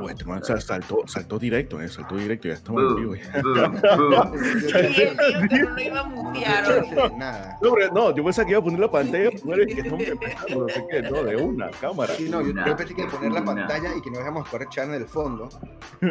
Uy, 0.00 0.10
este 0.12 0.24
man 0.24 0.42
sal- 0.44 0.60
saltó, 0.62 1.02
saltó 1.06 1.38
directo, 1.38 1.80
eh, 1.80 1.88
saltó 1.88 2.16
directo, 2.16 2.48
ya 2.48 2.54
estamos 2.54 2.82
en 2.82 2.96
vivo. 2.96 3.14
no 5.70 5.80
iba 5.80 6.00
a 6.00 6.04
mutear. 6.04 6.84
No, 7.60 7.72
pero 7.74 7.92
no, 7.92 8.14
yo 8.14 8.24
pensaba 8.24 8.46
que 8.46 8.52
iba 8.52 8.60
a 8.60 8.64
poner 8.64 8.80
la 8.80 8.90
pantalla 8.90 9.28
y 9.30 9.66
que 9.66 9.80
estamos 9.80 10.02
empezando, 10.06 10.60
no 10.62 10.68
sé 10.68 10.84
qué, 10.90 11.02
no, 11.02 11.22
de 11.24 11.36
una, 11.36 11.70
cámara. 11.70 12.14
Sí, 12.14 12.28
no, 12.28 12.40
yo, 12.42 12.52
yo 12.66 12.76
pensé 12.76 12.94
que 12.94 13.04
poner 13.06 13.32
la 13.32 13.44
pantalla 13.44 13.94
y 13.96 14.00
que 14.00 14.10
no 14.10 14.18
dejamos 14.18 14.48
correr 14.48 14.68
chat 14.68 14.86
en 14.88 14.94
el 14.94 15.06
fondo. 15.06 15.48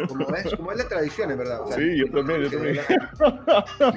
Como 0.08 0.28
es, 0.34 0.54
como 0.54 0.72
es 0.72 0.78
la 0.78 0.88
tradición, 0.88 1.30
es 1.30 1.38
verdad. 1.38 1.60
O 1.62 1.66
sea, 1.68 1.76
Sí, 1.76 1.96
yo 1.98 2.10
también, 2.10 2.42
yo 2.42 2.50
también. 2.50 2.80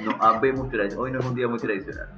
No 0.04 0.16
habemos 0.20 0.68
tradición. 0.70 1.00
Hoy 1.02 1.12
no 1.12 1.20
es 1.20 1.26
un 1.26 1.34
día 1.34 1.48
muy 1.48 1.58
tradicional. 1.58 2.08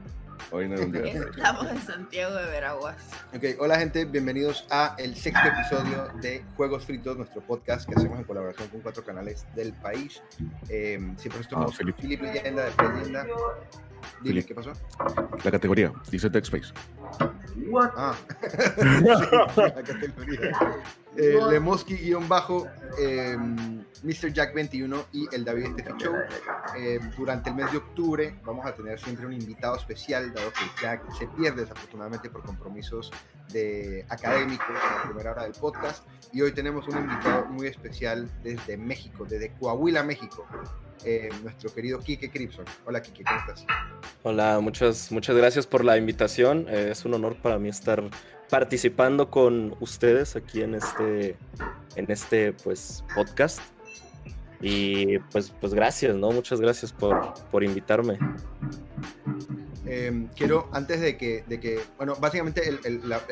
Hoy 0.50 0.66
no 0.68 0.76
es 0.76 0.80
un 0.80 0.92
día. 0.92 1.04
Estamos 1.04 1.70
en 1.70 1.78
Santiago 1.82 2.34
de 2.34 2.46
Veraguas. 2.46 2.96
Ok, 3.36 3.44
hola 3.60 3.78
gente, 3.78 4.06
bienvenidos 4.06 4.66
a 4.70 4.94
el 4.98 5.14
sexto 5.14 5.46
episodio 5.46 6.08
de 6.22 6.42
Juegos 6.56 6.86
Fritos, 6.86 7.18
nuestro 7.18 7.42
podcast 7.42 7.86
que 7.86 7.94
hacemos 7.94 8.18
en 8.18 8.24
colaboración 8.24 8.68
con 8.68 8.80
cuatro 8.80 9.04
canales 9.04 9.46
del 9.54 9.74
país. 9.74 10.22
Eh, 10.70 10.98
siempre 11.18 11.42
estamos 11.42 11.74
Ah. 11.78 11.84
Philip 12.00 12.22
Leyenda 12.22 12.64
de 12.64 12.88
Leyenda. 12.94 13.24
Dime, 13.24 13.34
Philip. 14.22 14.46
¿qué 14.46 14.54
pasó? 14.54 14.72
La 15.44 15.50
categoría, 15.50 15.92
dice 16.10 16.30
Tech 16.30 16.44
Space. 16.44 16.72
What? 17.68 17.90
Ah, 17.96 18.14
sí, 18.80 19.60
la 19.60 19.82
categoría. 19.82 20.52
Eh, 21.16 21.38
Lemoski 21.50 21.96
guion 21.96 22.28
bajo, 22.28 22.68
eh, 22.98 23.36
Mr. 24.02 24.32
Jack 24.32 24.54
21 24.54 25.06
y 25.12 25.26
el 25.34 25.44
David 25.44 25.72
Steffi 25.72 25.92
Show. 25.98 26.14
Eh, 26.76 27.00
durante 27.16 27.50
el 27.50 27.56
mes 27.56 27.70
de 27.72 27.78
octubre 27.78 28.38
vamos 28.44 28.66
a 28.66 28.74
tener 28.74 29.00
siempre 29.00 29.26
un 29.26 29.32
invitado 29.32 29.76
especial, 29.76 30.32
dado 30.32 30.52
que 30.52 30.82
Jack 30.82 31.02
se 31.18 31.26
pierde 31.28 31.62
desafortunadamente 31.62 32.30
por 32.30 32.42
compromisos 32.42 33.10
de 33.52 34.04
académicos 34.08 34.68
en 34.68 34.96
la 34.96 35.02
primera 35.04 35.30
hora 35.32 35.42
del 35.44 35.52
podcast. 35.52 36.06
Y 36.32 36.42
hoy 36.42 36.52
tenemos 36.52 36.86
un 36.88 36.98
invitado 36.98 37.46
muy 37.46 37.66
especial 37.66 38.30
desde 38.42 38.76
México, 38.76 39.24
desde 39.24 39.52
Coahuila, 39.54 40.02
México, 40.02 40.46
eh, 41.04 41.30
nuestro 41.42 41.72
querido 41.72 41.98
Kike 42.00 42.30
Cripson. 42.30 42.64
Hola 42.84 43.00
Kike, 43.00 43.24
¿cómo 43.24 43.38
estás? 43.40 43.64
Hola, 44.22 44.60
muchas, 44.60 45.10
muchas 45.10 45.36
gracias 45.36 45.66
por 45.66 45.84
la 45.84 45.96
invitación. 45.96 46.66
Eh, 46.68 46.90
es 46.92 47.04
un 47.04 47.14
honor 47.14 47.36
para 47.40 47.58
mí 47.58 47.68
estar 47.68 48.02
participando 48.50 49.30
con 49.30 49.76
ustedes 49.80 50.36
aquí 50.36 50.62
en 50.62 50.74
este, 50.74 51.36
en 51.96 52.10
este 52.10 52.52
pues, 52.52 53.04
podcast. 53.14 53.60
Y 54.60 55.18
pues, 55.30 55.52
pues 55.60 55.72
gracias, 55.72 56.16
¿no? 56.16 56.32
Muchas 56.32 56.60
gracias 56.60 56.92
por, 56.92 57.34
por 57.50 57.62
invitarme. 57.62 58.18
Eh, 59.90 60.28
quiero, 60.36 60.68
antes 60.72 61.00
de 61.00 61.16
que, 61.16 61.44
de 61.46 61.60
que 61.60 61.80
bueno, 61.96 62.14
básicamente 62.16 62.62
la, 63.04 63.22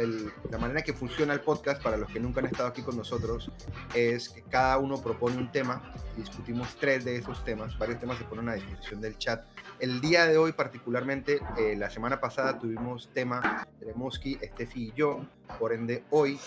la 0.50 0.58
manera 0.58 0.80
que 0.82 0.94
funciona 0.94 1.34
el 1.34 1.40
podcast, 1.40 1.82
para 1.82 1.98
los 1.98 2.10
que 2.10 2.18
nunca 2.18 2.40
han 2.40 2.46
estado 2.46 2.68
aquí 2.68 2.80
con 2.80 2.96
nosotros, 2.96 3.50
es 3.94 4.30
que 4.30 4.42
cada 4.42 4.78
uno 4.78 5.02
propone 5.02 5.36
un 5.36 5.52
tema, 5.52 5.92
discutimos 6.16 6.74
tres 6.80 7.04
de 7.04 7.16
esos 7.16 7.44
temas, 7.44 7.76
varios 7.78 8.00
temas 8.00 8.16
se 8.16 8.24
ponen 8.24 8.48
a 8.48 8.54
disposición 8.54 9.02
del 9.02 9.18
chat. 9.18 9.44
El 9.78 10.00
día 10.00 10.26
de 10.26 10.38
hoy 10.38 10.52
particularmente, 10.52 11.40
eh, 11.58 11.76
la 11.76 11.90
semana 11.90 12.20
pasada 12.20 12.58
tuvimos 12.58 13.10
tema 13.12 13.66
de 13.80 13.92
Moski, 13.94 14.38
Steffi 14.42 14.88
y 14.88 14.92
yo, 14.96 15.20
por 15.58 15.72
ende 15.72 16.04
hoy 16.10 16.38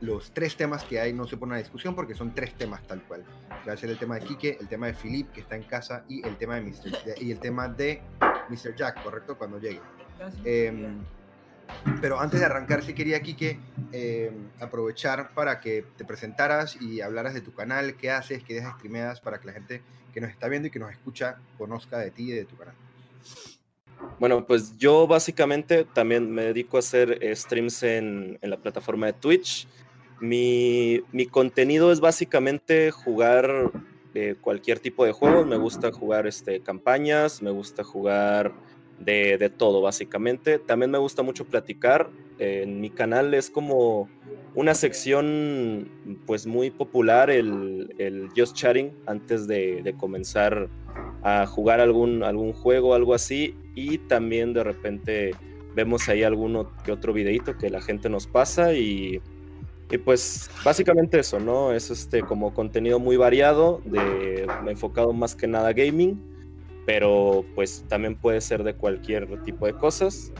los 0.00 0.32
tres 0.32 0.56
temas 0.56 0.82
que 0.82 0.98
hay 0.98 1.12
no 1.12 1.26
se 1.26 1.36
ponen 1.36 1.54
a 1.54 1.58
discusión 1.58 1.94
porque 1.94 2.14
son 2.14 2.34
tres 2.34 2.54
temas 2.54 2.82
tal 2.86 3.02
cual. 3.02 3.24
Que 3.62 3.68
va 3.68 3.74
a 3.74 3.76
ser 3.76 3.90
el 3.90 3.98
tema 3.98 4.16
de 4.16 4.26
Quique, 4.26 4.56
el 4.60 4.68
tema 4.68 4.86
de 4.86 4.94
Philip, 4.94 5.30
que 5.30 5.40
está 5.42 5.56
en 5.56 5.62
casa, 5.62 6.04
y 6.08 6.26
el 6.26 6.36
tema 6.36 6.56
de 6.56 6.62
Mr. 6.62 7.22
y 7.22 7.30
el 7.30 7.38
tema 7.38 7.68
de 7.68 8.02
Mr. 8.48 8.74
Jack, 8.74 9.02
¿correcto? 9.02 9.38
Cuando 9.38 9.58
llegue. 9.58 9.80
Em, 10.44 11.04
pero 12.00 12.20
antes 12.20 12.40
de 12.40 12.46
arrancar, 12.46 12.82
sí 12.82 12.94
quería, 12.94 13.20
Quique, 13.22 13.58
em, 13.92 14.48
aprovechar 14.60 15.32
para 15.34 15.60
que 15.60 15.84
te 15.96 16.04
presentaras 16.04 16.80
y 16.80 17.00
hablaras 17.00 17.34
de 17.34 17.40
tu 17.40 17.52
canal, 17.52 17.96
qué 17.96 18.10
haces, 18.10 18.42
qué 18.44 18.54
dejas 18.54 18.76
streameadas, 18.76 19.20
para 19.20 19.40
que 19.40 19.46
la 19.46 19.52
gente 19.52 19.82
que 20.12 20.20
nos 20.20 20.30
está 20.30 20.48
viendo 20.48 20.68
y 20.68 20.70
que 20.70 20.78
nos 20.78 20.90
escucha 20.90 21.38
conozca 21.58 21.98
de 21.98 22.10
ti 22.10 22.30
y 22.30 22.32
de 22.32 22.44
tu 22.44 22.56
canal. 22.56 22.74
Bueno, 24.18 24.46
pues 24.46 24.76
yo 24.78 25.06
básicamente 25.06 25.84
también 25.84 26.30
me 26.30 26.44
dedico 26.44 26.76
a 26.76 26.80
hacer 26.80 27.18
eh, 27.20 27.34
streams 27.34 27.82
en, 27.82 28.38
la 28.42 28.56
plataforma 28.56 29.06
de 29.06 29.12
Twitch. 29.14 29.68
Mi, 30.20 31.02
mi 31.12 31.26
contenido 31.26 31.90
es 31.92 32.00
básicamente 32.00 32.90
jugar 32.90 33.70
eh, 34.14 34.36
cualquier 34.40 34.78
tipo 34.78 35.04
de 35.04 35.12
juegos. 35.12 35.46
Me 35.46 35.56
gusta 35.56 35.90
jugar 35.92 36.26
este, 36.26 36.60
campañas, 36.60 37.42
me 37.42 37.50
gusta 37.50 37.82
jugar 37.82 38.52
de, 39.04 39.38
de 39.38 39.50
todo, 39.50 39.80
básicamente. 39.80 40.58
También 40.58 40.90
me 40.90 40.98
gusta 40.98 41.22
mucho 41.22 41.44
platicar. 41.44 42.10
En 42.38 42.80
mi 42.80 42.90
canal 42.90 43.34
es 43.34 43.50
como 43.50 44.08
una 44.54 44.74
sección 44.74 45.88
pues 46.26 46.46
muy 46.46 46.70
popular, 46.70 47.30
el, 47.30 47.94
el 47.98 48.28
Just 48.36 48.56
Chatting, 48.56 48.92
antes 49.06 49.46
de, 49.46 49.82
de 49.82 49.94
comenzar 49.94 50.68
a 51.22 51.46
jugar 51.46 51.80
algún, 51.80 52.22
algún 52.22 52.52
juego, 52.52 52.94
algo 52.94 53.14
así. 53.14 53.56
Y 53.74 53.98
también 53.98 54.52
de 54.52 54.64
repente 54.64 55.30
vemos 55.74 56.08
ahí 56.08 56.22
alguno 56.22 56.70
que 56.84 56.92
otro 56.92 57.12
videito 57.12 57.56
que 57.56 57.70
la 57.70 57.80
gente 57.80 58.08
nos 58.08 58.26
pasa 58.26 58.74
y, 58.74 59.20
y 59.90 59.98
pues 59.98 60.50
básicamente 60.64 61.18
eso, 61.18 61.40
¿no? 61.40 61.72
Es 61.72 61.90
este 61.90 62.22
como 62.22 62.54
contenido 62.54 62.98
muy 62.98 63.16
variado, 63.16 63.80
de, 63.84 64.46
enfocado 64.66 65.12
más 65.12 65.34
que 65.34 65.46
nada 65.46 65.68
a 65.68 65.72
gaming, 65.72 66.20
pero 66.86 67.44
pues 67.54 67.84
también 67.88 68.16
puede 68.16 68.40
ser 68.40 68.64
de 68.64 68.74
cualquier 68.74 69.42
tipo 69.44 69.66
de 69.66 69.74
cosas. 69.74 70.32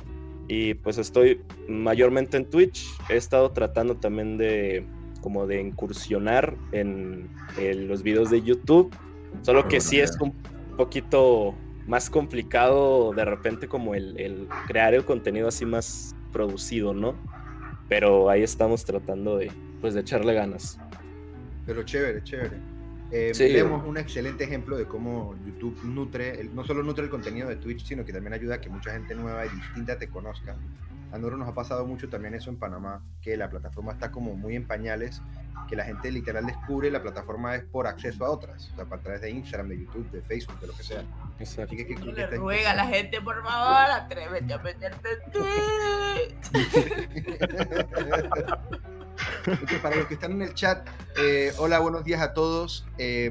Y 0.48 0.74
pues 0.74 0.98
estoy 0.98 1.40
mayormente 1.68 2.36
en 2.36 2.44
Twitch. 2.44 2.86
He 3.08 3.16
estado 3.16 3.52
tratando 3.52 3.96
también 3.96 4.36
de 4.38 4.84
como 5.20 5.46
de 5.46 5.60
incursionar 5.60 6.56
en, 6.72 7.28
en 7.56 7.88
los 7.88 8.02
videos 8.02 8.28
de 8.28 8.42
YouTube. 8.42 8.94
Solo 9.42 9.68
que 9.68 9.80
sí 9.80 10.00
es 10.00 10.20
un 10.20 10.32
poquito 10.76 11.54
más 11.86 12.10
complicado 12.10 13.12
de 13.12 13.24
repente 13.24 13.68
como 13.68 13.94
el, 13.94 14.18
el 14.18 14.48
crear 14.66 14.94
el 14.94 15.04
contenido 15.04 15.48
así 15.48 15.64
más 15.64 16.14
producido, 16.32 16.92
¿no? 16.92 17.14
Pero 17.88 18.30
ahí 18.30 18.42
estamos 18.42 18.84
tratando 18.84 19.36
de, 19.36 19.50
pues, 19.80 19.94
de 19.94 20.00
echarle 20.00 20.34
ganas. 20.34 20.78
Pero 21.66 21.82
chévere, 21.82 22.22
chévere. 22.22 22.71
Eh, 23.14 23.32
Sí. 23.34 23.52
Vemos 23.52 23.84
un 23.86 23.98
excelente 23.98 24.44
ejemplo 24.44 24.76
de 24.78 24.86
cómo 24.86 25.34
YouTube 25.44 25.78
nutre, 25.84 26.40
el- 26.40 26.54
no 26.54 26.64
solo 26.64 26.82
nutre 26.82 27.04
el 27.04 27.10
contenido 27.10 27.46
de 27.48 27.56
Twitch, 27.56 27.84
sino 27.84 28.04
que 28.06 28.12
también 28.12 28.32
ayuda 28.32 28.54
a 28.54 28.60
que 28.60 28.70
mucha 28.70 28.90
gente 28.92 29.14
nueva 29.14 29.44
y 29.44 29.50
distinta 29.50 29.98
te 29.98 30.08
conozca. 30.08 30.56
A 31.12 31.18
nosotros 31.18 31.38
nos 31.40 31.48
ha 31.50 31.54
pasado 31.54 31.84
mucho 31.86 32.08
también 32.08 32.32
eso 32.34 32.48
en 32.48 32.56
Panamá, 32.56 33.02
que 33.20 33.36
la 33.36 33.50
plataforma 33.50 33.92
está 33.92 34.10
como 34.10 34.34
muy 34.34 34.56
en 34.56 34.66
pañales, 34.66 35.20
que 35.68 35.76
la 35.76 35.84
gente 35.84 36.10
literal 36.10 36.46
descubre 36.46 36.90
la 36.90 37.02
plataforma 37.02 37.54
es 37.54 37.64
por 37.64 37.86
acceso 37.86 38.24
a 38.24 38.30
otras, 38.30 38.70
o 38.72 38.76
sea, 38.76 38.86
a 38.90 38.98
través 38.98 39.20
de 39.20 39.28
Instagram, 39.30 39.68
de 39.68 39.80
YouTube, 39.80 40.10
de 40.10 40.22
Facebook, 40.22 40.58
de 40.60 40.68
lo 40.68 40.72
que 40.72 40.82
sea. 40.82 41.04
Exacto. 41.38 41.76
Que, 41.76 41.86
que- 41.86 41.94
que 41.96 42.12
Le 42.12 42.26
ruega 42.28 42.70
a 42.70 42.74
la 42.76 42.86
gente, 42.86 43.20
por 43.20 43.42
favor, 43.42 43.90
atrévete 43.90 44.54
a 44.54 44.58
meterte 44.58 45.08
en 45.10 45.32
Twitch. 46.50 46.72
Para 49.82 49.96
los 49.96 50.06
que 50.06 50.14
están 50.14 50.32
en 50.32 50.42
el 50.42 50.54
chat, 50.54 50.86
eh, 51.16 51.52
hola, 51.58 51.80
buenos 51.80 52.04
días 52.04 52.20
a 52.20 52.32
todos. 52.32 52.86
Eh, 52.98 53.30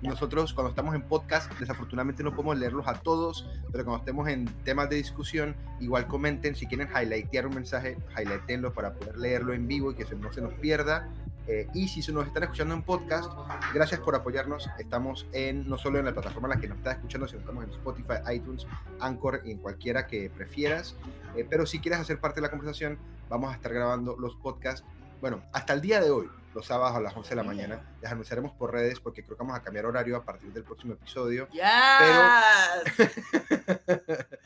nosotros 0.00 0.52
cuando 0.52 0.70
estamos 0.70 0.94
en 0.94 1.02
podcast, 1.02 1.52
desafortunadamente 1.58 2.22
no 2.22 2.34
podemos 2.34 2.58
leerlos 2.58 2.86
a 2.88 2.94
todos, 2.94 3.48
pero 3.72 3.84
cuando 3.84 3.98
estemos 4.00 4.28
en 4.28 4.46
temas 4.64 4.88
de 4.88 4.96
discusión, 4.96 5.54
igual 5.80 6.06
comenten, 6.06 6.54
si 6.54 6.66
quieren 6.66 6.88
highlightear 6.88 7.46
un 7.46 7.54
mensaje, 7.54 7.96
highlightenlo 8.18 8.72
para 8.72 8.94
poder 8.94 9.18
leerlo 9.18 9.52
en 9.52 9.66
vivo 9.66 9.90
y 9.90 9.94
que 9.94 10.04
no 10.14 10.32
se 10.32 10.40
nos 10.40 10.54
pierda. 10.54 11.10
Eh, 11.46 11.68
y 11.74 11.88
si 11.88 12.10
nos 12.10 12.26
están 12.26 12.44
escuchando 12.44 12.74
en 12.74 12.82
podcast, 12.82 13.30
gracias 13.74 14.00
por 14.00 14.14
apoyarnos. 14.14 14.70
Estamos 14.78 15.26
en 15.32 15.68
no 15.68 15.76
solo 15.76 15.98
en 15.98 16.06
la 16.06 16.12
plataforma 16.12 16.48
en 16.48 16.54
la 16.54 16.60
que 16.60 16.68
nos 16.68 16.78
estás 16.78 16.96
escuchando, 16.96 17.28
sino 17.28 17.40
estamos 17.40 17.64
en 17.64 17.70
Spotify, 17.70 18.14
iTunes, 18.34 18.66
Anchor 19.00 19.42
y 19.44 19.50
en 19.50 19.58
cualquiera 19.58 20.06
que 20.06 20.30
prefieras. 20.30 20.96
Eh, 21.36 21.46
pero 21.48 21.66
si 21.66 21.80
quieres 21.80 22.00
hacer 22.00 22.18
parte 22.18 22.36
de 22.36 22.42
la 22.42 22.50
conversación, 22.50 22.98
vamos 23.28 23.52
a 23.52 23.56
estar 23.56 23.74
grabando 23.74 24.16
los 24.18 24.36
podcasts 24.36 24.86
bueno, 25.24 25.42
hasta 25.54 25.72
el 25.72 25.80
día 25.80 26.02
de 26.02 26.10
hoy, 26.10 26.28
los 26.54 26.66
sábados 26.66 26.94
a 26.98 27.00
las 27.00 27.16
11 27.16 27.30
de 27.30 27.36
la 27.36 27.42
mañana, 27.44 27.80
les 28.02 28.12
anunciaremos 28.12 28.52
por 28.52 28.70
redes 28.74 29.00
porque 29.00 29.24
creo 29.24 29.38
que 29.38 29.42
vamos 29.42 29.56
a 29.58 29.62
cambiar 29.62 29.86
horario 29.86 30.18
a 30.18 30.22
partir 30.22 30.52
del 30.52 30.64
próximo 30.64 30.92
episodio. 30.92 31.48
¡Ya! 31.50 32.74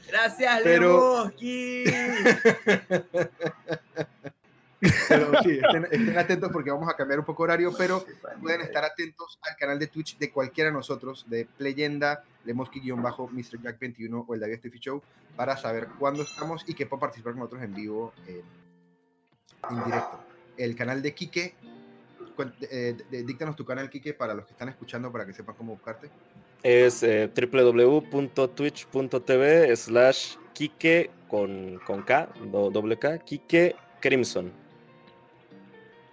Gracias, 0.07 0.61
Pero- 0.63 1.25
Lemoski. 1.25 1.83
Pero 5.09 5.43
sí, 5.43 5.59
estén, 5.61 5.85
estén 5.91 6.17
atentos 6.17 6.49
porque 6.53 6.71
vamos 6.71 6.89
a 6.89 6.95
cambiar 6.95 7.19
un 7.19 7.25
poco 7.25 7.43
horario, 7.43 7.73
pero 7.77 8.07
pueden 8.41 8.61
estar 8.61 8.85
atentos 8.85 9.41
al 9.43 9.57
canal 9.57 9.81
de 9.81 9.89
Twitch 9.89 10.17
de 10.17 10.31
cualquiera 10.31 10.71
de 10.71 10.75
nosotros, 10.75 11.25
de 11.29 11.45
Playenda, 11.45 12.23
Lemoski-bajo, 12.45 13.27
Mr. 13.33 13.61
Jack 13.61 13.81
21 13.81 14.27
o 14.29 14.33
el 14.35 14.39
David 14.39 14.59
Steffi 14.59 14.79
Show, 14.79 15.03
para 15.35 15.57
saber 15.57 15.89
cuándo 15.99 16.23
estamos 16.23 16.63
y 16.69 16.75
que 16.75 16.87
puedan 16.87 17.01
participar 17.01 17.33
con 17.33 17.41
nosotros 17.41 17.65
en 17.65 17.75
vivo 17.75 18.13
en 18.29 19.85
directo. 19.85 20.28
El 20.59 20.77
canal 20.77 21.01
de 21.01 21.15
Quique, 21.15 21.55
eh, 22.71 22.95
díctanos 23.25 23.57
tu 23.57 23.65
canal, 23.65 23.89
Quique, 23.89 24.13
para 24.13 24.35
los 24.35 24.45
que 24.45 24.53
están 24.53 24.69
escuchando, 24.69 25.11
para 25.11 25.25
que 25.25 25.33
sepan 25.33 25.55
cómo 25.57 25.73
buscarte. 25.75 26.11
Es 26.63 27.03
eh, 27.05 27.31
www.twitch.tv 27.35 29.77
slash 29.77 30.37
Kike 30.53 31.11
con, 31.29 31.79
con 31.87 32.03
K, 32.03 32.29
do- 32.51 32.69
doble 32.71 32.99
K, 32.99 33.19
Kike 33.19 33.77
Crimson. 34.01 34.51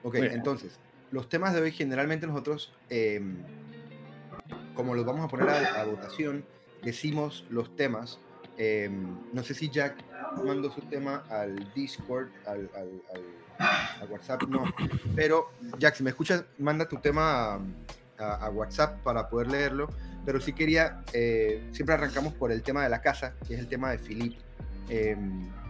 Ok, 0.03 0.15
entonces, 0.15 0.79
los 1.11 1.27
temas 1.29 1.53
de 1.55 1.61
hoy 1.61 1.71
generalmente 1.71 2.27
nosotros, 2.27 2.71
eh, 2.89 3.19
como 4.75 4.93
los 4.93 5.03
vamos 5.05 5.25
a 5.25 5.27
poner 5.27 5.49
a, 5.49 5.81
a 5.81 5.85
votación, 5.85 6.45
decimos 6.83 7.45
los 7.49 7.75
temas. 7.75 8.19
eh, 8.57 8.89
no 9.33 9.41
sé 9.43 9.53
si 9.55 9.69
Jack 9.69 9.95
mandó 10.43 10.71
su 10.71 10.81
tema 10.81 11.23
al 11.29 11.71
Discord, 11.73 12.29
al, 12.45 12.69
WhatsApp, 14.09 14.43
no. 14.43 14.63
Pero 15.15 15.49
Jack, 15.79 15.95
si 15.95 16.03
me 16.03 16.09
escuchas, 16.09 16.43
manda 16.57 16.87
tu 16.87 16.97
tema 16.97 17.59
a, 18.17 18.49
WhatsApp 18.49 19.01
para 19.03 19.29
poder 19.29 19.47
leerlo. 19.47 19.89
Pero 20.25 20.41
sí 20.41 20.53
quería, 20.53 21.03
eh, 21.13 21.69
siempre 21.71 21.95
arrancamos 21.95 22.33
por 22.33 22.51
el 22.51 22.63
tema 22.63 22.83
de 22.83 22.89
la 22.89 23.01
casa, 23.01 23.35
que 23.47 23.53
es 23.53 23.59
el 23.59 23.67
tema 23.67 23.91
de 23.91 23.99
Philip. 23.99 24.39
Eh, 24.89 25.15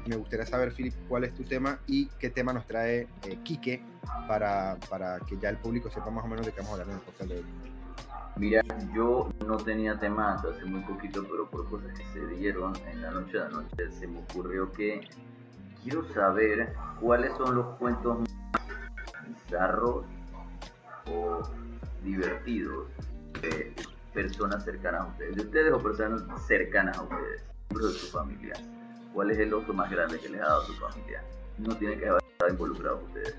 me 0.08 0.16
gustaría 0.16 0.46
saber, 0.46 0.72
Philip, 0.72 0.94
cuál 1.08 1.24
es 1.24 1.34
tu 1.34 1.44
tema 1.44 1.80
y 1.88 2.08
qué 2.20 2.30
tema 2.30 2.54
nos 2.54 2.66
trae 2.66 3.08
eh, 3.24 3.38
Quique 3.44 3.82
para, 4.28 4.78
para 4.90 5.20
que 5.20 5.38
ya 5.38 5.50
el 5.50 5.58
público 5.58 5.90
sepa 5.90 6.10
más 6.10 6.24
o 6.24 6.28
menos 6.28 6.46
de 6.46 6.52
qué 6.52 6.62
vamos 6.62 6.80
a 6.80 6.82
hablar 6.82 6.90
en 6.90 6.96
el 6.96 7.02
podcast 7.02 7.30
de 7.30 7.38
hoy. 7.38 7.75
Mira, 8.38 8.62
yo 8.94 9.30
no 9.46 9.56
tenía 9.56 9.98
tema 9.98 10.34
hasta 10.34 10.50
hace 10.50 10.66
muy 10.66 10.82
poquito, 10.82 11.24
pero 11.24 11.50
por 11.50 11.70
cosas 11.70 11.98
que 11.98 12.04
se 12.06 12.28
dieron 12.36 12.74
en 12.92 13.02
la 13.02 13.12
noche 13.12 13.38
de 13.38 13.46
anoche 13.46 13.92
se 13.92 14.08
me 14.08 14.20
ocurrió 14.20 14.70
que 14.74 15.08
quiero 15.84 16.04
saber 16.14 16.74
cuáles 17.00 17.32
son 17.38 17.56
los 17.56 17.78
cuentos 17.78 18.20
más 18.20 19.28
bizarros 19.28 20.06
o 21.10 21.42
divertidos 22.04 22.88
de 23.42 23.74
personas 24.14 24.66
cercanas 24.66 25.02
a 25.02 25.08
ustedes, 25.08 25.36
de 25.36 25.42
ustedes 25.42 25.74
o 25.74 25.80
personas 25.80 26.24
cercanas 26.46 26.98
a 26.98 27.04
ustedes, 27.04 27.44
miembros 27.70 27.94
de 27.94 28.00
su 28.00 28.08
familia. 28.08 28.54
¿Cuál 29.14 29.32
es 29.32 29.38
el 29.38 29.54
oso 29.54 29.74
más 29.74 29.90
grande 29.90 30.20
que 30.20 30.28
les 30.28 30.42
ha 30.42 30.46
dado 30.46 30.66
su 30.66 30.74
familia? 30.74 31.24
No 31.58 31.74
tiene 31.78 31.98
que 31.98 32.10
haber 32.10 32.22
estado 32.22 32.52
involucrado 32.52 33.02
ustedes. 33.06 33.36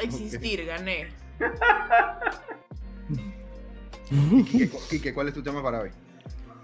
Existir, 0.00 0.66
gané. 0.66 1.12
Quique, 4.08 4.68
cu- 4.68 4.78
Quique, 4.88 5.12
¿cuál 5.14 5.28
es 5.28 5.34
tu 5.34 5.42
tema 5.42 5.62
para 5.62 5.80
hoy? 5.82 5.90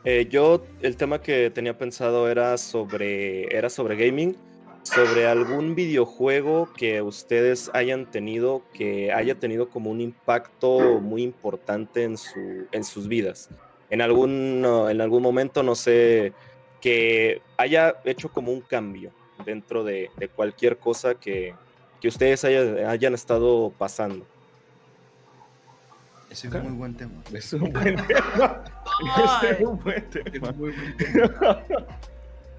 Eh, 0.04 0.26
yo 0.30 0.64
el 0.80 0.96
tema 0.96 1.20
que 1.20 1.50
tenía 1.50 1.76
pensado 1.76 2.28
era 2.28 2.56
sobre, 2.58 3.56
era 3.56 3.68
sobre 3.70 3.96
gaming, 3.96 4.36
sobre 4.82 5.26
algún 5.26 5.74
videojuego 5.76 6.68
que 6.76 7.00
ustedes 7.02 7.70
hayan 7.72 8.10
tenido, 8.10 8.62
que 8.74 9.12
haya 9.12 9.36
tenido 9.36 9.68
como 9.70 9.90
un 9.90 10.00
impacto 10.00 10.98
muy 11.00 11.22
importante 11.22 12.02
en, 12.02 12.16
su, 12.18 12.66
en 12.72 12.82
sus 12.84 13.06
vidas. 13.06 13.48
En 13.90 14.00
algún, 14.00 14.64
en 14.90 15.00
algún 15.00 15.22
momento, 15.22 15.62
no 15.62 15.74
sé, 15.74 16.32
que 16.80 17.40
haya 17.56 17.96
hecho 18.04 18.28
como 18.28 18.50
un 18.50 18.60
cambio 18.60 19.12
dentro 19.44 19.84
de, 19.84 20.10
de 20.16 20.28
cualquier 20.28 20.78
cosa 20.78 21.14
que, 21.14 21.54
que 22.00 22.08
ustedes 22.08 22.44
haya- 22.44 22.90
hayan 22.90 23.14
estado 23.14 23.72
pasando. 23.78 24.26
Ese 26.32 26.48
es 26.48 26.54
un 26.54 26.62
muy 26.62 26.72
buen 26.72 26.94
tema. 26.96 27.12
Es 27.32 27.52
un 27.52 27.60
buen 27.72 27.96
tema. 28.06 28.64
Ese 29.42 29.50
es 29.50 29.60
un 29.66 29.78
buen 29.78 30.10
tema. 30.10 30.52
muy 30.52 30.72
buen 30.72 30.96
tema. 30.96 31.62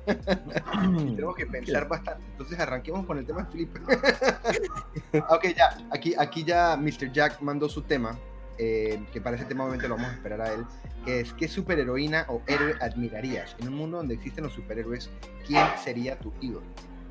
Tenemos 1.16 1.36
que 1.36 1.46
pensar 1.46 1.88
bastante. 1.88 2.24
Entonces 2.31 2.60
arranquemos 2.60 3.06
con 3.06 3.18
el 3.18 3.25
tema 3.25 3.44
de 3.44 3.52
Philip. 3.52 3.75
ok, 5.30 5.46
ya. 5.58 5.78
Aquí, 5.92 6.14
aquí 6.18 6.44
ya 6.44 6.75
Mr. 6.78 7.12
Jack 7.12 7.42
mandó 7.42 7.68
su 7.70 7.81
tema. 7.81 8.18
eh, 8.60 9.04
que 9.12 9.20
para 9.20 9.36
ese 9.36 9.46
tema 9.46 9.64
obviamente 9.64 9.88
lo 9.88 9.96
vamos 9.96 10.12
a 10.12 10.14
esperar 10.14 10.42
a 10.42 10.54
él. 10.54 10.66
Que 11.06 11.22
es 11.22 11.34
¿qué 11.34 11.48
superheroína 11.48 12.26
o 12.30 12.42
héroe 12.48 12.76
admirarías? 12.80 13.56
En 13.60 13.69
un 13.69 13.74
mundo 13.76 13.98
donde 13.98 14.14
existen 14.14 14.44
los 14.44 14.54
superhéroes, 14.54 15.10
¿quién 15.48 15.66
sería 15.84 16.18
tu 16.19 16.31
ídolo? 16.40 16.66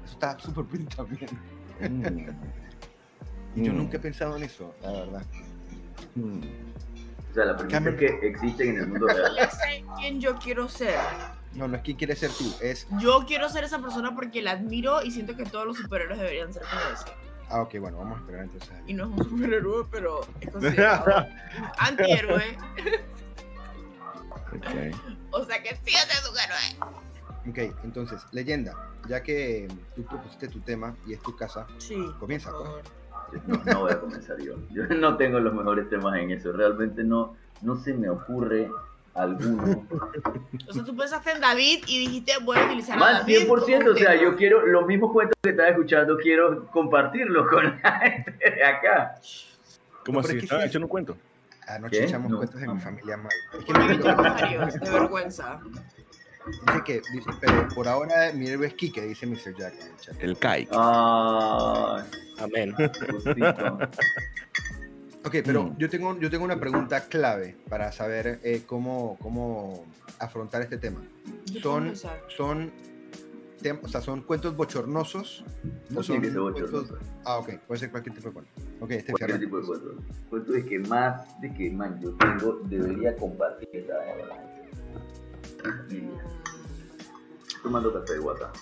Eso 0.05 0.13
está 0.15 0.39
súper 0.39 0.65
bien 0.65 0.87
también. 0.87 1.29
Y 3.57 3.65
yo 3.65 3.73
Mm. 3.73 3.77
nunca 3.77 3.97
he 3.97 4.01
pensado 4.01 4.37
en 4.37 4.45
eso, 4.45 4.75
la 4.83 4.93
verdad. 4.93 5.23
Mm. 6.15 6.41
O 7.31 7.35
sea, 7.35 7.45
la 7.47 7.53
es 7.57 7.63
Cameron- 7.65 7.97
que 7.99 8.07
existen 8.23 8.71
en 8.71 8.77
el 8.79 8.87
mundo 8.89 9.07
real. 9.07 9.35
Ya 9.37 9.51
sé 9.51 9.85
quién 9.99 10.21
yo 10.21 10.37
quiero 10.39 10.69
ser. 10.69 10.95
No, 11.55 11.69
no 11.69 11.77
es 11.77 11.83
quién 11.83 11.97
quiere 11.97 12.15
ser 12.17 12.31
tú, 12.31 12.55
es. 12.61 12.87
Yo 12.99 13.25
quiero 13.27 13.49
ser 13.49 13.65
esa 13.65 13.79
persona 13.81 14.15
porque 14.15 14.43
la 14.43 14.53
admiro 14.53 15.03
y 15.03 15.11
siento 15.11 15.37
que 15.37 15.45
todos 15.45 15.67
los 15.67 15.77
superhéroes 15.79 16.19
deberían 16.19 16.53
ser 16.53 16.63
como 16.63 16.81
ese. 16.95 17.05
Ah, 17.49 17.61
ok, 17.63 17.79
bueno, 17.81 17.99
vamos 17.99 18.17
a 18.19 18.21
esperar 18.21 18.45
entonces. 18.45 18.71
a- 18.71 18.83
Y 18.87 18.95
no 18.95 19.05
es 19.05 19.11
un 19.11 19.29
superhéroe, 19.31 19.87
pero 19.91 20.21
es 20.41 20.51
considerado 20.51 21.05
un 21.07 21.63
antihéroe. 21.79 22.59
Ok. 24.55 24.97
O 25.35 25.45
sea 25.47 25.63
que 25.63 25.75
sí 25.83 25.95
es 25.95 26.29
un 26.31 26.37
héroe. 26.39 27.71
Ok, 27.71 27.75
entonces, 27.85 28.21
leyenda, 28.33 28.77
ya 29.09 29.23
que 29.23 29.67
tú 29.97 30.05
propusiste 30.05 30.47
tu 30.49 30.61
tema 30.61 30.95
y 31.07 31.15
es 31.15 31.23
tu 31.23 31.35
casa, 31.35 31.67
Sí. 31.79 31.97
comienza. 32.21 32.51
por 32.51 32.83
pues. 32.83 32.85
No, 33.47 33.61
no 33.65 33.81
voy 33.81 33.93
a 33.93 34.01
comenzar 34.01 34.39
yo. 34.41 34.55
Yo 34.71 34.85
no 34.89 35.17
tengo 35.17 35.41
los 35.41 35.55
mejores 35.55 35.89
temas 35.89 36.17
en 36.19 36.31
eso. 36.31 36.53
Realmente 36.53 37.03
no, 37.05 37.37
no 37.63 37.77
se 37.77 37.95
me 37.95 38.09
ocurre 38.11 38.71
alguno. 39.15 39.87
O 40.69 40.73
sea, 40.73 40.85
tú 40.85 40.97
pensaste 40.97 41.33
en 41.33 41.41
David 41.41 41.85
y 41.87 41.99
dijiste, 42.07 42.33
voy 42.45 42.59
a 42.59 42.65
utilizar 42.67 42.97
a 42.97 43.01
Más 43.01 43.19
David. 43.21 43.47
100%, 43.47 43.47
como 43.49 43.91
o 43.93 43.97
sea, 43.97 44.15
yo 44.21 44.37
quiero 44.37 44.67
los 44.67 44.87
mismos 44.87 45.13
cuentos 45.13 45.37
que 45.43 45.51
estás 45.51 45.71
escuchando, 45.71 46.17
quiero 46.19 46.67
compartirlos 46.69 47.49
con 47.49 47.65
la 47.83 47.99
gente 48.01 48.37
de 48.41 48.65
acá. 48.65 49.15
¿Cómo 50.07 50.21
así? 50.21 50.29
es 50.31 50.35
que 50.39 50.45
¿Estaban 50.45 50.63
sí. 50.65 50.69
echando 50.71 50.87
un 50.87 50.91
cuento? 50.91 51.17
Anoche 51.69 51.99
¿Qué? 51.99 52.05
echamos 52.05 52.31
No. 52.31 52.39
cuentos 52.39 52.61
en 52.63 52.73
mi 52.75 52.81
familia 52.81 53.17
mal. 53.17 53.33
Es 53.59 53.65
que 53.65 53.73
no, 53.73 54.67
de 54.67 54.91
vergüenza. 54.91 55.61
Dice 56.47 56.83
que, 56.85 57.03
dice, 57.13 57.31
pero 57.41 57.69
por 57.75 57.87
ahora 57.89 58.33
mi 58.33 58.47
héroe 58.49 58.67
es 58.67 58.75
Kike, 58.75 59.03
dice 59.03 59.27
Mr. 59.27 59.55
Jack 59.57 59.75
en 59.81 59.87
el 59.89 59.97
chat. 59.99 60.17
El 60.23 60.39
Kai. 60.39 60.69
Ah, 60.73 62.05
Amén. 62.39 62.75
Ok, 65.25 65.37
pero 65.45 65.63
Mm. 65.65 65.77
yo, 65.79 65.89
tengo, 65.89 66.19
yo 66.19 66.29
tengo 66.31 66.45
una 66.45 66.59
pregunta 66.59 67.03
clave 67.09 67.57
para 67.69 67.93
saber 67.93 68.41
eh, 68.43 68.63
cómo, 68.67 69.17
cómo 69.21 69.85
afrontar 70.19 70.63
este 70.63 70.79
tema. 70.79 71.01
Son, 71.63 71.93
son, 72.27 72.73
tem- 73.63 73.79
o 73.85 73.87
sea, 73.89 74.01
son 74.01 74.23
cuentos 74.23 74.57
bochornosos. 74.57 75.45
No 75.91 76.01
o 76.01 76.03
son 76.03 76.21
ser 76.25 76.35
cuentos-. 76.35 76.95
Ah, 77.25 77.39
ok, 77.39 77.51
puede 77.69 77.79
ser 77.79 77.91
cualquier 77.93 78.17
tipo 78.17 78.29
de 78.31 78.35
cuento. 78.35 78.51
Ok, 78.81 78.91
este 78.91 79.13
Cualquier 79.13 79.39
tipo 79.39 79.61
de 79.61 79.67
cuentos. 79.69 79.95
Cuentos 80.29 80.55
de 80.57 80.65
que 80.65 80.79
más, 80.81 81.41
de 81.41 81.55
que 81.55 81.71
man, 81.71 82.01
yo 82.03 82.11
tengo, 82.17 82.61
debería 82.65 83.15
compartir 83.17 83.69
esta 83.73 83.95
Tomando 87.63 87.93
café 87.93 88.15
de 88.15 88.21
WhatsApp. 88.21 88.57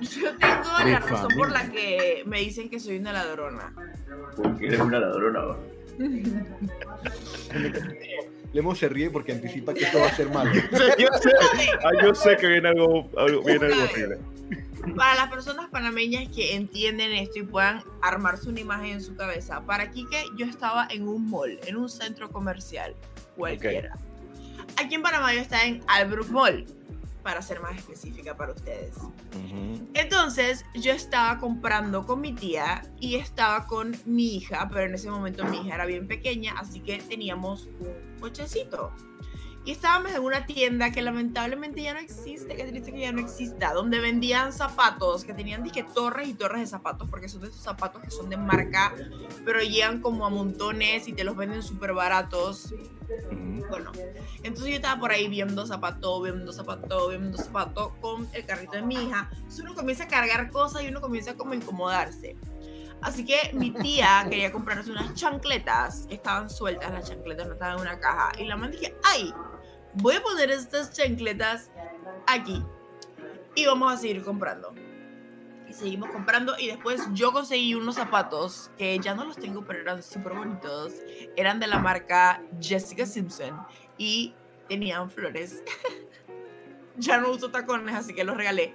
Yo 0.00 0.36
tengo 0.38 0.78
la 0.84 0.98
razón 0.98 1.30
por 1.36 1.50
la 1.50 1.70
que 1.70 2.22
me 2.26 2.40
dicen 2.40 2.68
que 2.68 2.78
soy 2.80 2.98
una 2.98 3.12
ladrona. 3.12 3.72
Porque 4.36 4.66
eres 4.66 4.80
una 4.80 4.98
ladrona. 4.98 5.40
¿va? 5.44 5.56
Lemo 8.52 8.74
se 8.74 8.88
ríe 8.88 9.10
porque 9.10 9.32
anticipa 9.32 9.72
que 9.72 9.84
esto 9.84 9.98
va 10.00 10.06
a 10.08 10.14
ser 10.16 10.28
malo. 10.30 10.52
yo, 10.98 11.08
sé, 11.20 11.30
ah, 11.84 11.90
yo 12.02 12.14
sé 12.14 12.36
que 12.36 12.46
viene 12.48 12.68
algo, 12.68 13.08
algo- 13.16 13.42
viene 13.44 13.66
algo 13.66 13.82
horrible. 13.84 14.18
Para 14.96 15.14
las 15.14 15.28
personas 15.30 15.70
panameñas 15.70 16.28
que 16.34 16.54
entienden 16.56 17.12
esto 17.12 17.38
y 17.38 17.42
puedan 17.44 17.82
armarse 18.02 18.48
una 18.48 18.60
imagen 18.60 18.86
en 18.94 19.00
su 19.00 19.14
cabeza, 19.14 19.64
para 19.64 19.90
Quique 19.90 20.24
yo 20.36 20.44
estaba 20.44 20.86
en 20.90 21.06
un 21.08 21.30
mall, 21.30 21.58
en 21.66 21.76
un 21.76 21.88
centro 21.88 22.28
comercial, 22.30 22.94
cualquiera. 23.36 23.96
Aquí 24.76 24.94
en 24.94 25.02
Panamá 25.02 25.32
yo 25.34 25.40
estaba 25.40 25.64
en 25.64 25.82
Albrook 25.86 26.30
Mall, 26.30 26.66
para 27.22 27.40
ser 27.40 27.60
más 27.60 27.76
específica 27.76 28.36
para 28.36 28.52
ustedes. 28.52 28.96
Entonces 29.94 30.64
yo 30.74 30.92
estaba 30.92 31.38
comprando 31.38 32.04
con 32.04 32.20
mi 32.20 32.32
tía 32.32 32.82
y 33.00 33.16
estaba 33.16 33.66
con 33.66 33.96
mi 34.04 34.36
hija, 34.36 34.68
pero 34.68 34.86
en 34.86 34.94
ese 34.94 35.10
momento 35.10 35.44
mi 35.44 35.58
hija 35.58 35.76
era 35.76 35.86
bien 35.86 36.08
pequeña, 36.08 36.54
así 36.58 36.80
que 36.80 36.98
teníamos 36.98 37.68
un 37.80 38.20
cochecito. 38.20 38.92
Y 39.64 39.70
estábamos 39.70 40.10
en 40.12 40.22
una 40.22 40.44
tienda 40.44 40.90
que 40.90 41.02
lamentablemente 41.02 41.82
ya 41.82 41.94
no 41.94 42.00
existe, 42.00 42.56
que 42.56 42.64
triste 42.64 42.92
que 42.92 42.98
ya 42.98 43.12
no 43.12 43.20
exista, 43.20 43.72
donde 43.72 44.00
vendían 44.00 44.52
zapatos, 44.52 45.24
que 45.24 45.34
tenían 45.34 45.62
disque 45.62 45.84
torres 45.84 46.28
y 46.28 46.34
torres 46.34 46.62
de 46.62 46.66
zapatos, 46.66 47.08
porque 47.08 47.28
son 47.28 47.42
de 47.42 47.48
esos 47.48 47.60
zapatos 47.60 48.02
que 48.02 48.10
son 48.10 48.28
de 48.28 48.36
marca, 48.36 48.92
pero 49.44 49.60
llegan 49.60 50.00
como 50.00 50.26
a 50.26 50.30
montones 50.30 51.06
y 51.06 51.12
te 51.12 51.22
los 51.22 51.36
venden 51.36 51.62
súper 51.62 51.92
baratos. 51.92 52.74
Bueno, 53.68 53.92
entonces 54.42 54.70
yo 54.70 54.76
estaba 54.76 55.00
por 55.00 55.12
ahí 55.12 55.28
viendo 55.28 55.64
zapato, 55.64 56.20
viendo 56.20 56.52
zapato, 56.52 57.10
viendo 57.10 57.38
zapato 57.38 57.94
con 58.00 58.28
el 58.32 58.44
carrito 58.44 58.72
de 58.72 58.82
mi 58.82 58.96
hija. 58.96 59.30
Entonces 59.32 59.60
uno 59.60 59.74
comienza 59.74 60.04
a 60.04 60.08
cargar 60.08 60.50
cosas 60.50 60.82
y 60.82 60.88
uno 60.88 61.00
comienza 61.00 61.36
como 61.36 61.52
a 61.52 61.56
incomodarse. 61.56 62.36
Así 63.02 63.24
que 63.24 63.50
mi 63.52 63.70
tía 63.70 64.26
quería 64.30 64.50
comprarse 64.50 64.90
unas 64.90 65.14
chancletas 65.14 66.06
que 66.08 66.14
estaban 66.14 66.48
sueltas, 66.48 66.92
las 66.92 67.08
chancletas 67.08 67.46
no 67.46 67.52
estaban 67.54 67.76
en 67.76 67.82
una 67.82 68.00
caja. 68.00 68.32
Y 68.38 68.46
la 68.46 68.56
man 68.56 68.70
dije, 68.70 68.94
ay, 69.04 69.32
voy 69.94 70.16
a 70.16 70.22
poner 70.22 70.50
estas 70.50 70.92
chancletas 70.92 71.70
aquí. 72.26 72.62
Y 73.54 73.66
vamos 73.66 73.92
a 73.92 73.96
seguir 73.96 74.22
comprando. 74.22 74.74
Y 75.68 75.74
seguimos 75.74 76.10
comprando 76.10 76.58
y 76.58 76.68
después 76.68 77.02
yo 77.12 77.32
conseguí 77.32 77.74
unos 77.74 77.94
zapatos 77.96 78.70
que 78.76 78.98
ya 78.98 79.14
no 79.14 79.24
los 79.24 79.36
tengo, 79.36 79.64
pero 79.64 79.80
eran 79.80 80.02
súper 80.02 80.34
bonitos. 80.34 80.92
Eran 81.36 81.60
de 81.60 81.66
la 81.66 81.78
marca 81.78 82.42
Jessica 82.60 83.06
Simpson 83.06 83.58
y 83.98 84.34
tenían 84.68 85.10
flores. 85.10 85.62
ya 86.96 87.18
no 87.18 87.30
uso 87.30 87.50
tacones, 87.50 87.94
así 87.94 88.14
que 88.14 88.24
los 88.24 88.36
regalé. 88.36 88.74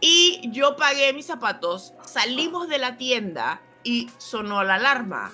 Y 0.00 0.50
yo 0.52 0.76
pagué 0.76 1.12
mis 1.12 1.26
zapatos, 1.26 1.94
salimos 2.04 2.68
de 2.68 2.78
la 2.78 2.96
tienda 2.96 3.62
y 3.82 4.10
sonó 4.18 4.62
la 4.62 4.74
alarma. 4.74 5.32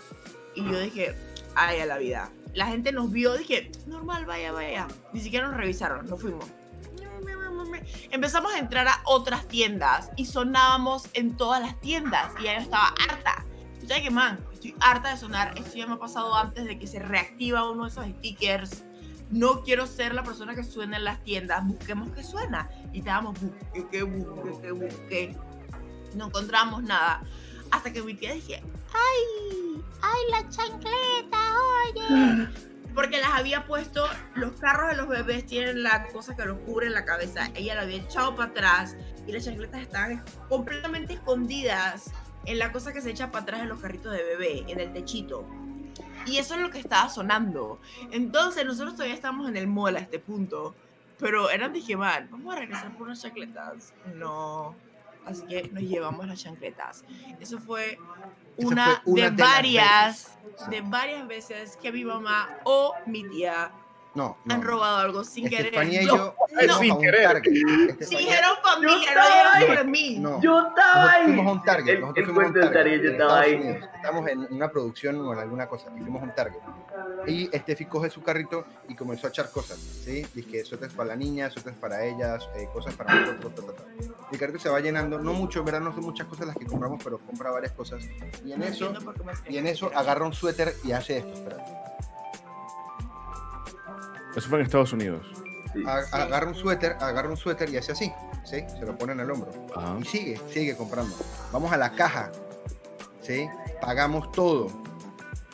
Y 0.54 0.64
yo 0.64 0.78
dije, 0.78 1.14
ay, 1.54 1.80
a 1.80 1.86
la 1.86 1.98
vida. 1.98 2.30
La 2.54 2.66
gente 2.66 2.92
nos 2.92 3.10
vio, 3.10 3.36
dije, 3.36 3.70
normal, 3.86 4.26
vaya, 4.26 4.52
vaya. 4.52 4.88
Ni 5.12 5.20
siquiera 5.20 5.48
nos 5.48 5.56
revisaron, 5.56 6.06
nos 6.06 6.20
fuimos. 6.20 6.44
Empezamos 8.10 8.52
a 8.54 8.58
entrar 8.58 8.86
a 8.88 9.00
otras 9.04 9.46
tiendas 9.48 10.10
y 10.16 10.26
sonábamos 10.26 11.08
en 11.14 11.36
todas 11.36 11.60
las 11.60 11.80
tiendas 11.80 12.32
y 12.38 12.44
ya 12.44 12.54
yo 12.54 12.60
estaba 12.60 12.94
harta. 13.08 13.44
¿Sabes 13.86 14.02
qué, 14.02 14.10
man? 14.10 14.38
Estoy 14.52 14.74
harta 14.80 15.10
de 15.10 15.16
sonar. 15.16 15.58
Esto 15.58 15.76
ya 15.76 15.86
me 15.86 15.94
ha 15.94 15.98
pasado 15.98 16.34
antes 16.34 16.64
de 16.64 16.78
que 16.78 16.86
se 16.86 16.98
reactiva 17.00 17.68
uno 17.70 17.84
de 17.84 17.90
esos 17.90 18.06
stickers. 18.06 18.84
No 19.30 19.62
quiero 19.62 19.86
ser 19.86 20.14
la 20.14 20.22
persona 20.22 20.54
que 20.54 20.62
suena 20.62 20.98
en 20.98 21.04
las 21.04 21.22
tiendas. 21.22 21.66
Busquemos 21.66 22.10
qué 22.10 22.22
suena. 22.22 22.68
Y 22.92 22.98
estábamos, 22.98 23.40
busque, 23.40 23.88
que 23.90 24.02
busque, 24.02 24.60
que 24.60 24.72
busque. 24.72 25.36
No 26.14 26.26
encontramos 26.26 26.82
nada. 26.82 27.22
Hasta 27.72 27.92
que 27.92 28.02
mi 28.02 28.14
tía 28.14 28.34
dije, 28.34 28.62
¡ay! 28.92 29.82
¡ay, 30.02 30.20
la 30.30 30.48
chancleta! 30.50 31.56
¡Oye! 31.84 32.48
Porque 32.94 33.18
las 33.18 33.30
había 33.30 33.66
puesto, 33.66 34.06
los 34.34 34.52
carros 34.52 34.90
de 34.90 34.96
los 34.96 35.08
bebés 35.08 35.46
tienen 35.46 35.82
la 35.82 36.06
cosa 36.08 36.36
que 36.36 36.44
los 36.44 36.58
cubre 36.58 36.88
en 36.88 36.92
la 36.92 37.06
cabeza. 37.06 37.50
Ella 37.54 37.74
la 37.74 37.82
había 37.82 37.96
echado 37.96 38.36
para 38.36 38.50
atrás 38.50 38.96
y 39.26 39.32
las 39.32 39.46
chancletas 39.46 39.80
estaban 39.80 40.22
completamente 40.50 41.14
escondidas 41.14 42.12
en 42.44 42.58
la 42.58 42.70
cosa 42.70 42.92
que 42.92 43.00
se 43.00 43.10
echa 43.10 43.30
para 43.30 43.44
atrás 43.44 43.62
en 43.62 43.70
los 43.70 43.80
carritos 43.80 44.12
de 44.12 44.22
bebé, 44.22 44.64
en 44.68 44.78
el 44.78 44.92
techito. 44.92 45.46
Y 46.26 46.36
eso 46.36 46.54
es 46.54 46.60
lo 46.60 46.70
que 46.70 46.78
estaba 46.78 47.08
sonando. 47.08 47.80
Entonces 48.10 48.66
nosotros 48.66 48.94
todavía 48.94 49.14
estamos 49.14 49.48
en 49.48 49.56
el 49.56 49.66
mall 49.66 49.96
a 49.96 50.00
este 50.00 50.18
punto. 50.18 50.74
Pero 51.18 51.48
eran 51.48 51.72
dije, 51.72 51.96
mal, 51.96 52.28
vamos 52.30 52.54
a 52.54 52.58
regresar 52.58 52.92
por 52.98 53.06
unas 53.06 53.22
chancletas. 53.22 53.94
No. 54.16 54.74
Así 55.24 55.46
que 55.46 55.68
nos 55.72 55.82
llevamos 55.82 56.26
las 56.26 56.42
chancletas. 56.42 57.04
Eso 57.40 57.58
fue 57.58 57.98
una, 58.56 59.00
fue 59.04 59.12
una 59.12 59.24
de, 59.24 59.30
de 59.30 59.42
varias, 59.42 60.38
de 60.68 60.80
varias 60.80 61.26
veces 61.26 61.76
que 61.76 61.92
mi 61.92 62.04
mamá 62.04 62.58
o 62.64 62.94
mi 63.06 63.28
tía 63.28 63.72
No, 64.14 64.36
no. 64.44 64.54
han 64.54 64.62
robado 64.62 64.98
algo 64.98 65.24
sin 65.24 65.48
querer. 65.48 65.66
Estefanía 65.66 66.02
y 66.02 66.06
No, 66.06 66.16
yo 66.16 66.34
no. 66.66 66.78
sin 66.78 66.98
querer. 67.00 67.40
Dijeron 67.42 68.50
Yo 68.82 68.88
no 68.88 69.66
sobre 69.66 69.84
mí. 69.84 70.18
No. 70.18 70.40
Yo 70.42 70.68
estaba 70.68 70.94
Nosotros 70.94 71.14
ahí. 71.14 71.24
fuimos 71.24 71.46
a 71.46 71.50
un 71.52 71.62
Target. 71.62 72.00
Nosotros 72.00 72.24
fuimos 72.26 72.44
a 72.44 72.46
un 72.48 72.54
Target. 72.54 73.04
Estaba 73.04 73.10
Estados 73.10 73.32
ahí. 73.40 73.54
Unidos. 73.54 73.88
Estamos 73.96 74.28
en 74.28 74.38
una 74.50 74.68
producción 74.70 75.20
o 75.26 75.32
en 75.32 75.38
alguna 75.38 75.66
cosa 75.66 75.90
y 75.96 76.00
fuimos 76.00 76.20
a 76.22 76.24
un 76.26 76.34
Target. 76.34 76.58
Y 77.26 77.46
Steffi 77.56 77.86
coge 77.86 78.10
su 78.10 78.22
carrito 78.22 78.64
y 78.88 78.94
comenzó 78.94 79.26
a 79.26 79.30
echar 79.30 79.50
cosas. 79.50 79.78
¿sí? 79.78 80.26
Dice 80.34 80.64
suéteres 80.64 80.94
para 80.94 81.08
la 81.10 81.16
niña, 81.16 81.48
suéteres 81.50 81.78
para 81.78 82.04
ellas, 82.04 82.48
eh, 82.56 82.68
cosas 82.72 82.94
para 82.94 83.14
nosotros. 83.14 83.54
Ta, 83.54 83.62
ta, 83.62 83.72
ta. 83.72 83.82
El 84.30 84.38
carrito 84.38 84.58
se 84.58 84.68
va 84.68 84.80
llenando. 84.80 85.18
No 85.18 85.32
mucho, 85.32 85.60
en 85.60 85.64
verdad 85.64 85.80
no 85.80 85.94
son 85.94 86.04
muchas 86.04 86.26
cosas 86.26 86.46
las 86.48 86.56
que 86.56 86.66
compramos, 86.66 87.00
pero 87.02 87.18
compra 87.18 87.50
varias 87.50 87.72
cosas. 87.72 88.02
Y 88.44 88.52
en 88.52 88.60
No 88.60 88.66
eso, 88.66 88.92
y 89.48 89.56
en 89.56 89.66
eso 89.66 89.90
agarra 89.94 90.26
un 90.26 90.32
suéter 90.34 90.74
y 90.84 90.92
hace 90.92 91.18
esto. 91.18 91.32
Espera. 91.32 91.81
Eso 94.36 94.48
fue 94.48 94.58
en 94.58 94.64
Estados 94.64 94.92
Unidos. 94.92 95.26
Sí. 95.72 95.82
Agarra 95.86 96.48
un 96.48 96.54
suéter, 96.54 96.96
agarra 97.00 97.28
un 97.28 97.36
suéter 97.36 97.70
y 97.70 97.76
hace 97.78 97.92
así. 97.92 98.12
¿sí? 98.44 98.64
Se 98.78 98.84
lo 98.84 98.96
pone 98.96 99.12
en 99.12 99.20
el 99.20 99.30
hombro. 99.30 99.50
Ajá. 99.74 99.96
Y 100.00 100.04
sigue, 100.04 100.40
sigue 100.52 100.76
comprando. 100.76 101.14
Vamos 101.52 101.72
a 101.72 101.76
la 101.76 101.92
caja. 101.92 102.30
¿sí? 103.22 103.48
Pagamos 103.80 104.30
todo. 104.32 104.68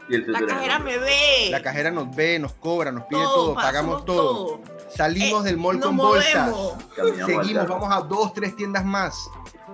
Y 0.08 0.14
el 0.16 0.32
La 0.32 0.40
cajera 0.40 0.78
me 0.78 0.98
ve. 0.98 1.48
La 1.50 1.62
cajera 1.62 1.90
nos 1.90 2.14
ve, 2.14 2.38
nos 2.38 2.54
cobra, 2.54 2.90
nos 2.90 3.04
pide 3.04 3.22
todo, 3.22 3.54
pagamos 3.54 4.04
todo. 4.04 4.60
Salimos 4.88 5.44
Eh, 5.44 5.48
del 5.48 5.58
mall 5.58 5.80
con 5.80 5.96
bolsas. 5.96 6.50
Seguimos, 7.26 7.68
vamos 7.68 7.88
a 7.92 8.00
dos, 8.00 8.32
tres 8.32 8.56
tiendas 8.56 8.84
más. 8.84 9.28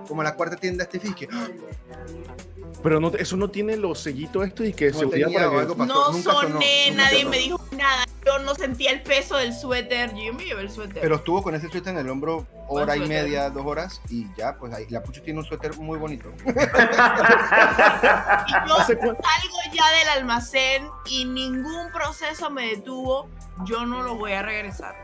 Como 0.09 0.23
la 0.23 0.35
cuarta 0.35 0.57
tienda 0.57 0.85
este 0.85 0.99
que 1.15 1.29
Pero 2.83 3.01
no, 3.01 3.09
eso 3.15 3.37
no 3.37 3.49
tiene 3.49 3.77
los 3.77 4.01
sellitos 4.01 4.47
estos 4.47 4.67
y 4.67 4.73
que 4.73 4.91
No 4.91 4.99
seguridad 4.99 5.29
tenía 5.29 5.39
para 5.39 5.49
o 5.49 5.53
que... 5.53 5.59
algo 5.61 5.77
pasó, 5.77 5.95
No 5.95 6.13
nunca 6.13 6.33
sonó, 6.33 6.49
soné, 6.53 6.91
nadie 6.95 7.25
me 7.25 7.39
dijo 7.39 7.61
nada. 7.71 8.04
Yo 8.27 8.39
no 8.39 8.55
sentía 8.55 8.91
el 8.91 9.03
peso 9.03 9.37
del 9.37 9.53
suéter. 9.55 10.15
Yo 10.15 10.33
me 10.33 10.45
llevé 10.45 10.63
el 10.63 10.71
suéter. 10.71 11.03
Pero 11.03 11.17
estuvo 11.17 11.43
con 11.43 11.55
ese 11.55 11.69
suéter 11.69 11.93
en 11.93 11.99
el 12.01 12.09
hombro 12.09 12.47
hora 12.69 12.97
y 12.97 13.01
media, 13.07 13.51
dos 13.51 13.65
horas, 13.67 14.01
y 14.09 14.27
ya, 14.37 14.57
pues 14.57 14.73
ahí. 14.73 14.87
La 14.89 15.03
Pucho 15.03 15.21
tiene 15.23 15.41
un 15.41 15.45
suéter 15.45 15.77
muy 15.77 15.99
bonito. 15.99 16.33
y 16.47 16.53
yo 18.69 18.75
¿Hace 18.79 18.97
cu- 18.97 19.07
salgo 19.07 19.59
ya 19.73 19.91
del 19.99 20.09
almacén 20.19 20.89
y 21.07 21.25
ningún 21.25 21.91
proceso 21.93 22.51
me 22.51 22.69
detuvo. 22.69 23.29
Yo 23.65 23.85
no 23.87 24.03
lo 24.03 24.17
voy 24.17 24.33
a 24.33 24.43
regresar. 24.43 24.95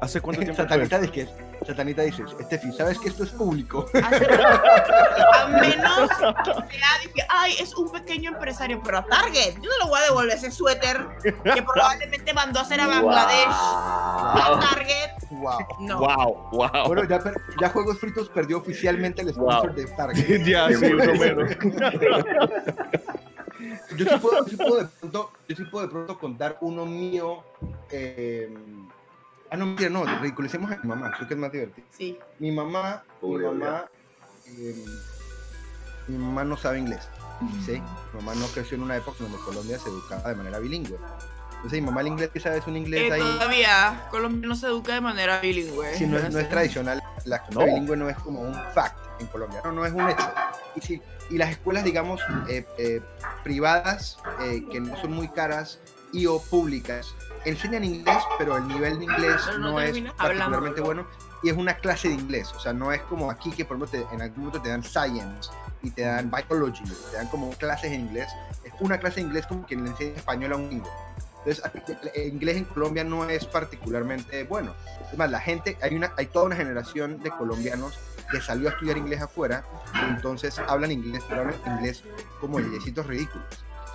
¿Hace 0.00 0.20
cuánto 0.20 0.40
tiempo? 0.44 0.56
Satanita 0.62 0.98
dice, 0.98 1.12
que- 1.12 1.50
Satanita 1.66 2.02
dice, 2.02 2.24
Estefi, 2.38 2.72
¿sabes 2.72 2.98
que 2.98 3.08
esto 3.10 3.24
es 3.24 3.30
público? 3.30 3.86
A 3.94 5.46
menos 5.48 6.08
que 6.70 6.78
sea 6.78 6.98
de 7.04 7.12
que, 7.14 7.22
ay, 7.28 7.54
es 7.60 7.74
un 7.76 7.90
pequeño 7.92 8.30
empresario, 8.32 8.80
pero 8.82 8.98
a 8.98 9.04
Target, 9.04 9.54
yo 9.60 9.68
no 9.78 9.84
le 9.84 9.90
voy 9.90 9.98
a 10.00 10.04
devolver 10.04 10.36
ese 10.36 10.50
suéter 10.50 11.06
que 11.22 11.62
probablemente 11.62 12.32
mandó 12.32 12.60
a 12.60 12.62
hacer 12.62 12.80
a 12.80 12.86
Bangladesh. 12.86 13.46
A. 13.48 14.58
Target, 14.70 15.10
wow. 15.30 15.58
no. 15.80 15.98
Wow, 15.98 16.48
wow. 16.52 16.86
Bueno, 16.86 17.02
ya, 17.60 17.68
Juegos 17.68 17.98
Fritos 17.98 18.28
perdió 18.30 18.58
oficialmente 18.58 19.22
el 19.22 19.34
sponsor 19.34 19.66
Wow. 19.68 19.76
de 19.76 19.84
Target. 19.86 20.44
ya, 20.46 20.68
sí, 20.68 20.84
uno 20.86 21.14
menos. 21.14 21.50
Yo 23.96 24.06
sí 24.06 24.16
puedo, 24.20 24.44
yo 24.46 24.50
sí 24.50 24.56
puedo 24.56 24.76
de 24.76 24.86
pronto, 24.86 25.30
yo 25.48 25.56
sí 25.56 25.64
puedo 25.64 25.86
de 25.86 25.92
pronto 25.92 26.18
contar 26.18 26.56
uno 26.62 26.86
mío. 26.86 27.42
eh, 27.90 28.48
ah, 29.50 29.56
no, 29.56 29.66
mentira, 29.66 29.90
no, 29.90 30.04
ridiculicemos 30.20 30.70
a 30.70 30.76
mi 30.76 30.88
mamá, 30.88 31.12
creo 31.16 31.28
que 31.28 31.34
es 31.34 31.40
más 31.40 31.52
divertido. 31.52 31.86
Sí. 31.96 32.18
Mi 32.38 32.50
mamá, 32.52 33.02
Pobre 33.20 33.48
mi 33.50 33.58
mamá, 33.58 33.84
eh, 34.46 34.84
mi 36.08 36.18
mamá 36.18 36.44
no 36.44 36.56
sabe 36.56 36.78
inglés, 36.78 37.08
¿sí? 37.64 37.82
Mi 38.12 38.20
mamá 38.20 38.34
no 38.34 38.46
creció 38.48 38.76
en 38.76 38.82
una 38.84 38.96
época 38.96 39.18
donde 39.20 39.38
Colombia 39.38 39.78
se 39.78 39.88
educaba 39.88 40.28
de 40.28 40.34
manera 40.36 40.58
bilingüe. 40.58 40.98
Entonces, 41.56 41.80
mi 41.80 41.86
mamá 41.86 42.00
el 42.00 42.06
inglés 42.06 42.30
que 42.30 42.40
sabe 42.40 42.56
es 42.56 42.66
un 42.66 42.76
inglés 42.76 43.02
Eh, 43.02 43.12
ahí, 43.12 43.20
todavía 43.20 44.06
Colombia 44.10 44.48
no 44.48 44.56
se 44.56 44.66
educa 44.66 44.94
de 44.94 45.02
manera 45.02 45.40
bilingüe. 45.40 45.94
si 45.94 46.06
no 46.06 46.16
es, 46.16 46.32
no 46.32 46.38
es 46.38 46.48
tradicional, 46.48 47.02
la 47.26 47.36
escuela 47.36 47.60
No. 47.60 47.66
bilingüe 47.66 47.96
no 47.98 48.08
es 48.08 48.16
como 48.16 48.40
un 48.40 48.54
fact 48.74 48.96
en 49.20 49.26
Colombia, 49.26 49.60
no, 49.64 49.72
no 49.72 49.84
es 49.84 49.92
un 49.92 50.08
hecho. 50.08 50.32
Y, 50.74 50.80
si, 50.80 51.02
y 51.28 51.36
las 51.36 51.50
escuelas, 51.50 51.84
digamos, 51.84 52.22
eh, 52.48 52.66
eh, 52.78 53.02
privadas, 53.44 54.16
eh, 54.40 54.64
que 54.72 54.80
no 54.80 54.96
son 55.02 55.12
muy 55.12 55.28
caras 55.28 55.80
y 56.14 56.24
o 56.24 56.40
públicas, 56.40 57.14
enseñan 57.44 57.84
inglés, 57.84 58.18
pero 58.38 58.56
el 58.56 58.68
nivel 58.68 58.98
de 58.98 59.04
inglés 59.04 59.42
Pero 59.46 59.58
no 59.58 59.70
no, 59.72 59.80
es 59.80 59.88
hablando, 59.90 60.16
particularmente 60.16 60.80
¿no? 60.80 60.86
bueno. 60.86 61.06
Y 61.42 61.48
es 61.48 61.56
una 61.56 61.74
clase 61.74 62.08
de 62.08 62.14
inglés, 62.14 62.52
o 62.54 62.60
sea, 62.60 62.72
no 62.74 62.92
es 62.92 63.00
como 63.02 63.30
aquí 63.30 63.50
que 63.50 63.64
por 63.64 63.76
ejemplo 63.78 63.98
te- 64.08 64.14
en 64.14 64.20
algún 64.20 64.40
momento 64.44 64.60
te 64.60 64.68
dan 64.68 64.82
science 64.84 65.50
y 65.82 65.90
te 65.90 66.02
dan 66.02 66.30
biology, 66.30 66.84
te 67.10 67.16
dan 67.16 67.28
como 67.28 67.50
clases 67.52 67.92
en 67.92 68.00
inglés. 68.00 68.28
Es 68.62 68.72
una 68.80 68.98
clase 68.98 69.16
de 69.16 69.22
inglés 69.22 69.46
como 69.46 69.64
quien 69.66 69.82
le 69.84 69.90
enseña 69.90 70.16
español 70.16 70.52
a 70.52 70.56
un 70.56 70.66
gringo. 70.68 70.90
Entonces, 71.42 71.64
el 72.14 72.28
inglés 72.34 72.58
en 72.58 72.64
Colombia 72.66 73.02
no 73.02 73.24
es 73.24 73.46
particularmente 73.46 74.44
bueno. 74.44 74.74
Es 75.10 75.16
más, 75.16 75.30
la 75.30 75.40
gente, 75.40 75.78
hay, 75.80 75.94
una, 75.96 76.12
hay 76.18 76.26
toda 76.26 76.44
una 76.44 76.56
generación 76.56 77.18
de 77.22 77.30
colombianos 77.30 77.98
que 78.30 78.42
salió 78.42 78.68
a 78.68 78.72
estudiar 78.72 78.98
inglés 78.98 79.22
afuera, 79.22 79.64
y 79.94 80.10
entonces 80.10 80.58
hablan 80.58 80.90
inglés, 80.92 81.24
pero 81.26 81.40
hablan 81.40 81.56
inglés 81.66 82.02
como 82.42 82.60
leyecitos 82.60 83.06
ridículos. 83.06 83.46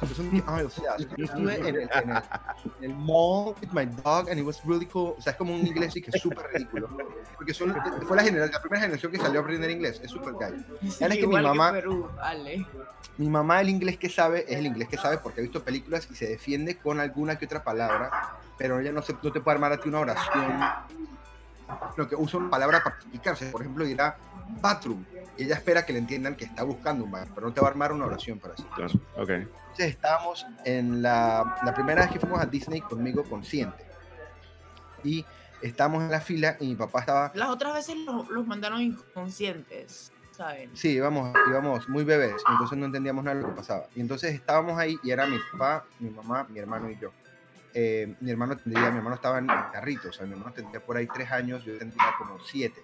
Entonces, 0.02 0.20
un 0.20 0.44
ay, 0.48 0.66
o 0.66 0.70
sea, 0.70 0.98
yo 0.98 1.26
estuve 1.26 1.56
en 1.56 1.66
el, 1.66 1.76
en, 1.76 1.82
el, 1.82 1.90
en 2.82 2.92
el 2.92 2.94
mall 2.96 3.56
with 3.62 3.70
my 3.72 3.86
dog 4.04 4.30
and 4.30 4.38
it 4.40 4.46
was 4.46 4.62
really 4.66 4.86
cool. 4.88 5.16
O 5.18 5.22
sea, 5.22 5.32
es 5.32 5.38
como 5.38 5.54
un 5.56 5.66
inglés 5.66 5.96
y 5.96 6.02
que 6.02 6.12
es 6.14 6.22
súper 6.22 6.48
ridículo. 6.54 6.90
Porque 7.38 7.54
son, 7.54 7.74
fue 8.08 8.18
la, 8.18 8.24
genera- 8.24 8.48
la 8.48 8.60
primera 8.62 8.82
generación 8.82 9.12
que 9.12 9.18
salió 9.18 9.40
a 9.40 9.44
aprender 9.44 9.72
inglés. 9.72 10.00
Es 10.04 10.12
súper 10.12 10.34
gay. 10.40 10.66
Sí, 10.90 11.04
es 11.04 11.18
que 11.18 11.28
mi 11.28 11.36
mamá- 11.42 11.72
Perú, 11.72 12.10
vale. 12.16 12.66
Mi 13.18 13.30
mamá 13.30 13.62
el 13.62 13.70
inglés 13.70 13.98
que 13.98 14.10
sabe 14.10 14.44
es 14.48 14.58
el 14.60 14.66
inglés 14.66 14.90
que 14.90 14.98
sabe 14.98 15.18
porque 15.20 15.40
ha 15.40 15.44
visto 15.44 15.64
películas 15.64 16.08
y 16.12 16.16
se 16.16 16.28
defiende 16.28 16.78
con 16.78 17.00
alguna 17.00 17.38
que 17.38 17.46
otra 17.46 17.64
palabra, 17.64 18.12
pero 18.58 18.80
ella 18.82 18.92
no, 18.92 19.02
se, 19.02 19.14
no 19.24 19.32
te 19.32 19.40
puede 19.40 19.56
armar 19.56 19.72
a 19.72 19.78
ti 19.80 19.88
una 19.88 20.00
oración, 20.02 20.60
lo 21.98 22.08
que 22.08 22.16
usa 22.16 22.40
una 22.40 22.50
palabra 22.50 22.84
para 22.84 22.96
explicarse. 22.96 23.48
Por 23.48 23.62
ejemplo, 23.62 23.86
dirá 23.86 24.18
bathroom 24.62 25.04
y 25.38 25.44
ella 25.44 25.56
espera 25.56 25.86
que 25.86 25.94
le 25.94 26.00
entiendan 26.00 26.36
que 26.36 26.46
está 26.46 26.64
buscando 26.64 27.04
un 27.04 27.12
baño, 27.12 27.32
pero 27.34 27.48
no 27.48 27.54
te 27.54 27.62
va 27.62 27.68
a 27.68 27.72
armar 27.72 27.92
una 27.92 28.06
oración 28.06 28.40
para 28.40 28.54
eso. 28.54 28.68
Claro, 28.76 28.94
Ok. 29.18 29.30
Entonces 29.30 29.96
estábamos 29.96 30.46
en 30.64 31.02
la, 31.02 31.60
la 31.66 31.74
primera 31.74 32.04
vez 32.04 32.12
que 32.12 32.20
fuimos 32.20 32.40
a 32.40 32.46
Disney 32.46 32.80
conmigo 32.80 33.24
consciente 33.26 33.86
y 35.04 35.26
estábamos 35.62 36.04
en 36.04 36.12
la 36.12 36.22
fila 36.22 36.56
y 36.60 36.68
mi 36.68 36.76
papá 36.76 37.02
estaba 37.02 37.32
Las 37.34 37.50
otras 37.50 37.74
veces 37.74 37.98
los, 37.98 38.30
los 38.30 38.48
mandaron 38.48 38.82
inconscientes, 38.82 40.14
¿saben? 40.32 40.70
Sí, 40.74 40.92
íbamos, 40.92 41.34
íbamos 41.50 41.90
muy 41.90 42.06
bebés, 42.06 42.42
entonces 42.50 42.78
no 42.78 42.86
entendíamos 42.86 43.24
nada 43.26 43.36
de 43.36 43.42
lo 43.44 43.50
que 43.50 43.56
pasaba. 43.56 43.88
Y 43.96 44.02
entonces 44.02 44.34
estábamos 44.34 44.78
ahí 44.78 44.98
y 45.04 45.12
era 45.12 45.26
mi 45.26 45.38
papá, 45.52 45.86
mi 46.00 46.10
mamá, 46.10 46.46
mi 46.50 46.60
hermano 46.60 46.90
y 46.90 46.98
yo. 46.98 47.12
Eh, 47.78 48.16
mi 48.22 48.32
hermano 48.32 48.56
tendría, 48.56 48.90
mi 48.90 48.98
hermano 48.98 49.16
estaba 49.16 49.38
en 49.40 49.48
carrito, 49.48 50.08
o 50.08 50.14
sea, 50.14 50.26
mi 50.26 50.32
hermano 50.32 50.54
tendría 50.54 50.80
por 50.80 50.96
ahí 50.96 51.08
tres 51.14 51.30
años, 51.30 51.64
yo 51.66 51.78
tendría 51.78 52.06
como 52.18 52.40
siete. 52.40 52.82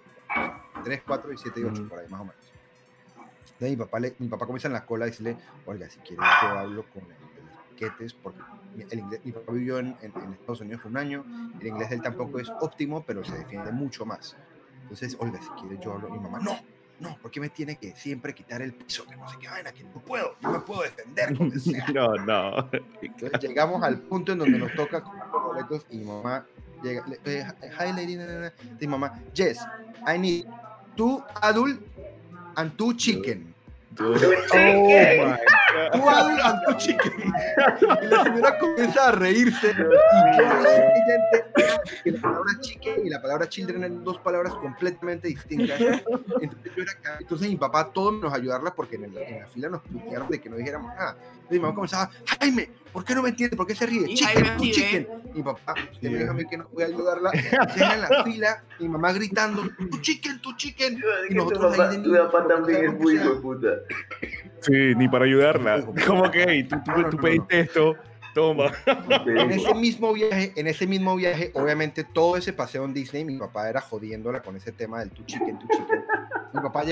Tres, 0.84 1.02
cuatro 1.06 1.32
y 1.32 1.38
siete 1.38 1.60
y 1.60 1.64
ocho, 1.64 1.80
Ujú. 1.80 1.88
por 1.88 1.98
ahí 2.00 2.08
más 2.10 2.20
o 2.20 2.24
menos. 2.24 2.52
Entonces 3.52 3.70
mi 3.70 3.76
papá, 3.76 4.00
le, 4.00 4.14
mi 4.18 4.28
papá 4.28 4.44
comienza 4.46 4.68
en 4.68 4.74
la 4.74 4.84
cola 4.84 5.04
a 5.04 5.08
decirle, 5.08 5.38
Olga, 5.64 5.88
si 5.88 5.98
quieres 6.00 6.26
yo 6.42 6.58
hablo 6.58 6.84
con 6.88 7.04
el 7.04 7.08
de 7.34 7.42
los 7.42 7.56
piquetes, 7.70 8.12
porque 8.14 8.42
mi- 8.74 8.84
el 8.90 8.98
inglés, 8.98 9.20
mi 9.24 9.32
papá 9.32 9.52
vivió 9.52 9.78
en, 9.78 9.96
en- 10.02 10.12
en 10.22 10.32
Estados 10.34 10.60
Unidos 10.60 10.84
un 10.84 10.96
año, 10.98 11.24
el 11.58 11.66
inglés 11.68 11.88
de 11.88 11.96
él 11.96 12.02
tampoco 12.02 12.38
es 12.38 12.52
óptimo, 12.60 13.02
pero 13.06 13.24
se 13.24 13.38
defiende 13.38 13.72
mucho 13.72 14.04
más. 14.04 14.36
Entonces, 14.82 15.16
Olga, 15.18 15.40
si 15.40 15.48
quieres 15.60 15.80
yo 15.80 15.92
hablo, 15.94 16.10
mi 16.10 16.18
mamá, 16.18 16.38
no, 16.40 16.52
no, 17.02 17.18
¿por 17.18 17.30
qué 17.30 17.40
me 17.40 17.48
tiene 17.50 17.76
que 17.76 17.94
siempre 17.96 18.32
quitar 18.34 18.62
el 18.62 18.72
piso? 18.72 19.04
Que 19.04 19.16
no 19.16 19.28
sé 19.28 19.36
qué 19.40 19.48
vaina, 19.48 19.72
que 19.72 19.82
no 19.84 20.00
puedo, 20.00 20.36
yo 20.40 20.50
me 20.50 20.60
puedo 20.60 20.82
defender 20.82 21.36
como 21.36 21.50
que 21.50 21.58
sea. 21.58 21.86
No, 21.92 22.14
no. 22.16 22.70
Entonces 23.02 23.40
llegamos 23.40 23.82
al 23.82 23.98
punto 23.98 24.32
en 24.32 24.38
donde 24.38 24.58
nos 24.58 24.72
toca 24.74 25.02
comprar 25.02 25.28
los 25.28 25.42
boletos 25.42 25.86
y 25.90 25.98
mi 25.98 26.04
mamá 26.06 26.46
llega, 26.82 27.04
le- 27.06 27.20
eh, 27.24 27.44
hi 27.60 27.92
lady, 27.92 28.16
na, 28.16 28.26
na, 28.26 28.38
na. 28.40 28.52
Y 28.80 28.86
mamá, 28.86 29.20
yes, 29.34 29.58
I 30.06 30.16
need 30.18 30.46
two 30.96 31.22
adult 31.42 31.78
and 32.56 32.76
two 32.78 32.94
chicken. 32.94 33.52
Oh 34.00 34.14
my 34.14 35.36
And 35.74 36.76
chicken. 36.78 37.12
Y 38.02 38.06
la 38.06 38.24
señora 38.24 38.58
comienza 38.58 39.08
a 39.08 39.12
reírse 39.12 39.70
y 39.70 40.36
que 40.36 40.42
ella 40.42 41.14
entendía 41.16 41.82
que 42.04 42.10
la 42.12 42.20
palabra 42.20 42.52
chicken 42.60 43.06
y 43.06 43.10
la 43.10 43.22
palabra 43.22 43.48
children 43.48 43.78
eran 43.84 44.04
dos 44.04 44.18
palabras 44.18 44.54
completamente 44.54 45.28
distintas. 45.28 45.80
Entonces, 45.80 46.72
yo 46.76 46.82
era 46.82 46.92
ca- 47.02 47.16
entonces 47.20 47.48
mi 47.48 47.56
papá 47.56 47.90
todo 47.92 48.12
menos 48.12 48.32
ayudarla 48.32 48.74
porque 48.74 48.96
en, 48.96 49.04
el- 49.04 49.16
en 49.18 49.40
la 49.40 49.46
fila 49.46 49.68
nos 49.68 49.82
putearon 49.82 50.28
de 50.28 50.40
que 50.40 50.50
no 50.50 50.56
dijéramos 50.56 50.94
nada. 50.94 51.16
Entonces 51.20 51.50
mi 51.50 51.58
mamá 51.60 51.74
comenzaba, 51.74 52.10
Jaime, 52.40 52.70
¿por 52.92 53.04
qué 53.04 53.14
no 53.14 53.22
me 53.22 53.30
entiende? 53.30 53.56
¿Por 53.56 53.66
qué 53.66 53.74
se 53.74 53.86
ríe? 53.86 54.06
Chicken, 54.14 54.46
así, 54.46 54.70
chicken. 54.72 55.08
Y 55.34 55.38
mi 55.38 55.42
papá, 55.42 55.74
usted 55.92 56.10
me 56.10 56.18
deja 56.18 56.30
a 56.30 56.34
mí 56.34 56.44
que 56.46 56.56
no 56.58 56.68
voy 56.72 56.82
a 56.82 56.86
ayudarla. 56.86 57.30
Deja 57.74 57.94
en 57.94 58.00
la 58.02 58.24
fila, 58.24 58.64
mi 58.78 58.88
mamá 58.88 59.12
gritando, 59.12 59.62
tu 59.90 60.00
chicken, 60.00 60.40
tu 60.42 60.54
chicken. 60.56 60.98
Y 61.28 61.28
Tu 61.30 61.34
nosotros 61.34 61.76
papá, 61.76 61.90
ahí 61.90 61.96
de 61.96 62.02
tu 62.02 62.12
papá 62.12 62.46
también 62.48 62.84
es 62.84 62.98
muy 62.98 63.14
hijo 63.14 63.34
de 63.34 63.40
puta. 63.40 63.68
Sí, 64.60 64.94
ni 64.96 65.08
para 65.08 65.24
ayudarla. 65.24 65.84
¿Cómo 66.06 66.30
que? 66.30 66.42
"Ey, 66.42 66.64
Tú, 66.64 66.76
tú, 66.84 66.90
No, 66.92 66.98
no, 66.98 67.10
tú 67.10 67.16
no, 67.16 67.22
pediste 67.22 67.60
esto, 67.60 67.96
toma. 68.34 68.70
En 69.26 69.50
ese 69.50 69.74
mismo 69.74 70.12
viaje, 70.12 70.52
en 70.56 70.66
ese 70.66 70.86
mismo 70.86 71.16
viaje, 71.16 71.50
obviamente 71.54 72.04
todo 72.04 72.36
ese 72.36 72.52
paseo 72.52 72.84
en 72.84 72.94
Disney, 72.94 73.24
mi 73.24 73.38
papá 73.38 73.68
era 73.68 73.80
jodiéndola 73.80 74.42
con 74.42 74.54
ese 74.56 74.72
tema 74.72 75.00
del 75.00 75.10
tu 75.10 75.24
chicken, 75.24 75.58
tu 75.58 75.66
chicken. 75.68 76.04
Mi 76.52 76.60
papá 76.60 76.84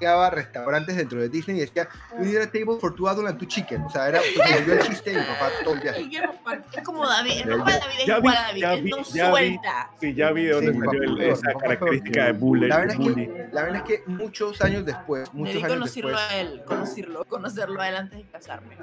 llegaba 0.00 0.26
a 0.26 0.30
restaurantes 0.30 0.96
dentro 0.96 1.20
de 1.20 1.28
Disney 1.28 1.56
y 1.58 1.60
decía, 1.60 1.88
we 2.18 2.26
need 2.26 2.36
a 2.38 2.46
table 2.50 2.78
for 2.80 2.94
two 2.94 3.08
adult 3.08 3.28
and 3.28 3.38
two 3.38 3.46
chicken. 3.46 3.82
O 3.82 3.90
sea, 3.90 4.08
era 4.08 4.20
volvió 4.56 4.74
el 4.74 4.80
chiste 4.80 5.10
de 5.10 5.18
mi 5.20 5.24
papá 5.24 5.50
todo 5.64 5.74
el 5.74 5.80
viaje. 5.80 6.00
Es 6.46 6.78
es 6.78 6.84
como 6.84 7.06
David, 7.06 7.42
el 7.44 7.58
papá 7.58 7.72
de 7.72 7.78
David 7.80 7.94
es 8.00 8.06
Ya 8.06 8.14
vi, 8.14 8.18
igual 8.20 8.36
a 8.36 8.42
David, 8.42 8.60
ya 8.60 8.72
él 8.74 8.82
vi, 8.84 8.90
no 8.90 9.04
suelta. 9.04 9.90
Sí, 10.00 10.14
ya 10.14 10.30
vi 10.32 10.44
de 10.44 10.52
dónde 10.52 10.72
Sí, 10.72 10.78
salió 10.78 11.02
el- 11.02 11.16
peor, 11.16 11.32
esa 11.32 11.52
característica 11.54 12.20
de 12.24 12.30
peor. 12.30 12.40
bully. 12.40 12.68
La 12.68 12.76
verdad, 12.78 12.92
es 12.94 12.98
bully. 12.98 13.26
que, 13.26 13.48
la 13.52 13.62
verdad 13.62 13.76
es 13.76 13.82
que 13.82 14.02
muchos 14.06 14.60
años 14.62 14.84
después, 14.86 15.32
muchos 15.34 15.54
Debí 15.54 15.64
años 15.64 15.74
conocerlo 15.78 16.10
después, 16.10 16.30
a 16.30 16.36
él, 16.40 16.64
conocerlo, 16.64 17.24
conocerlo 17.24 17.80
a 17.80 17.88
él 17.88 17.96
antes 17.96 18.18
de 18.18 18.30
casarme. 18.30 18.76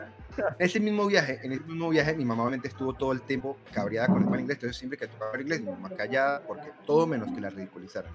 ese 0.60 0.79
mismo 0.79 1.05
viaje, 1.08 1.39
en 1.43 1.53
ese 1.53 1.63
mismo 1.63 1.89
viaje, 1.89 2.13
mi 2.15 2.25
mamá 2.25 2.43
obviamente 2.43 2.67
estuvo 2.67 2.93
todo 2.93 3.12
el 3.12 3.22
tiempo 3.22 3.58
cabreada 3.72 4.08
con 4.08 4.24
el 4.24 4.29
mal 4.29 4.39
inglés, 4.39 4.58
entonces 4.58 4.77
siempre 4.77 4.98
que 4.98 5.08
tocaba 5.08 5.32
el 5.36 5.41
inglés, 5.41 5.62
mi 5.62 5.72
mamá 5.72 5.89
callada, 5.89 6.41
porque 6.46 6.70
todo 6.86 7.08
menos 7.08 7.32
que 7.34 7.39
la 7.41 7.50
ridiculizaran. 7.50 8.12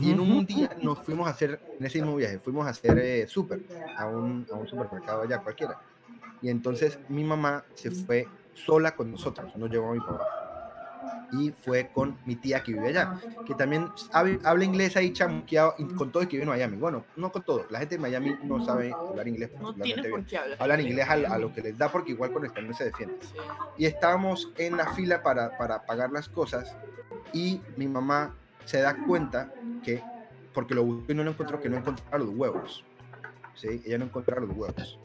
Y 0.00 0.10
en 0.10 0.20
un 0.20 0.44
día 0.44 0.70
nos 0.82 0.98
fuimos 1.00 1.26
a 1.28 1.30
hacer, 1.30 1.60
en 1.78 1.86
ese 1.86 1.98
mismo 2.00 2.16
viaje, 2.16 2.38
fuimos 2.38 2.66
a 2.66 2.70
hacer 2.70 2.98
eh, 2.98 3.26
súper 3.28 3.60
a 3.96 4.06
un, 4.06 4.46
a 4.52 4.54
un 4.56 4.66
supermercado 4.66 5.22
allá 5.22 5.38
cualquiera. 5.38 5.78
Y 6.42 6.48
entonces 6.50 6.98
mi 7.08 7.24
mamá 7.24 7.64
se 7.74 7.90
fue 7.90 8.26
sola 8.54 8.94
con 8.96 9.10
nosotros, 9.10 9.54
no 9.56 9.66
llevó 9.66 9.90
a 9.90 9.94
mi 9.94 10.00
papá. 10.00 10.26
Y 11.32 11.50
fue 11.50 11.90
con 11.92 12.18
mi 12.24 12.36
tía 12.36 12.62
que 12.62 12.72
vive 12.72 12.88
allá, 12.88 13.20
que 13.46 13.54
también 13.54 13.88
hab- 14.12 14.40
habla 14.44 14.64
inglés 14.64 14.96
ahí 14.96 15.12
chamuqueado, 15.12 15.74
con 15.96 16.10
todo 16.12 16.22
el 16.22 16.28
que 16.28 16.36
vive 16.36 16.44
en 16.44 16.48
Miami. 16.50 16.76
Bueno, 16.76 17.04
no 17.16 17.30
con 17.32 17.42
todo, 17.42 17.64
la 17.70 17.78
gente 17.80 17.96
de 17.96 18.00
Miami 18.00 18.36
no 18.44 18.64
sabe 18.64 18.92
hablar 18.92 19.26
inglés 19.26 19.50
No 19.52 19.72
particularmente 19.74 20.02
tienes 20.10 20.30
bien. 20.30 20.40
hablar. 20.42 20.62
Hablan 20.62 20.80
inglés 20.80 21.08
a, 21.08 21.12
a 21.34 21.38
lo 21.38 21.52
que 21.52 21.62
les 21.62 21.76
da 21.78 21.90
porque 21.90 22.12
igual 22.12 22.32
con 22.32 22.44
español 22.44 22.74
se 22.74 22.84
defienden 22.84 23.18
Sí. 23.20 23.34
y 23.78 23.86
estábamos 23.86 24.52
en 24.56 24.76
la 24.76 24.92
fila 24.94 25.22
para, 25.22 25.56
para 25.58 25.84
pagar 25.84 26.10
las 26.12 26.28
cosas 26.28 26.76
y 27.32 27.60
mi 27.76 27.88
mamá 27.88 28.34
se 28.66 28.80
da 28.80 28.96
cuenta 29.06 29.54
que, 29.82 30.02
porque 30.52 30.74
lo 30.74 30.84
buscó 30.84 31.12
y 31.12 31.14
no 31.14 31.24
lo 31.24 31.30
encontró, 31.30 31.60
que 31.60 31.70
no 31.70 31.78
encontraba 31.78 32.18
los 32.18 32.28
huevos. 32.30 32.84
¿sí? 33.54 33.80
Ella 33.86 33.98
no 33.98 34.04
encontraba 34.06 34.42
los 34.42 34.54
huevos. 34.54 34.98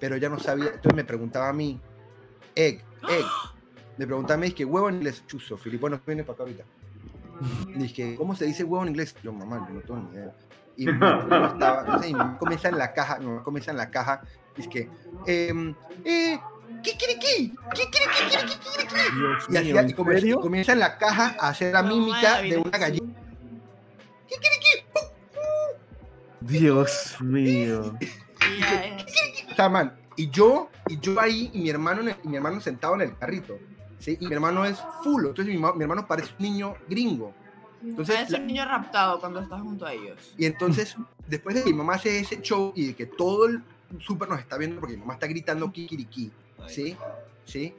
Pero 0.00 0.16
ella 0.16 0.28
no 0.28 0.38
sabía, 0.38 0.66
entonces 0.66 0.94
me 0.94 1.04
preguntaba 1.04 1.48
a 1.48 1.52
mí, 1.52 1.80
egg, 2.54 2.82
egg. 3.08 3.24
Me 3.98 4.06
preguntaba 4.06 4.34
a 4.34 4.40
mí, 4.40 4.50
que 4.50 4.64
huevo 4.64 4.88
en 4.88 4.96
inglés, 4.96 5.24
chuzo, 5.26 5.56
Filipe, 5.56 5.82
bueno, 5.82 6.00
viene 6.06 6.24
para 6.24 6.34
acá 6.34 6.42
ahorita. 6.44 6.64
Y 7.68 7.72
dije, 7.78 8.16
¿cómo 8.16 8.34
se 8.34 8.46
dice 8.46 8.64
huevo 8.64 8.82
en 8.82 8.90
inglés? 8.90 9.14
Yo, 9.22 9.32
mamá, 9.32 9.66
yo 9.68 9.74
no 9.74 9.80
tengo 9.80 10.00
ni 10.00 10.16
idea. 10.16 10.32
Y 10.76 10.86
mi 10.86 10.92
mamá 10.98 11.38
no 11.38 11.46
estaba, 11.46 11.80
entonces 11.80 12.12
mi 12.12 12.36
comienza 12.38 12.68
en 12.68 12.78
la 12.78 12.92
caja, 12.92 13.18
mi 13.18 13.42
comienza 13.42 13.70
en 13.70 13.76
la 13.76 13.90
caja, 13.90 14.22
dice 14.56 14.68
que, 14.68 14.90
em, 15.26 15.74
eh, 16.04 16.38
¿Kikiriki? 16.84 17.52
¿Kikiriki? 17.74 18.20
¿Kikiriki? 18.30 18.58
¿Kikiriki? 18.58 18.94
Dios 19.16 19.44
Y, 19.48 19.52
mío, 19.52 19.58
hacía, 19.60 19.80
¿en 19.80 19.90
y 19.90 19.92
come- 19.94 20.14
serio? 20.20 20.40
comienza 20.40 20.72
en 20.72 20.78
la 20.80 20.98
caja 20.98 21.34
a 21.40 21.48
hacer 21.48 21.72
la 21.72 21.82
No, 21.82 21.96
mímica 21.96 22.42
de 22.42 22.58
una 22.58 22.78
gallina. 22.78 23.12
Dios 26.40 27.16
mío. 27.20 27.96
Y 28.00 28.60
ya 28.60 28.84
es- 28.84 29.04
O 29.50 29.54
sea, 29.56 29.68
man, 29.68 29.96
y 30.16 30.28
yo, 30.30 30.68
y 30.88 30.98
yo 31.00 31.18
ahí, 31.20 31.50
y 31.54 31.60
mi 31.60 31.70
hermano, 31.70 32.02
en 32.02 32.08
el- 32.10 32.16
y 32.22 32.28
mi 32.28 32.36
hermano 32.36 32.60
sentado 32.60 32.94
en 32.96 33.02
el 33.02 33.16
carrito. 33.16 33.58
¿sí? 33.98 34.18
Y 34.20 34.26
mi 34.26 34.34
hermano 34.34 34.66
es 34.66 34.78
full. 35.02 35.24
Entonces 35.26 35.54
mi, 35.54 35.58
mi 35.58 35.82
hermano 35.82 36.06
parece 36.06 36.32
un 36.38 36.44
niño 36.44 36.74
gringo. 36.88 37.32
Entonces, 37.82 38.14
Parece 38.16 38.32
la- 38.32 38.38
un 38.40 38.46
niño 38.46 38.64
raptado 38.66 39.18
cuando 39.20 39.40
estás 39.40 39.60
junto 39.62 39.86
a 39.86 39.92
ellos. 39.94 40.34
y 40.36 40.44
entonces, 40.44 40.96
después 41.26 41.54
de 41.54 41.62
que 41.64 41.70
mi 41.70 41.76
mamá 41.76 41.94
hace 41.94 42.18
ese 42.18 42.40
show 42.42 42.72
y 42.76 42.88
de 42.88 42.94
que 42.94 43.06
todo 43.06 43.46
el 43.46 43.62
súper 44.00 44.28
nos 44.28 44.40
está 44.40 44.58
viendo 44.58 44.78
porque 44.80 44.94
mi 44.94 45.00
mamá 45.00 45.14
está 45.14 45.26
gritando 45.26 45.70
kikiriki, 45.72 46.30
¿sí? 46.68 46.96
¿Sí? 47.44 47.74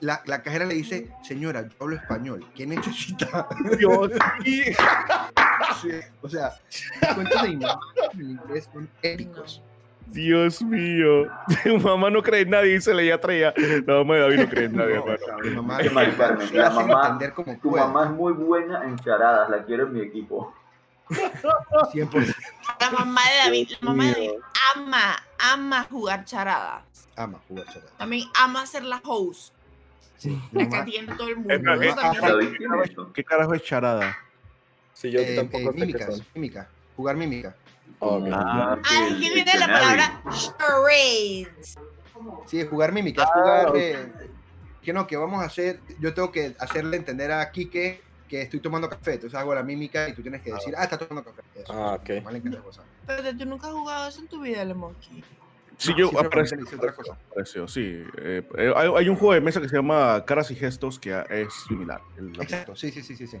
La, 0.00 0.20
la 0.26 0.42
cajera 0.42 0.66
le 0.66 0.74
dice, 0.74 1.10
señora, 1.22 1.62
yo 1.62 1.74
hablo 1.80 1.96
español, 1.96 2.44
¿qué 2.54 2.66
necesita? 2.66 3.48
Dios 3.78 4.10
mío. 4.44 4.64
Sí, 5.82 5.90
o 6.22 6.28
sea, 6.28 6.52
cuentos 7.14 7.42
de 7.42 7.48
mi 7.50 7.56
mamá 7.56 7.80
en 8.14 8.30
inglés 8.30 8.68
son 8.72 8.88
épicos. 9.02 9.62
Dios 10.06 10.62
mío. 10.62 11.26
Tu 11.64 11.78
mamá 11.78 12.10
no 12.10 12.22
cree 12.22 12.40
en 12.42 12.50
nadie 12.50 12.76
y 12.76 12.80
se 12.80 12.94
le 12.94 13.06
ya 13.06 13.20
traía. 13.20 13.52
La 13.86 13.94
mamá 13.94 14.14
de 14.14 14.20
David 14.20 14.38
no 14.40 14.48
cree 14.48 14.64
en 14.64 14.76
nadie, 14.76 14.94
No, 14.96 15.04
hermano. 15.12 15.38
mi 15.44 15.50
mamá 15.50 15.78
se 15.78 16.54
la 16.56 16.70
mamá- 16.70 17.18
Tu 17.60 17.70
puede, 17.70 17.84
mamá 17.84 18.04
es 18.06 18.10
muy 18.10 18.32
buena 18.32 18.84
en 18.84 18.96
charadas, 18.98 19.50
la 19.50 19.62
quiero 19.64 19.86
en 19.86 19.92
mi 19.92 20.00
equipo. 20.00 20.54
100% 21.10 22.34
La 22.80 22.90
mamá 22.90 23.20
de 23.30 23.36
David, 23.44 23.68
la 23.70 23.78
mamá 23.82 24.04
de 24.06 24.10
David 24.12 24.30
ama, 24.76 25.16
ama 25.38 25.84
jugar 25.90 26.24
charada. 26.24 26.84
ama 27.16 27.40
jugar 27.48 27.66
charada. 27.66 27.90
También 27.98 28.28
ama 28.34 28.66
ser 28.66 28.84
la 28.84 29.00
host. 29.04 29.54
Sí, 30.16 30.40
La 30.52 30.68
que 30.68 30.76
atiende 30.76 31.14
todo 31.14 31.28
el 31.28 31.36
mundo. 31.36 31.54
Ah, 31.68 31.78
tiene. 31.78 32.94
¿Qué 33.14 33.24
carajo 33.24 33.54
es 33.54 33.62
charada? 33.62 34.16
Sí, 34.92 35.10
yo 35.12 35.20
eh, 35.20 35.36
tampoco 35.36 35.58
eh, 35.58 35.64
sé 35.66 35.72
qué 35.72 35.80
mímicas, 35.80 36.16
son. 36.16 36.26
mímica, 36.34 36.68
jugar 36.96 37.16
mímica. 37.16 37.54
Ok. 38.00 38.26
Ah, 38.32 38.76
Ah, 38.84 39.06
El 39.06 39.14
es 39.14 39.28
que 39.28 39.34
viene 39.34 39.52
la 39.58 39.66
palabra 39.66 40.22
charades. 40.30 41.74
Sí, 42.46 42.66
jugar 42.66 42.92
mímica, 42.92 43.22
es 43.22 43.28
Ah, 43.28 43.32
jugar 43.34 43.68
ok. 43.68 43.74
eh, 43.76 44.12
que 44.82 44.92
no, 44.92 45.06
que 45.06 45.16
vamos 45.16 45.40
a 45.42 45.46
hacer, 45.46 45.80
yo 46.00 46.12
tengo 46.14 46.32
que 46.32 46.56
hacerle 46.58 46.96
entender 46.96 47.30
a 47.30 47.50
Quique 47.52 48.02
que 48.28 48.42
estoy 48.42 48.60
tomando 48.60 48.88
café, 48.88 49.14
entonces 49.14 49.38
hago 49.38 49.54
la 49.54 49.62
mímica 49.62 50.08
y 50.08 50.12
tú 50.14 50.22
tienes 50.22 50.42
que 50.42 50.52
decir, 50.52 50.74
ah, 50.76 50.84
está 50.84 50.98
tomando 50.98 51.24
café. 51.30 51.42
Eso. 51.56 51.72
Ah, 51.72 51.94
ok. 51.94 52.10
Pero 53.06 53.36
tú 53.38 53.44
nunca 53.46 53.66
has 53.68 53.72
jugado 53.72 54.08
eso 54.08 54.20
en 54.20 54.28
tu 54.28 54.40
vida, 54.42 54.62
el 54.62 54.74
monkey. 54.74 55.24
Sí, 55.78 55.92
yo 55.96 56.10
hice 56.10 56.74
otra 56.76 56.92
cosa. 56.92 57.16
apareció, 57.30 57.68
sí. 57.68 58.02
Eh, 58.18 58.42
eh, 58.58 58.72
hay, 58.74 58.88
hay 58.96 59.08
un 59.08 59.14
juego 59.14 59.32
de 59.34 59.40
mesa 59.40 59.60
que 59.60 59.68
se 59.68 59.76
llama 59.76 60.24
Caras 60.26 60.50
y 60.50 60.56
Gestos 60.56 60.98
que 60.98 61.22
es 61.30 61.52
similar. 61.68 62.00
El- 62.16 62.34
Exacto, 62.40 62.74
sí, 62.74 62.90
sí, 62.90 63.00
sí, 63.02 63.14
sí, 63.16 63.28
sí. 63.28 63.38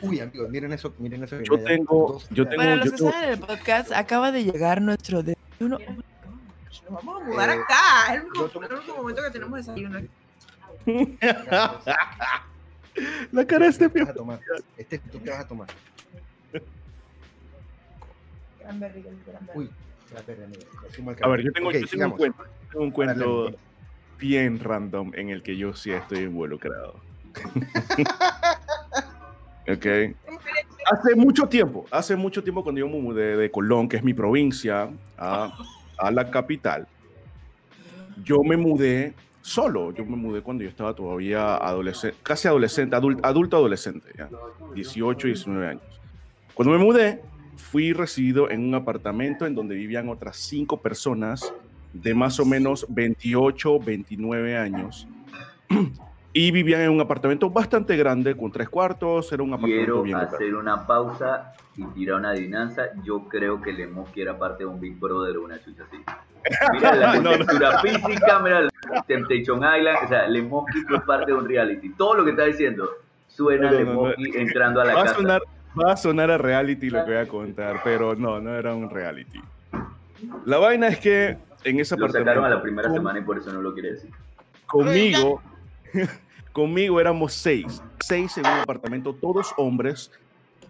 Uy, 0.00 0.20
amigos, 0.20 0.48
miren 0.48 0.72
eso, 0.72 0.94
miren 0.98 1.22
eso. 1.24 1.38
Yo 1.42 1.58
tengo- 1.62 2.18
yo 2.30 2.44
tengo- 2.48 2.56
Para 2.56 2.76
los 2.76 2.86
yo 2.86 2.92
que 2.92 2.98
saben 2.98 3.28
el 3.30 3.38
podcast, 3.40 3.92
acaba 3.92 4.32
de 4.32 4.42
llegar 4.44 4.80
nuestro 4.80 5.22
desayuno. 5.22 5.78
Nos 5.78 6.82
vamos 7.04 7.22
a 7.22 7.24
mudar 7.26 7.50
Eh, 7.50 7.52
acá. 7.52 8.14
Es 8.14 8.14
el 8.14 8.20
único, 8.22 8.46
yo 8.46 8.48
tomo- 8.50 8.66
el 8.66 8.72
único 8.74 8.96
momento 8.96 9.22
que 9.22 9.30
tenemos 9.30 9.58
desayuno. 9.58 10.00
La 13.32 13.44
cara 13.44 13.64
de 13.64 13.70
este 13.70 13.90
¿Qué 13.90 14.00
vas 14.00 14.10
a 14.10 14.14
tomar? 14.14 14.40
Este, 14.76 14.98
¿tú 14.98 15.20
qué 15.22 15.30
vas 15.30 15.40
a 15.40 15.48
tomar? 15.48 15.68
Uy, 19.54 19.70
me 20.12 20.90
sumo 20.94 21.10
al 21.10 21.16
A 21.22 21.28
ver, 21.28 21.42
yo 21.42 21.52
tengo, 21.52 21.68
Ok, 21.68 21.74
yo 21.74 21.88
tengo 21.88 22.04
un 22.06 22.10
cuento, 22.12 22.44
tengo 22.70 22.84
un 22.84 22.90
cuento 22.90 23.44
Dale, 23.44 23.58
bien 24.18 24.60
random 24.60 25.12
en 25.14 25.30
el 25.30 25.42
que 25.42 25.56
yo 25.56 25.74
sí 25.74 25.90
estoy 25.90 26.20
involucrado. 26.20 26.94
ok. 29.68 29.86
Hace 30.92 31.14
mucho 31.16 31.48
tiempo, 31.48 31.86
hace 31.90 32.16
mucho 32.16 32.42
tiempo 32.42 32.62
cuando 32.62 32.78
yo 32.78 32.88
me 32.88 33.00
mudé 33.00 33.36
de 33.36 33.50
Colón, 33.50 33.88
que 33.88 33.96
es 33.96 34.04
mi 34.04 34.14
provincia, 34.14 34.90
a, 35.18 35.58
a 35.98 36.10
la 36.10 36.30
capital, 36.30 36.86
yo 38.22 38.42
me 38.42 38.56
mudé 38.56 39.14
solo. 39.44 39.92
Yo 39.92 40.04
me 40.06 40.16
mudé 40.16 40.40
cuando 40.40 40.64
yo 40.64 40.70
estaba 40.70 40.94
todavía 40.94 41.56
adolescente, 41.56 42.16
casi 42.22 42.48
adolescente, 42.48 42.96
adulto, 42.96 43.26
adulto 43.26 43.56
adolescente, 43.58 44.10
ya, 44.16 44.28
18, 44.74 45.26
19 45.28 45.68
años. 45.68 45.82
Cuando 46.54 46.76
me 46.76 46.82
mudé, 46.82 47.20
fui 47.56 47.92
recibido 47.92 48.50
en 48.50 48.66
un 48.66 48.74
apartamento 48.74 49.44
en 49.44 49.54
donde 49.54 49.74
vivían 49.74 50.08
otras 50.08 50.36
cinco 50.38 50.80
personas 50.80 51.52
de 51.92 52.14
más 52.14 52.40
o 52.40 52.46
menos 52.46 52.86
28, 52.88 53.78
29 53.80 54.56
años. 54.56 55.06
Y 56.36 56.50
vivían 56.50 56.80
en 56.80 56.90
un 56.90 57.00
apartamento 57.00 57.48
bastante 57.48 57.96
grande, 57.96 58.36
con 58.36 58.50
tres 58.50 58.68
cuartos, 58.68 59.32
era 59.32 59.40
un 59.44 59.50
apartamento 59.54 59.84
Quiero 59.84 60.02
bien 60.02 60.18
grande. 60.18 60.34
hacer 60.34 60.54
una 60.56 60.84
pausa 60.84 61.52
y 61.76 61.84
tirar 61.86 62.16
una 62.20 62.30
adivinanza. 62.30 62.84
Yo 63.04 63.28
creo 63.28 63.60
que 63.60 63.72
Lemoski 63.72 64.20
era 64.22 64.38
parte 64.38 64.64
de 64.64 64.70
un 64.70 64.80
Big 64.80 64.98
Brother 64.98 65.36
o 65.38 65.44
una 65.44 65.60
chucha 65.62 65.84
así. 65.84 65.96
Mira 66.72 66.94
la 66.94 67.14
No, 67.16 67.22
no. 67.22 67.30
textura 67.38 67.78
física, 67.80 68.38
mira 68.40 68.60
la 68.62 69.02
Temptation 69.06 69.58
Island. 69.58 69.98
O 70.04 70.08
sea, 70.08 70.28
Lemoski 70.28 70.82
fue 70.82 71.00
parte 71.04 71.32
de 71.32 71.38
un 71.38 71.48
reality. 71.48 71.88
Todo 71.90 72.14
lo 72.14 72.24
que 72.24 72.30
está 72.32 72.44
diciendo 72.44 72.88
suena 73.28 73.70
No, 73.70 73.78
no, 73.80 73.84
no, 73.84 74.08
Lemoski 74.08 74.30
entrando 74.38 74.80
a 74.80 74.84
la 74.84 74.94
Va 74.94 75.00
a, 75.00 75.04
casa. 75.04 75.16
sonar, 75.16 75.42
va 75.82 75.92
a 75.92 75.96
sonar 75.96 76.30
a 76.30 76.38
reality 76.38 76.90
lo 76.90 77.04
que 77.04 77.12
voy 77.12 77.20
a 77.20 77.26
contar, 77.28 77.80
pero 77.82 78.14
no, 78.14 78.40
no 78.40 78.54
era 78.54 78.74
un 78.74 78.90
reality. 78.90 79.40
La 80.44 80.58
vaina 80.58 80.88
es 80.88 80.98
que 80.98 81.36
en 81.64 81.80
ese 81.80 81.96
Lo 81.96 82.04
apartamento... 82.04 82.30
sacaron 82.30 82.44
a 82.44 82.48
la 82.56 82.62
primera 82.62 82.88
con- 82.88 82.96
semana 82.98 83.18
y 83.18 83.22
por 83.22 83.38
eso 83.38 83.52
no 83.52 83.62
lo 83.62 83.72
quiere 83.72 83.92
decir. 83.92 84.10
Conmigo, 84.66 85.40
conmigo 86.52 87.00
éramos 87.00 87.32
seis. 87.32 87.82
Seis 88.00 88.36
en 88.38 88.46
un 88.46 88.52
apartamento, 88.60 89.14
todos 89.14 89.52
hombres. 89.56 90.12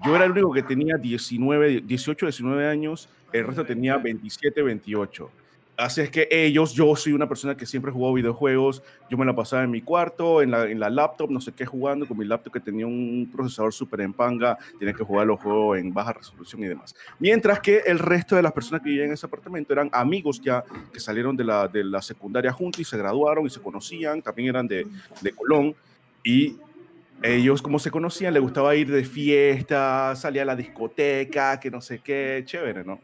Yo 0.04 0.16
era 0.16 0.24
el 0.24 0.33
único 0.33 0.52
que 0.52 0.62
tenía 0.62 0.96
19, 0.96 1.83
18, 1.83 2.26
19 2.26 2.68
años. 2.68 3.09
El 3.33 3.46
resto 3.46 3.64
tenía 3.64 3.96
27, 3.96 4.62
28. 4.62 5.30
Así 5.76 6.02
es 6.02 6.11
que 6.11 6.28
ellos, 6.30 6.72
yo 6.72 6.94
soy 6.94 7.14
una 7.14 7.28
persona 7.28 7.57
que 7.57 7.66
siempre 7.66 7.90
jugó 7.90 8.12
videojuegos. 8.12 8.80
Yo 9.11 9.18
me 9.18 9.24
la 9.24 9.35
pasaba 9.35 9.64
en 9.64 9.72
mi 9.72 9.83
cuarto, 9.83 10.40
en 10.40 10.52
la, 10.52 10.70
en 10.70 10.78
la 10.78 10.88
laptop, 10.88 11.30
no 11.30 11.40
sé 11.40 11.52
qué, 11.52 11.66
jugando 11.66 12.07
con 12.07 12.16
mi 12.16 12.24
laptop 12.24 12.52
que 12.52 12.61
tenía 12.61 12.87
un 12.87 13.28
procesador 13.35 13.72
súper 13.72 14.02
en 14.02 14.12
panga. 14.12 14.57
Tenía 14.78 14.94
que 14.94 15.02
jugar 15.02 15.26
los 15.26 15.40
juegos 15.40 15.78
en 15.78 15.92
baja 15.92 16.12
resolución 16.12 16.62
y 16.62 16.68
demás. 16.68 16.94
Mientras 17.18 17.59
que 17.59 17.78
el 17.87 17.98
resto 17.98 18.37
de 18.37 18.42
las 18.42 18.52
personas 18.52 18.83
que 18.83 18.90
vivían 18.90 19.09
en 19.09 19.14
ese 19.14 19.26
apartamento 19.26 19.72
eran 19.72 19.90
amigos 19.92 20.40
ya 20.40 20.62
que 20.92 21.00
salieron 21.00 21.37
de 21.37 21.42
la, 21.42 21.66
de 21.66 21.83
la 21.83 22.00
secundaria 22.00 22.52
juntos 22.52 22.80
y 22.80 22.85
se 22.85 22.96
graduaron 22.96 23.44
y 23.44 23.50
se 23.50 23.61
conocían. 23.61 24.22
También 24.22 24.50
eran 24.50 24.68
de, 24.68 24.87
de 25.20 25.33
Colón. 25.33 25.74
Y 26.22 26.57
ellos, 27.22 27.62
como 27.62 27.79
se 27.79 27.90
conocían, 27.90 28.35
les 28.35 28.42
gustaba 28.42 28.74
ir 28.74 28.90
de 28.90 29.05
fiesta, 29.05 30.14
salir 30.16 30.42
a 30.42 30.44
la 30.44 30.57
discoteca, 30.57 31.59
que 31.59 31.70
no 31.70 31.81
sé 31.81 32.00
qué, 32.00 32.42
chévere, 32.44 32.85
¿no? 32.85 33.00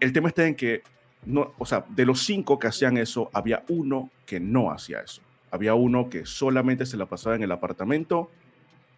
El 0.00 0.12
tema 0.12 0.28
está 0.28 0.46
en 0.46 0.54
que, 0.54 0.82
no, 1.24 1.54
o 1.58 1.66
sea, 1.66 1.84
de 1.88 2.06
los 2.06 2.24
cinco 2.24 2.58
que 2.58 2.66
hacían 2.66 2.96
eso, 2.96 3.30
había 3.32 3.64
uno 3.68 4.10
que 4.26 4.40
no 4.40 4.70
hacía 4.70 5.00
eso. 5.00 5.22
Había 5.50 5.74
uno 5.74 6.10
que 6.10 6.26
solamente 6.26 6.84
se 6.86 6.96
la 6.96 7.06
pasaba 7.06 7.36
en 7.36 7.42
el 7.42 7.52
apartamento, 7.52 8.30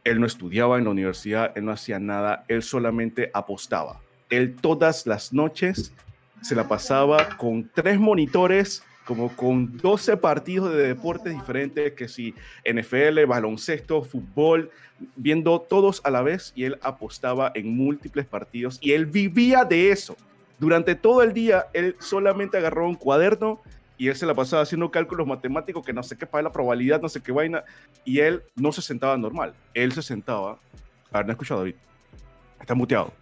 él 0.04 0.20
no 0.20 0.26
estudiaba 0.26 0.78
en 0.78 0.84
la 0.84 0.90
universidad, 0.90 1.52
él 1.54 1.66
no 1.66 1.72
hacía 1.72 1.98
nada, 1.98 2.44
él 2.48 2.62
solamente 2.62 3.30
apostaba. 3.34 4.00
Él 4.30 4.56
todas 4.56 5.06
las 5.06 5.32
noches 5.32 5.92
se 6.40 6.54
la 6.54 6.68
pasaba 6.68 7.36
con 7.36 7.70
tres 7.74 7.98
monitores, 8.00 8.82
como 9.10 9.34
con 9.34 9.76
12 9.76 10.18
partidos 10.18 10.72
de 10.72 10.86
deportes 10.86 11.32
diferentes, 11.32 11.94
que 11.94 12.06
si 12.06 12.32
NFL, 12.64 13.24
baloncesto, 13.26 14.04
fútbol, 14.04 14.70
viendo 15.16 15.60
todos 15.60 16.00
a 16.04 16.10
la 16.10 16.22
vez 16.22 16.52
y 16.54 16.62
él 16.62 16.78
apostaba 16.80 17.50
en 17.56 17.76
múltiples 17.76 18.24
partidos 18.24 18.78
y 18.80 18.92
él 18.92 19.06
vivía 19.06 19.64
de 19.64 19.90
eso. 19.90 20.16
Durante 20.60 20.94
todo 20.94 21.24
el 21.24 21.32
día, 21.32 21.66
él 21.72 21.96
solamente 21.98 22.56
agarró 22.56 22.86
un 22.86 22.94
cuaderno 22.94 23.60
y 23.98 24.06
él 24.06 24.14
se 24.14 24.26
la 24.26 24.34
pasaba 24.34 24.62
haciendo 24.62 24.92
cálculos 24.92 25.26
matemáticos 25.26 25.84
que 25.84 25.92
no 25.92 26.04
sé 26.04 26.16
qué 26.16 26.24
para 26.24 26.44
la 26.44 26.52
probabilidad, 26.52 27.02
no 27.02 27.08
sé 27.08 27.20
qué 27.20 27.32
vaina, 27.32 27.64
y 28.04 28.20
él 28.20 28.44
no 28.54 28.70
se 28.70 28.80
sentaba 28.80 29.16
normal. 29.16 29.54
Él 29.74 29.90
se 29.90 30.02
sentaba. 30.02 30.56
A 31.10 31.18
ver, 31.18 31.26
no 31.26 31.32
he 31.32 31.34
escuchado 31.34 31.62
David. 31.62 31.74
Está 32.60 32.76
muteado. 32.76 33.12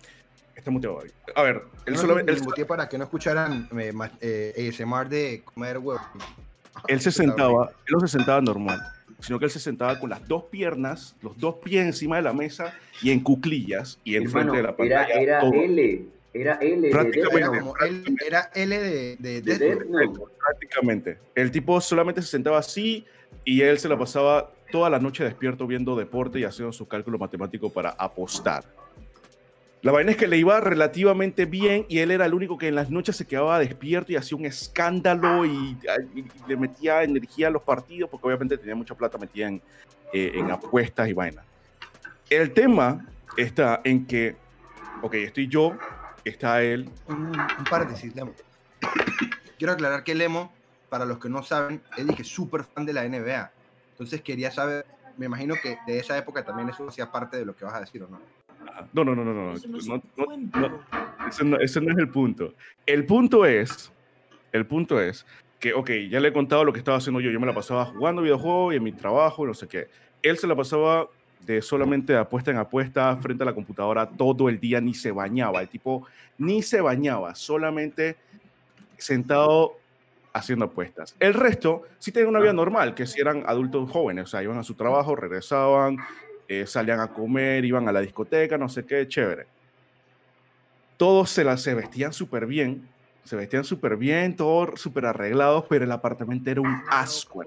Está 0.59 0.71
muteado 0.73 0.97
David. 0.99 1.12
A 1.37 1.42
ver, 1.42 1.62
él 1.87 1.94
No, 1.94 2.01
solamente. 2.01 2.33
él- 2.33 2.42
muteé 2.42 2.66
para 2.66 2.88
que 2.88 2.99
no 2.99 3.05
escucharan 3.05 3.68
eh, 3.79 3.92
eh, 4.21 4.68
ASMR 4.68 5.09
de 5.09 5.42
comer 5.44 5.79
huevo. 5.79 6.01
él 6.88 7.01
se 7.01 7.12
sentaba, 7.12 7.71
él 7.87 7.92
no 7.92 8.01
se 8.01 8.09
sentaba 8.09 8.40
normal, 8.40 8.81
sino 9.21 9.38
que 9.38 9.44
él 9.44 9.51
se 9.53 9.61
sentaba 9.61 9.99
con 10.01 10.11
las 10.11 10.27
dos 10.27 10.44
piernas, 10.51 11.14
los 11.23 11.38
dos 11.38 11.57
pies 11.62 11.87
encima 11.87 12.16
de 12.16 12.23
la 12.23 12.33
mesa 12.33 12.75
y 13.01 13.11
en 13.12 13.21
cuclillas 13.21 13.99
y 14.03 14.16
enfrente 14.16 14.57
de 14.57 14.62
la 14.64 14.68
era, 14.71 14.77
pantalla. 14.77 15.07
era 15.14 15.40
todo. 15.40 15.53
L. 15.55 16.05
Era 16.35 16.55
L. 16.61 16.81
de 16.83 16.90
Prácticamente. 16.90 17.38
Era 17.38 17.49
como 17.61 17.77
él, 17.79 18.05
era 18.27 18.51
L 18.55 18.79
de, 18.79 19.16
de 19.16 19.40
De 19.42 19.59
Death. 19.59 19.85
Note. 19.87 20.21
Prácticamente. 20.44 21.18
El 21.35 21.51
tipo 21.53 21.81
solamente 21.81 22.21
se 22.21 22.29
sentaba 22.29 22.59
así 22.59 23.07
y 23.44 23.62
él 23.62 23.79
se 23.79 23.88
la 23.88 23.97
pasaba 23.97 24.51
toda 24.71 24.90
la 24.90 24.99
noche 24.99 25.25
despierto 25.25 25.66
viendo 25.66 25.97
deporte 25.97 26.38
y 26.40 26.44
haciendo 26.44 26.73
su 26.73 26.87
cálculo 26.87 27.16
matemático 27.16 27.73
para 27.73 27.90
apostar. 27.90 28.64
La 29.83 29.93
vaina 29.93 30.11
es 30.11 30.17
que 30.17 30.27
le 30.27 30.37
iba 30.37 30.61
relativamente 30.61 31.45
bien 31.45 31.87
y 31.88 32.01
él 32.01 32.11
era 32.11 32.27
el 32.27 32.35
único 32.35 32.59
que 32.59 32.67
en 32.67 32.75
las 32.75 32.91
noches 32.91 33.17
se 33.17 33.27
quedaba 33.27 33.61
despierto 33.61 34.11
y 34.11 34.17
hacía 34.17 34.37
un 34.37 34.45
escándalo 34.45 35.47
y, 35.47 35.79
y 36.17 36.25
le 36.49 36.57
metía 36.57 37.05
energía 37.05 37.47
a 37.47 37.51
los 37.51 37.62
partidos 37.62 38.11
porque 38.11 38.27
obviamente 38.27 38.59
tenía 38.59 38.75
mucha 38.75 38.97
plata 38.97 39.19
metida 39.19 39.47
en, 39.47 39.62
eh, 40.12 40.33
en 40.35 40.51
apuestas 40.51 41.09
y 41.09 41.12
vaina. 41.12 41.45
El 42.29 42.53
tema 42.53 43.07
está 43.37 43.81
en 43.85 44.05
que, 44.05 44.37
ok, 45.01 45.14
estoy 45.14 45.47
yo, 45.47 45.77
está 46.25 46.61
él, 46.62 46.91
Un, 47.07 47.29
un 47.29 47.64
paréntesis, 47.71 48.14
Lemo. 48.17 48.33
Quiero 49.59 49.75
aclarar 49.75 50.03
que 50.03 50.14
Lemo, 50.14 50.53
para 50.88 51.05
los 51.05 51.19
que 51.19 51.29
no 51.29 51.43
saben, 51.43 51.83
es 51.97 52.07
dije 52.07 52.25
súper 52.25 52.64
fan 52.64 52.85
de 52.85 52.93
la 52.95 53.09
NBA. 53.09 53.53
Entonces 53.93 54.23
quería 54.23 54.51
saber, 54.51 54.87
me 55.17 55.27
imagino 55.27 55.55
que 55.62 55.79
de 55.87 55.99
esa 55.99 56.17
época 56.19 56.45
también 56.45 56.69
eso 56.69 56.88
hacía 56.88 57.12
parte 57.12 57.37
de 57.37 57.45
lo 57.45 57.55
que 57.55 57.64
vas 57.64 57.75
a 57.75 57.81
decir, 57.81 58.03
¿o 58.03 58.09
no? 58.09 58.21
No, 58.93 59.05
no, 59.05 59.14
no, 59.14 59.25
no, 59.25 59.33
no, 59.33 59.53
Eso 59.55 59.69
no 59.69 59.79
es 59.79 59.87
no, 59.87 60.03
no, 60.17 60.81
Ese 61.29 61.45
no, 61.45 61.57
ese 61.59 61.81
no 61.81 61.93
es 61.93 61.99
el 61.99 62.09
punto. 62.09 62.55
El 62.87 63.05
punto 63.07 63.45
es, 63.45 63.93
el 64.53 64.67
punto 64.67 65.01
es 65.01 65.27
que, 65.61 65.75
ok, 65.75 65.91
ya 66.11 66.21
le 66.21 66.29
he 66.29 66.33
contado 66.33 66.64
lo 66.64 66.73
que 66.73 66.79
estaba 66.79 66.99
haciendo 66.99 67.21
yo. 67.21 67.31
Yo 67.31 67.41
me 67.41 67.47
la 67.47 67.55
pasaba 67.55 67.85
jugando 67.87 68.23
videojuegos 68.23 68.75
y 68.75 68.77
en 68.77 68.83
mi 68.83 68.93
trabajo, 68.93 69.47
no 69.47 69.55
sé 69.55 69.67
qué. 69.69 69.88
Él 70.23 70.38
se 70.38 70.47
la 70.47 70.55
pasaba 70.55 71.09
de 71.47 71.62
solamente 71.62 72.12
de 72.12 72.19
apuesta 72.19 72.51
en 72.51 72.59
apuesta 72.59 73.17
frente 73.17 73.43
a 73.43 73.47
la 73.47 73.55
computadora 73.55 74.09
todo 74.09 74.49
el 74.49 74.61
día, 74.61 74.81
ni 74.81 74.95
se 74.95 75.11
bañaba. 75.11 75.61
El 75.61 75.69
tipo 75.69 76.07
ni 76.37 76.62
se 76.62 76.81
bañaba, 76.81 77.35
solamente 77.35 78.17
sentado 78.97 79.77
haciendo 80.33 80.67
apuestas. 80.67 81.17
El 81.19 81.35
resto 81.35 81.83
sí 81.99 82.12
tenían 82.12 82.31
una 82.31 82.41
vida 82.41 82.53
normal, 82.53 82.95
que 82.95 83.07
si 83.07 83.21
eran 83.21 83.45
adultos 83.47 83.91
jóvenes, 83.91 84.25
o 84.25 84.27
sea, 84.27 84.43
iban 84.43 84.59
a 84.59 84.62
su 84.62 84.75
trabajo, 84.75 85.17
regresaban, 85.17 85.99
eh, 86.48 86.66
salían 86.66 87.00
a 87.00 87.08
comer, 87.08 87.64
iban 87.64 87.88
a 87.88 87.92
la 87.92 88.00
discoteca, 88.00 88.58
no 88.58 88.68
sé 88.68 88.84
qué, 88.84 89.06
chévere 89.06 89.46
todos 90.98 91.30
se, 91.30 91.44
la, 91.44 91.56
se 91.56 91.72
vestían 91.74 92.12
súper 92.12 92.44
bien, 92.44 92.87
se 93.24 93.37
vestían 93.37 93.64
súper 93.64 93.96
bien, 93.96 94.37
todos 94.37 94.78
súper 94.78 95.06
arreglados, 95.06 95.64
pero 95.68 95.84
el 95.84 95.92
apartamento 95.92 96.50
era 96.50 96.61
un 96.61 96.82
asco. 96.90 97.44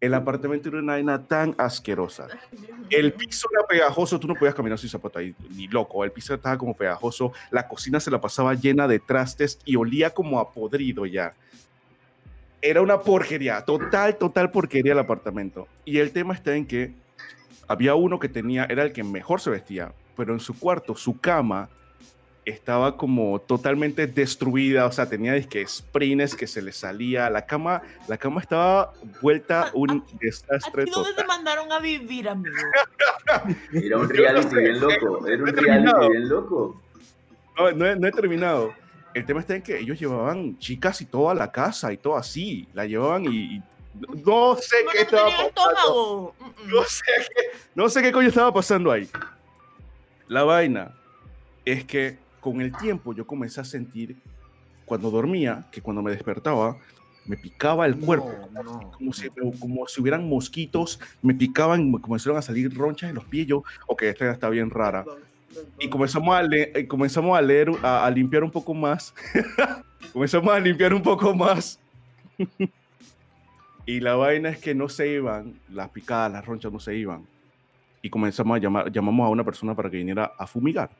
El 0.00 0.14
apartamento 0.14 0.68
era 0.68 0.78
una 0.78 0.92
vaina 0.94 1.26
tan 1.26 1.54
asquerosa. 1.58 2.28
El 2.90 3.12
piso 3.12 3.48
era 3.52 3.66
pegajoso, 3.66 4.20
tú 4.20 4.28
no 4.28 4.34
podías 4.34 4.54
caminar 4.54 4.78
sin 4.78 4.88
zapato 4.88 5.18
ahí, 5.18 5.34
ni 5.50 5.66
loco. 5.66 6.04
El 6.04 6.12
piso 6.12 6.34
estaba 6.34 6.56
como 6.56 6.74
pegajoso, 6.74 7.32
la 7.50 7.66
cocina 7.66 7.98
se 7.98 8.10
la 8.10 8.20
pasaba 8.20 8.54
llena 8.54 8.86
de 8.86 8.98
trastes 9.00 9.58
y 9.64 9.76
olía 9.76 10.10
como 10.10 10.38
a 10.38 10.52
podrido 10.52 11.06
ya. 11.06 11.34
Era 12.60 12.82
una 12.82 13.00
porquería, 13.00 13.62
total, 13.62 14.16
total 14.16 14.50
porquería 14.50 14.92
el 14.92 14.98
apartamento. 14.98 15.66
Y 15.84 15.98
el 15.98 16.12
tema 16.12 16.34
está 16.34 16.54
en 16.54 16.66
que 16.66 16.94
había 17.68 17.94
uno 17.94 18.18
que 18.18 18.28
tenía, 18.28 18.64
era 18.64 18.82
el 18.82 18.92
que 18.92 19.04
mejor 19.04 19.40
se 19.40 19.50
vestía, 19.50 19.92
pero 20.16 20.32
en 20.32 20.40
su 20.40 20.58
cuarto, 20.58 20.94
su 20.94 21.18
cama 21.18 21.68
estaba 22.44 22.96
como 22.96 23.40
totalmente 23.40 24.06
destruida, 24.06 24.86
o 24.86 24.92
sea, 24.92 25.08
tenía 25.08 25.32
disque 25.32 25.66
sprints 25.66 26.34
que 26.34 26.46
se 26.46 26.60
le 26.60 26.72
salía, 26.72 27.30
la 27.30 27.46
cama, 27.46 27.82
la 28.06 28.18
cama 28.18 28.40
estaba 28.40 28.92
vuelta 29.22 29.70
un 29.72 29.90
¿A 29.90 30.18
desastre 30.20 30.84
ti 30.84 30.90
dónde 30.90 31.14
te 31.14 31.24
mandaron 31.24 31.72
a 31.72 31.78
vivir, 31.78 32.28
amigo? 32.28 32.56
Era 33.72 33.98
un 33.98 34.08
reality 34.08 34.56
bien 34.56 34.80
loco. 34.80 35.26
Era 35.26 35.42
un 35.42 35.56
reality 35.56 36.08
bien 36.10 36.28
loco. 36.28 36.82
No, 37.56 37.72
no 37.72 37.86
he, 37.86 37.96
no 37.96 38.06
he 38.06 38.12
terminado. 38.12 38.74
El 39.14 39.24
tema 39.24 39.40
está 39.40 39.54
en 39.54 39.62
que 39.62 39.78
ellos 39.78 39.98
llevaban 39.98 40.58
chicas 40.58 41.00
y 41.00 41.06
toda 41.06 41.34
la 41.34 41.52
casa 41.52 41.92
y 41.92 41.96
todo 41.96 42.16
así, 42.16 42.68
la 42.74 42.84
llevaban 42.84 43.24
y, 43.24 43.56
y 43.56 43.62
no 44.00 44.56
sé 44.56 44.76
No, 44.84 44.90
qué 44.92 45.02
estaba 45.02 45.30
pasando. 45.54 46.34
No 46.66 46.82
sé, 46.84 47.02
qué, 47.34 47.42
no 47.74 47.88
sé 47.88 48.02
qué 48.02 48.12
coño 48.12 48.28
estaba 48.28 48.52
pasando 48.52 48.90
ahí. 48.90 49.08
La 50.28 50.42
vaina 50.44 50.92
es 51.64 51.84
que 51.84 52.18
con 52.40 52.60
el 52.60 52.76
tiempo 52.76 53.14
yo 53.14 53.26
comencé 53.26 53.60
a 53.60 53.64
sentir, 53.64 54.16
cuando 54.84 55.10
dormía, 55.10 55.66
que 55.70 55.80
cuando 55.80 56.02
me 56.02 56.10
despertaba, 56.10 56.76
me 57.26 57.36
picaba 57.36 57.86
el 57.86 57.98
cuerpo. 57.98 58.30
No, 58.52 58.62
no, 58.62 58.90
Como 58.92 59.12
si, 59.12 59.28
como 59.58 59.86
si 59.86 60.00
hubieran 60.00 60.28
mosquitos, 60.28 61.00
me 61.22 61.34
picaban, 61.34 61.90
me 61.90 62.00
comenzaron 62.00 62.36
a 62.38 62.42
salir 62.42 62.74
ronchas 62.76 63.08
en 63.10 63.14
los 63.16 63.24
pies. 63.24 63.46
Yo, 63.46 63.62
ok, 63.86 64.02
esta 64.02 64.30
está 64.30 64.48
bien 64.50 64.68
rara. 64.70 65.04
Y 65.78 65.88
comenzamos 65.88 66.34
a, 66.36 66.42
le- 66.42 66.72
eh, 66.78 66.86
comenzamos 66.86 67.36
a 67.38 67.40
leer, 67.40 67.70
a, 67.82 68.04
a 68.04 68.10
limpiar 68.10 68.44
un 68.44 68.50
poco 68.50 68.74
más. 68.74 69.14
comenzamos 70.12 70.52
a 70.52 70.58
limpiar 70.60 70.92
un 70.92 71.02
poco 71.02 71.34
más. 71.34 71.78
y 73.86 74.00
la 74.00 74.14
vaina 74.14 74.48
es 74.48 74.58
que 74.58 74.74
no 74.74 74.88
se 74.88 75.08
iban, 75.08 75.60
las 75.70 75.90
picadas, 75.90 76.32
las 76.32 76.44
ronchas 76.44 76.72
no 76.72 76.80
se 76.80 76.96
iban. 76.96 77.26
Y 78.00 78.10
comenzamos 78.10 78.56
a 78.56 78.60
llamar, 78.60 78.92
llamamos 78.92 79.26
a 79.26 79.30
una 79.30 79.44
persona 79.44 79.74
para 79.74 79.90
que 79.90 79.98
viniera 79.98 80.32
a 80.38 80.46
fumigar. 80.46 80.90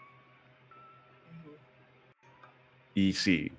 Y 2.95 3.13
sí, 3.13 3.51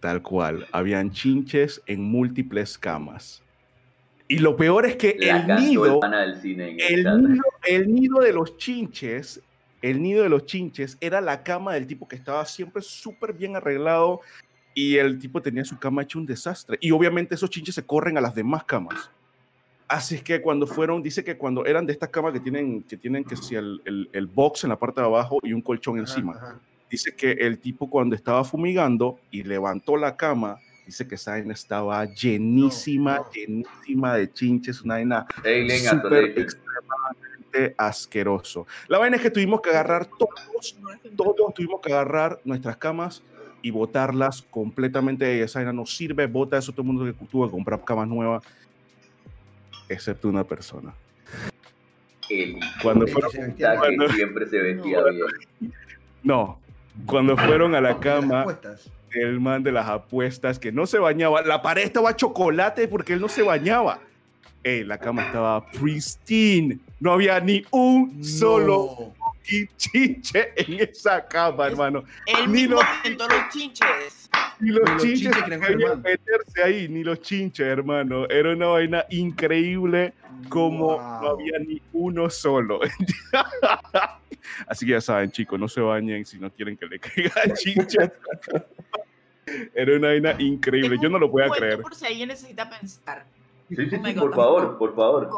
tal 0.00 0.22
cual, 0.22 0.66
habían 0.72 1.10
chinches 1.10 1.82
en 1.86 2.02
múltiples 2.02 2.78
camas. 2.78 3.42
Y 4.28 4.38
lo 4.38 4.56
peor 4.56 4.86
es 4.86 4.96
que 4.96 5.16
La 5.18 5.38
el 5.38 5.56
nido, 5.56 6.00
del 6.00 6.36
cine 6.36 6.76
el 6.88 7.04
nido, 7.04 7.42
el 7.66 7.94
nido 7.94 8.20
de 8.20 8.32
los 8.32 8.58
chinches, 8.58 9.42
el 9.80 10.02
nido 10.02 10.22
de 10.22 10.28
los 10.28 10.44
chinches 10.44 10.98
era 11.00 11.20
la 11.20 11.42
cama 11.42 11.74
del 11.74 11.86
tipo 11.86 12.06
que 12.06 12.16
estaba 12.16 12.44
siempre 12.44 12.82
súper 12.82 13.32
bien 13.32 13.56
arreglado 13.56 14.20
y 14.74 14.96
el 14.96 15.18
tipo 15.18 15.42
tenía 15.42 15.64
su 15.64 15.78
cama 15.78 16.02
hecho 16.02 16.18
un 16.18 16.26
desastre. 16.26 16.78
Y 16.80 16.90
obviamente 16.90 17.34
esos 17.34 17.50
chinches 17.50 17.74
se 17.74 17.84
corren 17.84 18.16
a 18.16 18.20
las 18.20 18.34
demás 18.34 18.64
camas. 18.64 19.10
Así 19.88 20.16
es 20.16 20.22
que 20.22 20.40
cuando 20.42 20.66
fueron, 20.66 21.02
dice 21.02 21.24
que 21.24 21.36
cuando 21.38 21.64
eran 21.64 21.86
de 21.86 21.92
estas 21.94 22.10
camas 22.10 22.32
que 22.32 22.40
tienen 22.40 22.82
que 22.82 22.96
tienen 22.96 23.24
que 23.24 23.36
si 23.36 23.54
el, 23.54 23.80
el, 23.86 24.10
el 24.12 24.26
box 24.26 24.64
en 24.64 24.70
la 24.70 24.78
parte 24.78 25.00
de 25.00 25.06
abajo 25.06 25.38
y 25.42 25.52
un 25.52 25.62
colchón 25.62 25.98
encima. 25.98 26.34
Ajá. 26.36 26.60
Dice 26.90 27.14
que 27.14 27.32
el 27.32 27.58
tipo 27.58 27.88
cuando 27.90 28.14
estaba 28.14 28.44
fumigando 28.44 29.18
y 29.30 29.42
levantó 29.42 29.96
la 29.96 30.16
cama, 30.16 30.58
dice 30.86 31.06
que 31.06 31.16
esa 31.16 31.32
vaina 31.32 31.52
estaba 31.52 32.04
llenísima, 32.06 33.16
No, 33.16 33.22
no. 33.24 33.30
llenísima 33.32 34.14
de 34.14 34.32
chinches, 34.32 34.82
una 34.82 34.94
vaina 34.94 35.26
súper 35.90 36.38
extremadamente 36.38 37.74
asqueroso. 37.76 38.66
La 38.88 38.98
vaina 38.98 39.16
es 39.16 39.22
que 39.22 39.30
tuvimos 39.30 39.60
que 39.60 39.70
agarrar 39.70 40.06
todos, 40.06 40.76
todos 41.16 41.54
tuvimos 41.54 41.80
que 41.82 41.92
agarrar 41.92 42.40
nuestras 42.44 42.76
camas 42.76 43.22
y 43.62 43.70
botarlas 43.70 44.42
completamente. 44.50 45.42
Esa 45.42 45.58
vaina 45.60 45.72
no 45.72 45.86
sirve, 45.86 46.26
bota 46.26 46.58
eso 46.58 46.72
todo 46.72 46.82
el 46.82 46.88
mundo 46.88 47.04
que 47.04 47.12
tuvo 47.26 47.46
que 47.46 47.50
comprar 47.50 47.84
camas 47.84 48.08
nuevas, 48.08 48.42
excepto 49.88 50.28
una 50.28 50.44
persona. 50.44 50.94
El 52.30 52.58
Cuando 52.82 53.06
fueron, 53.06 53.30
Cuando- 53.78 54.08
siempre 54.10 54.46
se 54.46 54.58
vestía 54.58 54.98
No. 55.00 55.10
bien. 55.10 55.72
no, 56.22 56.58
cuando 57.06 57.36
fueron 57.36 57.74
a 57.74 57.80
la 57.80 57.98
cama, 57.98 58.44
el 59.12 59.40
man 59.40 59.62
de 59.62 59.72
las 59.72 59.88
apuestas 59.88 60.58
que 60.58 60.70
no 60.70 60.86
se 60.86 60.98
bañaba, 60.98 61.42
la 61.42 61.62
pared 61.62 61.82
estaba 61.84 62.14
chocolate 62.14 62.86
porque 62.88 63.14
él 63.14 63.20
no 63.20 63.28
se 63.28 63.42
bañaba. 63.42 64.00
Ey, 64.62 64.84
la 64.84 64.98
cama 64.98 65.22
estaba 65.24 65.64
pristine, 65.70 66.78
no 67.00 67.12
había 67.12 67.40
ni 67.40 67.64
un 67.70 68.22
solo. 68.22 69.14
Chinche 69.76 70.52
en 70.56 70.80
esa 70.80 71.26
cama, 71.26 71.66
Es- 71.66 71.72
hermano. 71.72 72.04
Él 72.26 72.46
Ni 72.46 72.62
mismo 72.62 72.76
lo- 72.76 72.82
inventó 73.04 73.28
los 73.28 73.48
chinches. 73.50 74.30
Ni 74.60 74.70
los 74.70 74.82
Ni 74.84 74.90
los 74.94 75.02
chinches 75.02 75.36
chinches 75.36 75.58
jugar, 75.76 75.96
meterse 75.98 76.62
ahí, 76.64 76.88
ni 76.88 77.04
los 77.04 77.20
chinches, 77.20 77.66
hermano. 77.66 78.26
Era 78.28 78.52
una 78.52 78.66
vaina 78.66 79.04
increíble 79.10 80.12
como 80.48 80.96
no 80.96 81.20
Wow. 81.20 81.30
había 81.40 81.58
ni 81.60 81.80
uno 81.92 82.28
solo. 82.30 82.80
Así 84.66 84.86
que 84.86 84.92
ya 84.92 85.00
saben, 85.00 85.30
chicos, 85.30 85.58
no 85.58 85.68
se 85.68 85.80
bañen 85.80 86.24
si 86.24 86.38
no 86.38 86.50
quieren 86.50 86.76
que 86.76 86.86
le 86.86 86.98
caiga 86.98 87.34
chinches. 87.54 88.10
Era 89.74 89.96
una 89.96 90.08
vaina 90.08 90.34
increíble, 90.38 90.90
Tengo 90.90 91.02
yo 91.02 91.08
no 91.10 91.18
lo 91.18 91.30
podía 91.30 91.48
creer. 91.48 91.80
Por 91.80 91.94
si 91.94 92.06
alguien 92.06 92.28
necesita 92.28 92.68
pensar. 92.68 93.24
Sí, 93.68 93.76
sí, 93.76 93.82
Oh 94.00 94.06
sí, 94.06 94.12
por 94.14 94.34
favor, 94.34 94.78
por 94.78 94.94
favor. 94.96 95.30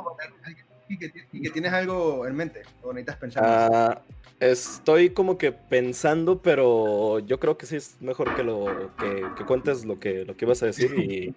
Y 0.90 0.98
que, 0.98 1.12
y 1.32 1.42
que 1.42 1.50
tienes 1.50 1.72
algo 1.72 2.26
en 2.26 2.34
mente, 2.34 2.62
o 2.82 2.92
necesitas 2.92 3.16
pensar. 3.16 3.44
Ah, 3.46 4.00
estoy 4.40 5.10
como 5.10 5.38
que 5.38 5.52
pensando, 5.52 6.42
pero 6.42 7.20
yo 7.20 7.38
creo 7.38 7.56
que 7.56 7.64
sí 7.66 7.76
es 7.76 7.96
mejor 8.00 8.34
que 8.34 8.42
lo 8.42 8.90
que, 8.98 9.24
que 9.36 9.44
cuentes 9.44 9.84
lo 9.84 10.00
que, 10.00 10.24
lo 10.24 10.36
que 10.36 10.44
ibas 10.46 10.64
a 10.64 10.66
decir 10.66 10.92
y, 10.98 11.32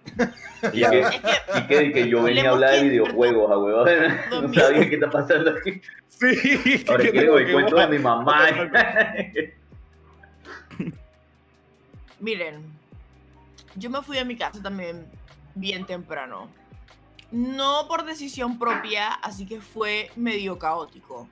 y 0.72 0.80
que, 0.82 1.04
y 1.56 1.66
que, 1.68 1.92
que 1.92 2.08
yo 2.08 2.24
venía 2.24 2.48
a 2.48 2.52
hablar 2.54 2.72
de 2.72 2.82
videojuegos, 2.82 3.48
a 3.48 3.58
huevón. 3.58 3.88
No 4.30 4.40
Domingo. 4.42 4.60
sabía 4.60 4.88
qué 4.88 4.94
está 4.96 5.10
pasando 5.10 5.50
aquí. 5.52 5.80
Sí, 6.08 6.84
Ahora 6.88 7.04
que 7.04 7.10
quiero 7.12 7.38
el 7.38 7.52
cuento 7.52 7.76
de 7.76 7.86
mi 7.86 7.98
mamá. 8.00 8.46
Miren, 12.18 12.56
yo 13.76 13.88
me 13.88 14.02
fui 14.02 14.18
a 14.18 14.24
mi 14.24 14.36
casa 14.36 14.60
también 14.60 15.06
bien 15.54 15.86
temprano. 15.86 16.48
No 17.34 17.88
por 17.88 18.04
decisión 18.04 18.60
propia, 18.60 19.08
así 19.08 19.44
que 19.44 19.60
fue 19.60 20.12
medio 20.14 20.56
caótico. 20.56 21.28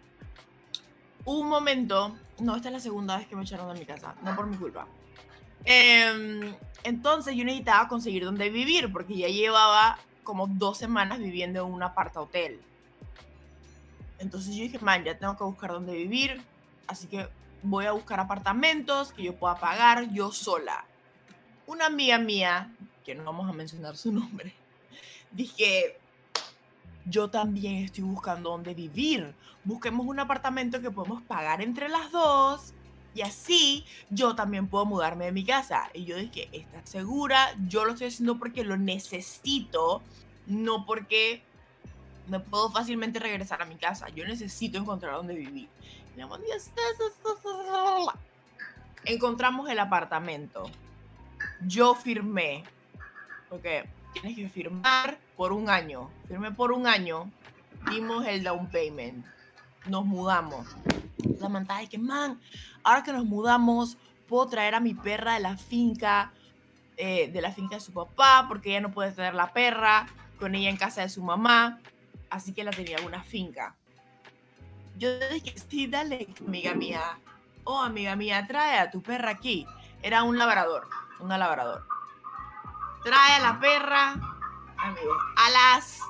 Un 1.25 1.49
momento, 1.49 2.17
no, 2.41 2.57
esta 2.57 2.71
es 2.71 2.73
la 2.73 2.81
segunda 2.81 3.19
vez 3.19 3.29
que 3.29 3.37
me 3.37 3.43
echaron 3.45 3.73
de 3.73 3.79
mi 3.79 3.87
casa, 3.87 4.17
no 4.25 4.35
por 4.35 4.49
mi 4.49 4.57
culpa. 4.57 4.89
Em, 5.65 6.57
entonces 6.83 7.37
yo 7.37 7.45
necesitaba 7.45 7.87
conseguir 7.87 8.25
dónde 8.25 8.51
vivir, 8.51 8.93
porque 8.93 9.17
ya 9.17 9.29
llevaba 9.29 9.97
como 10.25 10.49
dos 10.49 10.77
semanas 10.77 11.21
viviendo 11.21 11.65
en 11.65 11.73
un 11.73 11.85
aparta 11.85 12.21
hotel. 12.21 12.61
Entonces 14.19 14.57
yo 14.57 14.65
dije, 14.65 14.81
man, 14.81 15.05
ya 15.05 15.17
tengo 15.17 15.37
que 15.37 15.45
buscar 15.45 15.71
dónde 15.71 15.93
vivir, 15.93 16.43
así 16.89 17.07
que 17.07 17.29
voy 17.63 17.87
a 17.87 17.93
buscar 17.93 18.19
apartamentos 18.19 19.13
que 19.13 19.23
yo 19.23 19.37
pueda 19.37 19.55
pagar 19.55 20.13
yo 20.13 20.33
sola. 20.33 20.85
Una 21.69 21.87
amiga 21.87 22.19
mía, 22.19 22.75
que 23.05 23.15
no 23.15 23.23
vamos 23.23 23.49
a 23.49 23.53
mencionar 23.53 23.97
su 23.97 24.11
nombre, 24.13 24.53
dije, 25.33 25.99
yo 27.05 27.29
también 27.29 27.85
estoy 27.85 28.05
buscando 28.05 28.51
dónde 28.51 28.75
vivir. 28.75 29.35
Busquemos 29.65 30.07
un 30.07 30.21
apartamento 30.21 30.81
que 30.81 30.91
podemos 30.91 31.23
pagar 31.23 31.61
entre 31.63 31.89
las 31.89 32.11
dos 32.11 32.75
y 33.15 33.23
así 33.23 33.85
yo 34.11 34.35
también 34.35 34.69
puedo 34.69 34.87
mudarme 34.87 35.27
de 35.27 35.33
mi 35.33 35.45
casa. 35.45 35.91
Y 35.95 36.05
yo 36.05 36.17
dije, 36.17 36.49
¿estás 36.53 36.89
segura? 36.89 37.55
Yo 37.69 37.85
lo 37.85 37.93
estoy 37.93 38.09
haciendo 38.09 38.39
porque 38.39 38.65
lo 38.65 38.77
necesito, 38.77 40.03
no 40.47 40.87
porque 40.87 41.43
me 42.29 42.41
puedo 42.41 42.71
fácilmente 42.71 43.19
regresar 43.19 43.63
a 43.63 43.67
mi 43.67 43.77
casa. 43.77 44.09
Yo 44.11 44.25
necesito 44.27 44.79
encontrar 44.79 45.15
dónde 45.15 45.35
vivir. 45.35 45.69
Y 46.17 46.21
amor, 46.21 46.41
Dios, 46.45 46.71
Encontramos 49.05 49.69
el 49.69 49.79
apartamento. 49.79 50.65
Yo 51.67 51.95
firmé. 51.95 52.65
Porque 53.49 53.85
tienes 54.13 54.37
que 54.37 54.49
firmar 54.49 55.19
por 55.37 55.53
un 55.53 55.69
año. 55.69 56.11
Firmé 56.29 56.53
por 56.53 56.73
un 56.73 56.87
año. 56.87 57.31
Dimos 57.91 58.27
el 58.27 58.45
down 58.45 58.69
payment. 58.71 59.25
Nos 59.87 60.05
mudamos. 60.05 60.67
La 61.41 61.49
mantada 61.49 61.81
de 61.81 61.89
que, 61.89 61.99
man, 61.99 62.41
ahora 62.85 63.03
que 63.03 63.13
nos 63.13 63.25
mudamos, 63.25 63.97
puedo 64.29 64.47
traer 64.47 64.75
a 64.75 64.81
mi 64.81 64.95
perra 64.95 65.35
de 65.35 65.41
la 65.41 65.57
finca, 65.57 66.33
eh, 66.97 67.31
de 67.33 67.41
la 67.41 67.51
finca 67.53 67.77
de 67.77 67.81
su 67.81 67.93
papá, 67.93 68.47
porque 68.49 68.71
ella 68.71 68.81
no 68.81 68.93
puede 68.93 69.13
tener 69.13 69.35
la 69.35 69.53
perra 69.53 70.07
con 70.39 70.55
ella 70.55 70.71
en 70.71 70.77
casa 70.77 71.03
de 71.03 71.09
su 71.09 71.23
mamá. 71.23 71.81
Así 72.31 72.53
que 72.53 72.65
la 72.65 72.71
tenía 72.71 72.99
en 72.99 73.07
una 73.07 73.23
finca. 73.23 73.77
Yo 74.97 75.09
dije, 75.29 75.55
sí, 75.69 75.87
dale, 75.87 76.29
amiga 76.47 76.75
mía. 76.75 77.19
Oh, 77.65 77.81
amiga 77.81 78.17
mía, 78.17 78.45
trae 78.47 78.79
a 78.79 78.91
tu 78.91 79.03
perra 79.03 79.31
aquí. 79.31 79.67
Era 80.03 80.23
un 80.23 80.39
labrador, 80.39 80.89
una 81.21 81.39
labrador. 81.39 81.92
Trae 83.05 83.35
a 83.35 83.41
la 83.41 83.61
perra, 83.61 84.13
amigo, 84.77 85.17
a 85.37 85.51
las 85.51 86.01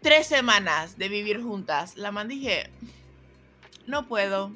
tres 0.00 0.26
semanas 0.26 0.96
de 0.96 1.08
vivir 1.08 1.42
juntas. 1.42 1.96
La 1.96 2.12
man 2.12 2.28
dije, 2.28 2.70
no 3.86 4.06
puedo. 4.06 4.52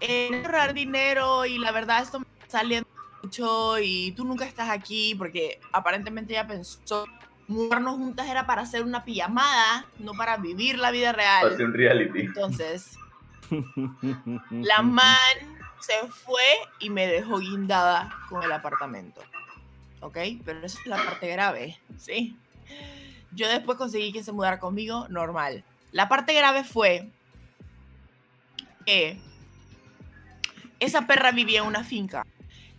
Eh, 0.00 0.42
ahorrar 0.44 0.74
dinero 0.74 1.44
y 1.44 1.58
la 1.58 1.72
verdad 1.72 2.02
esto 2.02 2.20
me 2.20 2.26
está 2.40 2.58
saliendo 2.58 2.88
mucho 3.22 3.78
y 3.80 4.12
tú 4.12 4.24
nunca 4.24 4.44
estás 4.44 4.70
aquí 4.70 5.16
porque 5.16 5.60
aparentemente 5.72 6.34
ella 6.34 6.46
pensó 6.46 7.04
mudarnos 7.48 7.96
juntas 7.96 8.28
era 8.28 8.46
para 8.46 8.62
hacer 8.62 8.84
una 8.84 9.04
pijamada, 9.04 9.86
no 9.98 10.12
para 10.12 10.36
vivir 10.36 10.78
la 10.78 10.90
vida 10.90 11.12
real. 11.12 11.52
Hace 11.52 11.64
un 11.64 11.74
reality. 11.74 12.20
Entonces, 12.20 12.96
la 14.50 14.82
man 14.82 15.16
se 15.80 16.06
fue 16.08 16.44
y 16.78 16.90
me 16.90 17.06
dejó 17.06 17.38
guindada 17.38 18.14
con 18.28 18.42
el 18.42 18.52
apartamento. 18.52 19.22
¿Ok? 20.00 20.18
Pero 20.44 20.64
esa 20.64 20.80
es 20.80 20.86
la 20.86 20.96
parte 20.96 21.28
grave, 21.28 21.78
¿sí? 21.96 22.36
Yo 23.32 23.48
después 23.48 23.78
conseguí 23.78 24.12
que 24.12 24.22
se 24.22 24.32
mudara 24.32 24.58
conmigo, 24.58 25.06
normal. 25.08 25.64
La 25.92 26.08
parte 26.08 26.34
grave 26.34 26.64
fue 26.64 27.10
que 28.86 29.18
esa 30.80 31.06
perra 31.06 31.32
vivía 31.32 31.60
en 31.60 31.66
una 31.66 31.84
finca. 31.84 32.24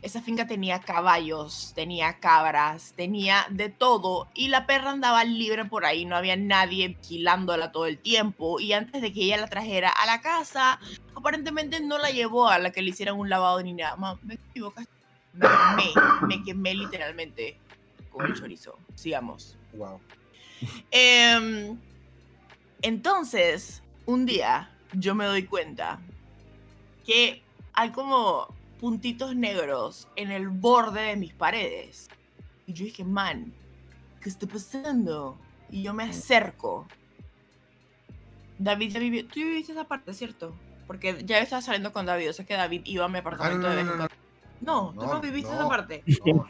Esa 0.02 0.22
finca 0.22 0.48
tenía 0.48 0.80
caballos, 0.80 1.74
tenía 1.76 2.20
cabras, 2.20 2.94
tenía 2.96 3.46
de 3.50 3.68
todo 3.68 4.30
y 4.34 4.48
la 4.48 4.66
perra 4.66 4.92
andaba 4.92 5.26
libre 5.26 5.66
por 5.66 5.86
ahí, 5.86 6.06
no 6.06 6.16
había 6.16 6.38
nadie 6.38 6.88
vigilándola 6.88 7.74
todo 7.74 7.86
el 7.86 7.98
tiempo 7.98 8.62
y 8.62 8.72
antes 8.72 9.02
de 9.02 9.12
que 9.12 9.24
ella 9.24 9.38
la 9.38 9.48
trajera 9.48 9.90
a 9.90 10.06
la 10.06 10.22
casa, 10.22 10.80
aparentemente 11.16 11.82
no 11.82 11.98
la 11.98 12.12
llevó 12.12 12.48
a 12.48 12.60
la 12.60 12.72
que 12.72 12.82
le 12.82 12.92
hicieran 12.92 13.20
un 13.20 13.30
lavado 13.30 13.62
ni 13.62 13.74
nada. 13.74 13.98
Mam, 13.98 14.18
me 14.24 14.36
equivocaste. 14.36 14.99
Me 15.40 15.48
quemé, 15.48 16.28
me 16.28 16.44
quemé 16.44 16.76
literalmente 16.76 17.58
con 18.12 18.26
el 18.26 18.34
chorizo. 18.34 18.78
Sigamos. 18.96 19.58
Wow. 19.74 20.00
Em, 20.92 21.78
entonces, 22.82 23.82
un 24.06 24.26
día 24.26 24.70
yo 24.94 25.16
me 25.16 25.26
doy 25.26 25.44
cuenta 25.44 26.00
que 27.06 27.42
hay 27.74 27.92
como 27.92 28.54
puntitos 28.80 29.36
negros 29.36 30.08
en 30.16 30.32
el 30.32 30.50
borde 30.50 31.02
de 31.02 31.16
mis 31.16 31.34
paredes. 31.34 32.10
Y 32.66 32.74
yo 32.74 32.86
dije, 32.86 33.04
man, 33.04 33.54
¿qué 34.22 34.30
está 34.30 34.48
pasando? 34.48 35.38
Y 35.72 35.84
yo 35.84 35.94
me 35.94 36.04
acerco. 36.04 36.88
David 38.58 38.92
ya 38.92 39.00
vivió. 39.00 39.26
Tú 39.26 39.36
viviste 39.36 39.72
esa 39.72 39.86
parte, 39.86 40.14
¿cierto? 40.14 40.54
Porque 40.88 41.24
ya 41.24 41.40
estaba 41.40 41.62
saliendo 41.62 41.94
con 41.94 42.06
David. 42.06 42.30
O 42.30 42.34
sea 42.34 42.46
que 42.46 42.56
David 42.56 42.82
iba 42.86 43.06
a 43.06 43.08
mi 43.08 43.20
Ah, 43.20 43.22
no, 43.22 43.28
apartamento 43.28 43.68
no, 43.68 43.70
de 43.70 43.76
vez 43.76 43.92
en 43.92 43.98
no, 43.98 44.04
no. 44.04 44.10
No, 44.62 44.94
tú 44.94 45.06
no 45.06 45.22
viviste 45.22 45.52
esa 45.54 45.68
parte. 45.70 46.04
No, 46.26 46.46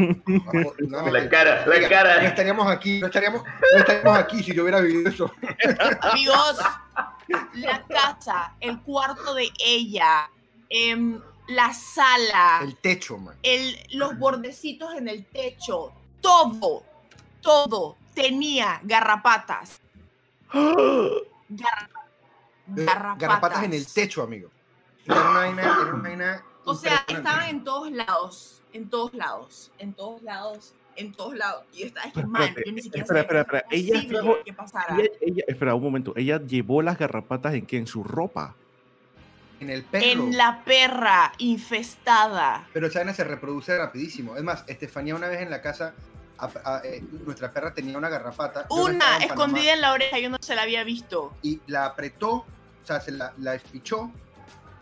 no, 0.79 1.01
no, 1.03 1.11
La 1.11 1.29
cara, 1.29 1.65
la 1.65 1.75
Oiga, 1.75 1.87
No 1.87 1.95
cara. 1.95 2.23
estaríamos 2.25 2.67
aquí, 2.67 2.99
no 2.99 3.07
estaríamos, 3.07 3.43
no 3.43 3.79
estaríamos 3.79 4.17
aquí 4.17 4.43
si 4.43 4.53
yo 4.53 4.63
hubiera 4.63 4.79
vivido 4.81 5.09
eso. 5.09 5.31
Amigos, 6.01 6.57
la 7.53 7.85
casa, 7.87 8.55
el 8.59 8.81
cuarto 8.81 9.33
de 9.35 9.49
ella, 9.63 10.29
em, 10.69 11.19
la 11.49 11.73
sala, 11.73 12.59
El 12.63 12.75
techo, 12.77 13.17
man. 13.17 13.35
el, 13.43 13.75
los 13.93 14.17
bordecitos 14.17 14.95
en 14.95 15.07
el 15.07 15.25
techo, 15.25 15.91
todo, 16.21 16.83
todo 17.41 17.95
tenía 18.15 18.79
garrapatas. 18.83 19.79
Garra- 20.51 21.89
Eh, 22.77 22.85
garrapatas. 22.85 23.17
Garrapatas 23.19 23.63
en 23.63 23.73
el 23.73 23.85
techo, 23.91 24.21
amigo. 24.23 24.49
Era 25.05 25.21
una 25.21 25.39
vaina, 25.39 25.61
era 25.63 25.71
una 25.93 26.01
vaina 26.03 26.43
O 26.71 26.75
sea, 26.75 27.05
estaban 27.07 27.49
en 27.49 27.63
todos 27.63 27.91
lados, 27.91 28.61
en 28.73 28.89
todos 28.89 29.13
lados, 29.13 29.71
en 29.79 29.93
todos 29.93 30.21
lados, 30.21 30.73
en 30.95 31.13
todos 31.13 31.35
lados. 31.35 31.63
Y 31.73 31.79
yo 31.81 31.85
estaba 31.87 32.11
Pero 32.13 32.27
mal, 32.27 32.43
espérate, 32.43 32.69
yo 32.69 32.75
ni 32.75 32.81
siquiera 32.81 33.03
espera, 33.05 33.19
sabía 33.27 33.41
espera, 33.41 33.63
que 33.69 33.75
espera. 33.75 33.97
era 33.97 33.99
Ella 33.99 34.09
trajo- 34.09 34.43
que 34.43 34.53
pasara. 34.53 34.95
Ella, 34.97 35.09
ella- 35.21 35.43
espera 35.47 35.75
un 35.75 35.83
momento. 35.83 36.13
Ella 36.15 36.41
llevó 36.45 36.81
las 36.81 36.97
garrapatas 36.97 37.53
en 37.53 37.65
qué? 37.65 37.77
En 37.77 37.87
su 37.87 38.03
ropa. 38.03 38.55
En 39.59 39.69
el 39.69 39.83
perro. 39.83 40.05
En 40.05 40.37
la 40.37 40.63
perra 40.63 41.33
infestada. 41.39 42.67
Pero 42.73 42.87
esa 42.87 42.99
vaina 42.99 43.13
se 43.13 43.23
reproduce 43.23 43.77
rapidísimo. 43.77 44.37
Es 44.37 44.43
más, 44.43 44.63
Estefanía 44.67 45.15
una 45.15 45.27
vez 45.27 45.41
en 45.41 45.49
la 45.49 45.61
casa, 45.61 45.93
a- 46.37 46.49
a- 46.63 46.81
eh, 46.85 47.03
nuestra 47.25 47.51
perra 47.51 47.73
tenía 47.73 47.97
una 47.97 48.07
garrapata. 48.09 48.65
Una 48.69 48.93
en 48.93 48.99
Panamá, 48.99 49.25
escondida 49.25 49.73
en 49.73 49.81
la 49.81 49.91
oreja, 49.93 50.17
yo 50.19 50.29
no 50.29 50.37
se 50.39 50.55
la 50.55 50.61
había 50.61 50.83
visto. 50.85 51.33
Y 51.41 51.59
la 51.67 51.85
apretó, 51.85 52.31
o 52.35 52.45
sea, 52.83 53.01
se 53.01 53.11
la, 53.11 53.33
la 53.37 53.55
espichó. 53.55 54.09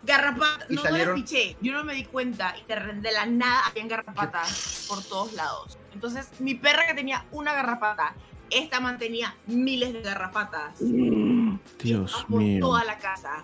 Garrapata, 0.04 0.66
Y 0.70 0.76
no, 0.76 0.82
salieron- 0.84 1.10
no 1.18 1.24
piché, 1.24 1.58
yo 1.62 1.74
no 1.74 1.84
me 1.84 1.94
di 1.94 2.06
cuenta 2.06 2.56
y 2.58 2.64
de, 2.66 2.76
de 3.02 3.12
la 3.12 3.26
nada 3.26 3.68
habían 3.68 3.88
garrapatas 3.88 4.86
por 4.88 5.04
todos 5.04 5.34
lados. 5.34 5.78
Entonces, 5.94 6.30
mi 6.40 6.56
perra 6.56 6.86
que 6.88 6.94
tenía 6.94 7.26
una 7.32 7.54
garrapata, 7.54 8.14
esta 8.50 8.80
mantenía 8.80 9.36
miles 9.48 9.92
de 9.94 10.02
garrapatas. 10.02 10.78
Dios 10.80 12.26
por 12.30 12.40
mío. 12.40 12.60
toda 12.62 12.84
la 12.86 12.98
casa. 12.98 13.44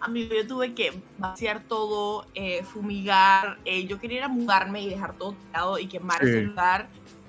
Amigo, 0.00 0.34
yo 0.34 0.46
tuve 0.46 0.74
que 0.74 1.00
vaciar 1.18 1.60
todo, 1.64 2.26
eh, 2.34 2.62
fumigar. 2.64 3.58
eh, 3.64 3.86
yo 3.86 3.98
quería 3.98 4.18
ir 4.18 4.24
a 4.24 4.28
mudarme 4.28 4.82
y 4.82 4.90
dejar 4.90 5.14
todo 5.14 5.32
tirado 5.32 5.78
y 5.78 5.86
quemar 5.86 6.20
Sí. 6.22 6.28
ese 6.28 6.42
lugar, 6.42 6.88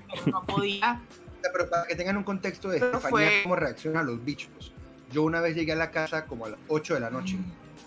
pero 0.09 0.23
no 0.27 0.43
podía. 0.43 1.01
Pero 1.53 1.69
para 1.69 1.85
que 1.85 1.95
tengan 1.95 2.17
un 2.17 2.23
contexto 2.23 2.69
de 2.69 2.77
Estefanía, 2.77 3.09
fue- 3.09 3.39
cómo 3.43 3.55
reacciona 3.55 3.99
a 3.99 4.03
los 4.03 4.23
bichos. 4.25 4.73
Yo 5.11 5.21
una 5.21 5.41
vez 5.41 5.55
llegué 5.55 5.73
a 5.73 5.75
la 5.75 5.91
casa 5.91 6.25
como 6.25 6.47
a 6.47 6.49
las 6.49 6.59
8 6.69 6.95
de 6.95 6.99
la 6.99 7.11
noche. 7.11 7.37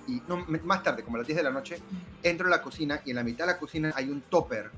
Y 0.08 0.22
no, 0.26 0.44
más 0.64 0.82
tarde, 0.82 1.02
como 1.04 1.16
a 1.16 1.18
las 1.18 1.26
10 1.26 1.36
de 1.36 1.42
la 1.42 1.50
noche, 1.50 1.78
entro 2.22 2.46
a 2.46 2.50
la 2.50 2.62
cocina 2.62 3.00
y 3.04 3.10
en 3.10 3.16
la 3.16 3.22
mitad 3.22 3.46
de 3.46 3.52
la 3.52 3.58
cocina 3.58 3.92
hay 3.94 4.08
un 4.10 4.22
topper. 4.22 4.70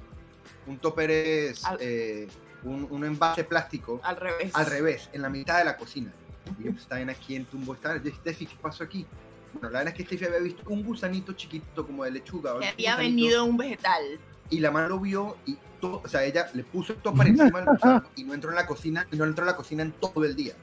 Un 0.67 0.79
topper 0.79 1.11
es 1.11 1.65
Al- 1.65 1.79
eh, 1.81 2.29
un, 2.65 2.87
un 2.91 3.05
envase 3.05 3.45
plástico 3.45 4.01
Al 4.03 4.17
revés. 4.17 4.51
al 4.55 4.67
revés, 4.67 5.09
en 5.13 5.23
la 5.23 5.29
mitad 5.31 5.59
de 5.59 5.65
la 5.65 5.77
cocina. 5.77 6.13
Y 6.59 6.65
yo, 6.65 6.71
pues, 6.73 6.83
está 6.83 6.97
bien 6.97 7.11
aquí 7.11 7.37
en 7.37 7.45
tumbo. 7.47 7.75
Está, 7.75 7.97
yo, 8.03 8.11
Steffi, 8.13 8.47
¿qué 8.47 8.57
pasó 8.61 8.85
aquí? 8.85 9.07
Bueno, 9.53 9.71
la 9.71 9.79
verdad 9.81 9.95
es 9.95 9.99
que 9.99 10.05
Steffi 10.05 10.27
había 10.27 10.39
visto 10.41 10.63
un 10.69 10.83
gusanito 10.85 11.33
chiquito 11.33 11.87
como 11.87 12.05
de 12.05 12.11
lechuga. 12.11 12.59
Que 12.59 12.69
había 12.69 12.97
venido 12.97 13.45
un 13.45 13.57
vegetal. 13.57 14.19
Y 14.51 14.59
la 14.59 14.71
mano 14.73 14.89
lo 14.89 14.99
vio 15.01 15.37
y 15.47 15.57
todo, 15.81 16.03
o 16.05 16.09
sea, 16.09 16.25
ella 16.25 16.51
le 16.55 16.65
puso 16.65 16.93
el 16.93 16.99
topper 16.99 17.29
encima 17.29 17.61
del 17.61 17.69
gusano 17.71 18.03
y 18.17 18.25
no 18.25 18.35
entró 18.35 18.51
en 18.51 18.57
la 18.57 18.67
cocina 18.67 19.07
y 19.13 19.17
no 19.17 19.25
entró 19.25 19.45
en 19.45 19.51
la 19.51 19.57
cocina 19.57 19.83
en 19.85 19.93
todo 19.93 20.25
el 20.25 20.35
día. 20.35 20.55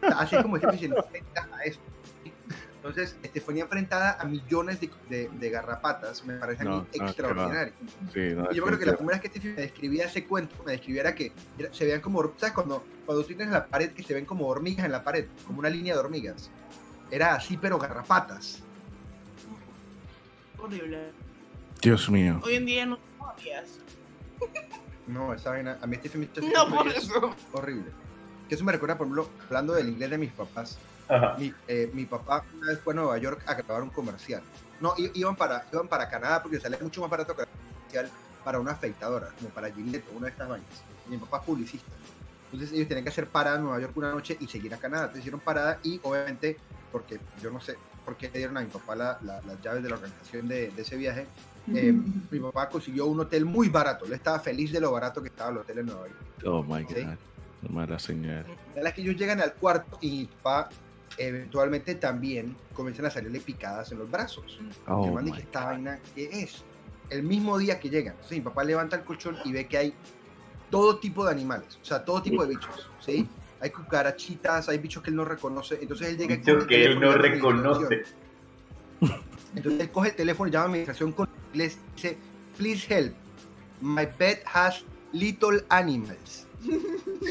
O 0.00 0.06
sea, 0.06 0.18
así 0.20 0.36
es 0.36 0.42
como 0.42 0.56
Steffi 0.58 0.78
se 0.78 0.84
enfrenta 0.86 1.48
a 1.52 1.62
eso. 1.64 1.80
Entonces, 2.84 3.16
Estefanía 3.22 3.62
enfrentada 3.62 4.16
a 4.20 4.24
millones 4.24 4.80
de, 4.80 4.90
de- 5.08 5.28
de 5.32 5.50
garrapatas 5.50 6.24
me 6.24 6.34
parece 6.34 6.62
a 6.62 6.64
mí 6.64 6.70
no, 6.72 6.86
extraordinario. 6.92 7.72
Sí, 8.12 8.20
no, 8.34 8.48
Y 8.50 8.56
yo 8.56 8.64
creo 8.64 8.76
que 8.76 8.86
la 8.86 8.96
primera 8.96 9.18
vez 9.18 9.22
que 9.22 9.28
Steffi 9.28 9.48
me 9.50 9.62
describía 9.62 10.06
ese 10.06 10.26
cuento, 10.26 10.56
me 10.66 10.72
describía 10.72 11.02
era 11.02 11.14
que 11.14 11.32
se 11.70 11.84
veían 11.84 12.00
como, 12.00 12.20
¿sabes? 12.36 12.52
Cuando, 12.52 12.84
cuando 13.06 13.22
tú 13.22 13.28
tienes 13.28 13.50
la 13.50 13.66
pared 13.66 13.92
que 13.92 14.02
se 14.02 14.14
ven 14.14 14.24
como 14.24 14.48
hormigas 14.48 14.84
en 14.84 14.90
la 14.90 15.04
pared, 15.04 15.26
como 15.46 15.60
una 15.60 15.68
línea 15.70 15.94
de 15.94 16.00
hormigas. 16.00 16.50
Era 17.08 17.36
así, 17.36 17.56
pero 17.56 17.78
garrapatas. 17.78 18.64
Horrible. 20.58 21.12
Dios 21.80 22.10
mío. 22.10 22.40
Hoy 22.42 22.54
en 22.56 22.66
día 22.66 22.86
no. 22.86 22.98
No, 25.06 25.32
esa 25.34 25.50
vaina, 25.50 25.78
a 25.80 25.86
mí 25.86 25.96
Steffi 25.96 26.18
me 26.18 26.28
No, 26.52 26.68
por 26.68 26.88
eso. 26.88 27.34
horrible. 27.52 27.90
Que 28.48 28.56
eso 28.56 28.64
me 28.64 28.72
recuerda, 28.72 28.98
por 28.98 29.06
ejemplo, 29.06 29.28
hablando 29.46 29.72
del 29.74 29.88
inglés 29.88 30.10
de 30.10 30.18
mis 30.18 30.32
papás. 30.32 30.78
Mi, 31.38 31.52
eh, 31.68 31.90
mi 31.92 32.04
papá 32.06 32.44
una 32.56 32.68
vez 32.68 32.80
fue 32.80 32.92
a 32.92 32.96
Nueva 32.96 33.18
York 33.18 33.42
a 33.46 33.54
grabar 33.54 33.82
un 33.82 33.90
comercial. 33.90 34.42
No, 34.80 34.94
i- 34.96 35.10
iban 35.14 35.36
para, 35.36 35.64
iban 35.72 35.88
para 35.88 36.08
Canadá 36.08 36.42
porque 36.42 36.58
salía 36.60 36.78
mucho 36.80 37.00
más 37.00 37.10
barato 37.10 37.34
que 37.36 37.42
el 37.42 37.48
comercial 37.48 38.10
para 38.44 38.58
una 38.58 38.72
afeitadora, 38.72 39.28
como 39.38 39.50
para 39.50 39.70
Gillette 39.70 40.04
o 40.12 40.16
una 40.16 40.26
de 40.26 40.32
estas 40.32 40.48
vainas. 40.48 40.68
Mi 41.08 41.16
papá 41.18 41.38
es 41.38 41.42
publicista. 41.44 41.90
Entonces 42.52 42.72
ellos 42.76 42.88
tenían 42.88 43.04
que 43.04 43.10
hacer 43.10 43.26
parada 43.28 43.56
en 43.56 43.62
Nueva 43.62 43.80
York 43.80 43.96
una 43.96 44.10
noche 44.12 44.36
y 44.40 44.46
seguir 44.46 44.74
a 44.74 44.78
Canadá. 44.78 45.02
Entonces 45.04 45.20
hicieron 45.20 45.40
parada 45.40 45.78
y 45.82 46.00
obviamente, 46.02 46.56
porque 46.90 47.18
yo 47.40 47.50
no 47.50 47.60
sé 47.60 47.76
por 48.04 48.16
qué 48.16 48.28
le 48.30 48.38
dieron 48.38 48.56
a 48.56 48.60
mi 48.60 48.66
papá 48.66 48.94
la- 48.96 49.18
la- 49.22 49.40
las 49.42 49.60
llaves 49.62 49.82
de 49.82 49.88
la 49.88 49.94
organización 49.94 50.48
de, 50.48 50.70
de 50.70 50.82
ese 50.82 50.96
viaje, 50.96 51.26
eh, 51.72 51.92
mi 52.30 52.40
papá 52.40 52.68
consiguió 52.68 53.06
un 53.06 53.20
hotel 53.20 53.44
muy 53.44 53.68
barato. 53.68 54.04
Él 54.06 54.12
estaba 54.14 54.40
feliz 54.40 54.72
de 54.72 54.80
lo 54.80 54.90
barato 54.92 55.22
que 55.22 55.28
estaba 55.28 55.50
el 55.50 55.58
hotel 55.58 55.78
en 55.78 55.86
Nueva 55.86 56.08
York. 56.08 56.44
Oh 56.46 56.62
my 56.64 56.84
Sí. 56.88 57.04
God. 57.04 57.70
Mala 57.70 57.96
señal. 58.00 58.44
La 58.44 58.74
verdad 58.74 58.88
es 58.88 58.94
que 58.94 59.02
ellos 59.02 59.14
llegan 59.16 59.40
al 59.40 59.54
cuarto 59.54 59.96
y 60.00 60.10
mi 60.10 60.24
papá 60.26 60.68
eventualmente 61.18 61.94
también 61.94 62.56
comienzan 62.74 63.06
a 63.06 63.10
salirle 63.10 63.40
picadas 63.40 63.92
en 63.92 63.98
los 63.98 64.10
brazos. 64.10 64.58
Oh 64.86 65.20
dice, 65.20 65.40
¿esta 65.40 65.66
vaina 65.66 65.98
qué 66.14 66.24
es? 66.24 66.64
El 67.10 67.22
mismo 67.22 67.58
día 67.58 67.78
que 67.78 67.90
llegan. 67.90 68.14
Mi 68.30 68.40
papá 68.40 68.64
levanta 68.64 68.96
el 68.96 69.02
colchón 69.02 69.36
y 69.44 69.52
ve 69.52 69.66
que 69.66 69.78
hay 69.78 69.94
todo 70.70 70.98
tipo 70.98 71.24
de 71.24 71.32
animales, 71.32 71.78
o 71.80 71.84
sea, 71.84 72.04
todo 72.04 72.22
tipo 72.22 72.42
de 72.44 72.54
bichos, 72.54 72.90
¿sí? 72.98 73.28
Hay 73.60 73.70
cucarachitas, 73.70 74.68
hay 74.68 74.78
bichos 74.78 75.02
que 75.02 75.10
él 75.10 75.16
no 75.16 75.24
reconoce. 75.24 75.78
Entonces 75.80 76.08
él 76.08 76.18
llega 76.18 76.34
y 76.34 76.38
Bicho 76.38 76.54
coge 76.54 76.62
el 76.62 76.68
que 76.68 76.84
él 76.84 76.98
teléfono 76.98 77.06
no 77.06 77.06
y 77.06 77.10
llama 77.10 77.12
a 77.12 77.26
administración. 77.26 77.90
reconoce. 77.90 78.22
Entonces 79.54 79.80
él 79.80 79.90
coge 79.90 80.08
el 80.08 80.16
teléfono 80.16 80.48
y 80.48 80.52
llama 80.52 80.64
a 80.64 80.68
administración 80.68 81.12
con 81.12 81.28
inglés 81.52 81.78
y 81.78 81.94
dice, 81.96 82.18
please 82.56 82.94
help, 82.94 83.14
my 83.80 84.06
pet 84.06 84.42
has 84.46 84.84
little 85.12 85.62
animals. 85.68 86.46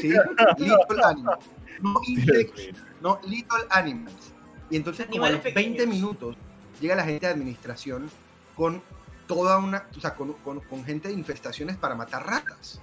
¿Sí? 0.00 0.08
Little 0.58 1.04
animals. 1.04 1.44
No 1.80 2.00
insects, 2.06 2.70
no 3.02 3.20
little 3.26 3.64
animals. 3.70 4.32
Y 4.70 4.76
entonces 4.76 5.06
como 5.06 5.24
a 5.24 5.30
los 5.30 5.40
Animales 5.40 5.54
20 5.54 5.70
pequeños. 5.78 5.94
minutos 5.94 6.36
llega 6.80 6.94
la 6.94 7.04
gente 7.04 7.26
de 7.26 7.32
administración 7.32 8.10
con 8.56 8.82
toda 9.26 9.58
una, 9.58 9.86
o 9.96 10.00
sea, 10.00 10.14
con, 10.14 10.32
con- 10.34 10.60
con 10.60 10.84
gente 10.84 11.08
de 11.08 11.14
infestaciones 11.14 11.76
para 11.76 11.94
matar 11.94 12.26
ratas. 12.26 12.80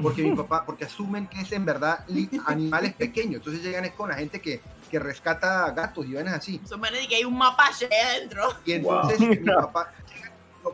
Porque 0.00 0.22
mi 0.22 0.34
papá, 0.36 0.64
porque 0.64 0.84
asumen 0.84 1.26
que 1.26 1.40
es 1.40 1.52
en 1.52 1.64
verdad 1.64 2.04
animales 2.46 2.94
pequeños. 2.94 3.36
Entonces 3.36 3.62
llegan 3.62 3.84
es 3.84 3.92
con 3.92 4.08
la 4.08 4.16
gente 4.16 4.40
que, 4.40 4.60
que 4.90 4.98
rescata 4.98 5.70
gatos 5.72 6.06
y 6.06 6.14
vainas 6.14 6.34
así. 6.34 6.60
Son 6.64 6.80
manes 6.80 7.00
de 7.02 7.08
que 7.08 7.16
hay 7.16 7.24
un 7.24 7.36
mapache 7.36 7.86
adentro. 7.86 8.48
Y 8.64 8.72
entonces 8.72 9.20
mi 9.20 9.36
papá, 9.54 9.92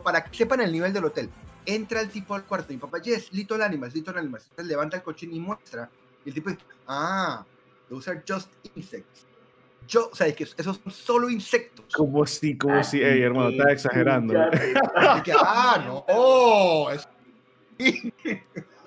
para 0.03 0.23
que 0.23 0.37
sepan 0.37 0.61
el 0.61 0.71
nivel 0.71 0.93
del 0.93 1.05
hotel, 1.05 1.29
entra 1.65 1.99
el 2.01 2.09
tipo 2.09 2.33
al 2.35 2.43
cuarto. 2.43 2.71
Mi 2.71 2.77
papá, 2.79 2.99
yes, 2.99 3.31
little 3.33 3.63
animals, 3.63 3.93
little 3.93 4.17
animals. 4.17 4.43
Entonces 4.51 4.67
levanta 4.67 4.97
el 4.97 5.03
cochín 5.03 5.33
y 5.33 5.39
muestra. 5.39 5.89
Y 6.23 6.29
el 6.29 6.35
tipo 6.35 6.49
dice, 6.49 6.61
ah, 6.87 7.43
those 7.89 8.09
are 8.09 8.23
just 8.27 8.49
insects. 8.75 9.25
Yo, 9.87 10.09
o 10.11 10.15
sea, 10.15 10.27
es 10.27 10.35
que 10.35 10.43
esos 10.43 10.79
son 10.83 10.91
solo 10.91 11.29
insectos. 11.29 11.85
Como 11.95 12.25
si, 12.25 12.57
como 12.57 12.83
si, 12.83 13.01
ey, 13.01 13.21
hermano, 13.21 13.49
estás 13.49 13.71
exagerando. 13.71 14.33
Que, 15.23 15.33
ah, 15.39 15.81
no, 15.85 16.05
oh, 16.09 16.91
es- 16.91 17.07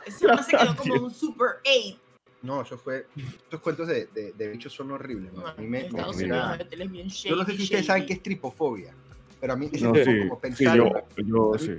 Ese 0.07 0.27
man 0.27 0.45
se 0.45 0.57
quedó 0.57 0.77
como 0.77 0.95
un 1.05 1.11
Super 1.11 1.49
8. 1.65 1.99
No, 2.43 2.63
eso 2.63 2.79
fue, 2.79 3.07
esos 3.49 3.61
cuentos 3.61 3.87
de, 3.87 4.07
de, 4.07 4.33
de 4.33 4.49
bichos 4.49 4.73
son 4.73 4.91
horribles. 4.93 5.31
A 5.45 5.55
mí 5.61 5.67
me, 5.67 5.87
En 5.87 5.93
me 5.95 6.89
bien 6.89 7.09
yo 7.09 7.37
no 7.37 7.45
sé 7.45 7.57
si 7.57 7.63
ustedes 7.65 7.87
saben 7.87 8.07
qué 8.07 8.15
es 8.15 8.23
tripofobia, 8.23 8.95
pero 9.39 9.53
a 9.53 9.57
mí 9.57 9.67
No, 9.67 9.93
tipo 9.93 9.95
sí, 9.97 10.19
como 10.19 10.35
sí, 10.37 10.41
pensar, 10.41 10.77
yo, 10.77 10.93
yo 11.17 11.59
sí. 11.59 11.77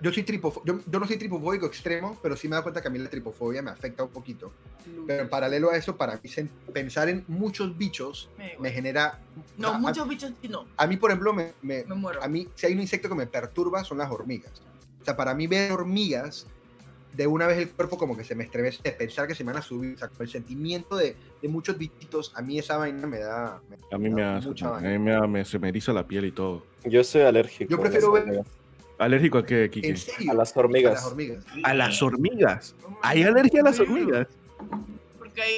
Yo 0.00 0.12
soy 0.12 0.22
tripofo- 0.24 0.62
yo, 0.64 0.78
yo 0.86 1.00
no 1.00 1.06
soy 1.06 1.16
tripofóbico 1.16 1.66
extremo, 1.66 2.18
pero 2.22 2.36
sí 2.36 2.48
me 2.48 2.56
da 2.56 2.62
cuenta 2.62 2.80
que 2.80 2.88
a 2.88 2.90
mí 2.90 2.98
la 2.98 3.10
tripofobia 3.10 3.62
me 3.62 3.70
afecta 3.70 4.04
un 4.04 4.10
poquito. 4.10 4.52
Pero 5.06 5.22
en 5.22 5.28
paralelo 5.28 5.70
a 5.70 5.76
eso, 5.76 5.96
para 5.96 6.14
mí 6.22 6.30
pensar 6.72 7.08
en 7.08 7.24
muchos 7.28 7.76
bichos 7.76 8.28
Me- 8.38 8.56
me 8.60 8.70
genera... 8.70 9.18
No, 9.58 9.68
a, 9.68 9.78
muchos 9.78 10.08
bichos 10.08 10.32
sí, 10.40 10.48
no. 10.48 10.66
a 10.76 10.86
mí, 10.86 10.96
por 10.96 11.10
ejemplo, 11.10 11.32
me, 11.32 11.52
me- 11.62 11.84
Me 11.84 11.94
muero. 11.94 12.22
a 12.22 12.28
mí, 12.28 12.48
si 12.54 12.66
hay 12.66 12.74
un 12.74 12.80
insecto 12.80 13.08
que 13.08 13.14
me 13.14 13.26
perturba, 13.26 13.82
son 13.84 13.98
las 13.98 14.10
hormigas. 14.10 14.52
O 15.00 15.04
sea, 15.04 15.16
para 15.16 15.34
mí 15.34 15.46
ver 15.46 15.72
hormigas, 15.72 16.46
de 17.12 17.26
una 17.26 17.46
vez 17.46 17.58
el 17.58 17.68
cuerpo 17.70 17.98
como 17.98 18.16
que 18.16 18.24
se 18.24 18.34
me 18.34 18.44
estremece 18.44 18.80
de 18.82 18.92
pensar 18.92 19.26
que 19.28 19.34
se 19.34 19.44
me 19.44 19.52
van 19.52 19.60
a 19.60 19.62
subir. 19.62 19.94
O 19.96 19.98
sea, 19.98 20.08
con 20.08 20.22
el 20.22 20.28
sentimiento 20.32 20.96
de, 20.96 21.14
de 21.42 21.48
muchos 21.48 21.76
bichitos, 21.76 22.32
a 22.34 22.40
mí 22.42 22.58
esa 22.58 22.76
vaina 22.78 23.06
me 23.06 23.18
da... 23.18 23.60
me- 23.68 23.76
A 23.94 23.98
mí 23.98 24.08
me 24.10 24.22
da 24.22 24.36
hace, 24.38 24.48
mucha 24.48 24.76
a 24.76 24.80
mí 24.80 24.98
me, 24.98 25.10
da- 25.10 25.26
me- 25.26 25.44
se 25.44 25.58
me 25.58 25.68
eriza 25.68 25.92
la 25.92 26.06
piel 26.06 26.24
y 26.26 26.32
todo. 26.32 26.64
Yo 26.84 27.02
soy 27.04 27.22
alérgico. 27.22 27.70
Yo 27.70 27.80
prefiero 27.80 28.12
ver- 28.12 28.22
hormigas. 28.22 28.46
¿Alérgico 29.02 29.38
a 29.38 29.44
qué, 29.46 29.68
Kike? 29.70 29.88
¿En 29.88 29.96
serio? 29.96 30.30
A 30.30 30.34
las 30.34 30.56
A 30.56 30.60
hormigas. 30.60 30.92
las 30.94 31.04
hormigas. 31.06 31.44
A 31.64 31.74
las 31.74 32.02
hormigas. 32.02 32.74
¿Hay 33.02 33.22
alergia 33.22 33.60
a 33.60 33.64
las 33.64 33.80
hormigas? 33.80 34.28